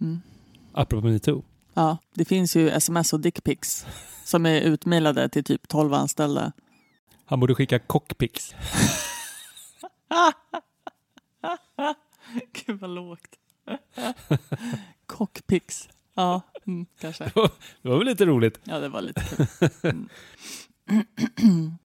Mm. 0.00 0.20
apropå 0.72 1.06
metoo. 1.06 1.42
Ja, 1.74 1.98
det 2.14 2.24
finns 2.24 2.56
ju 2.56 2.68
sms 2.70 3.12
och 3.12 3.20
dickpics 3.20 3.86
som 4.24 4.46
är 4.46 4.60
utmailade 4.60 5.28
till 5.28 5.44
typ 5.44 5.68
12 5.68 5.94
anställda. 5.94 6.52
Han 7.24 7.40
borde 7.40 7.54
skicka 7.54 7.78
cockpics. 7.78 8.54
Gud 12.52 12.80
vad 12.80 12.90
lågt. 12.90 13.38
Cockpics. 15.06 15.88
Ja, 16.14 16.40
mm, 16.66 16.86
kanske. 17.00 17.24
Det 17.82 17.88
var 17.88 17.98
väl 17.98 18.06
lite 18.06 18.24
roligt. 18.24 18.60
Ja, 18.64 18.78
det 18.78 18.88
var 18.88 19.00
lite 19.00 19.20
kul. 19.20 19.46
Mm. 19.82 20.08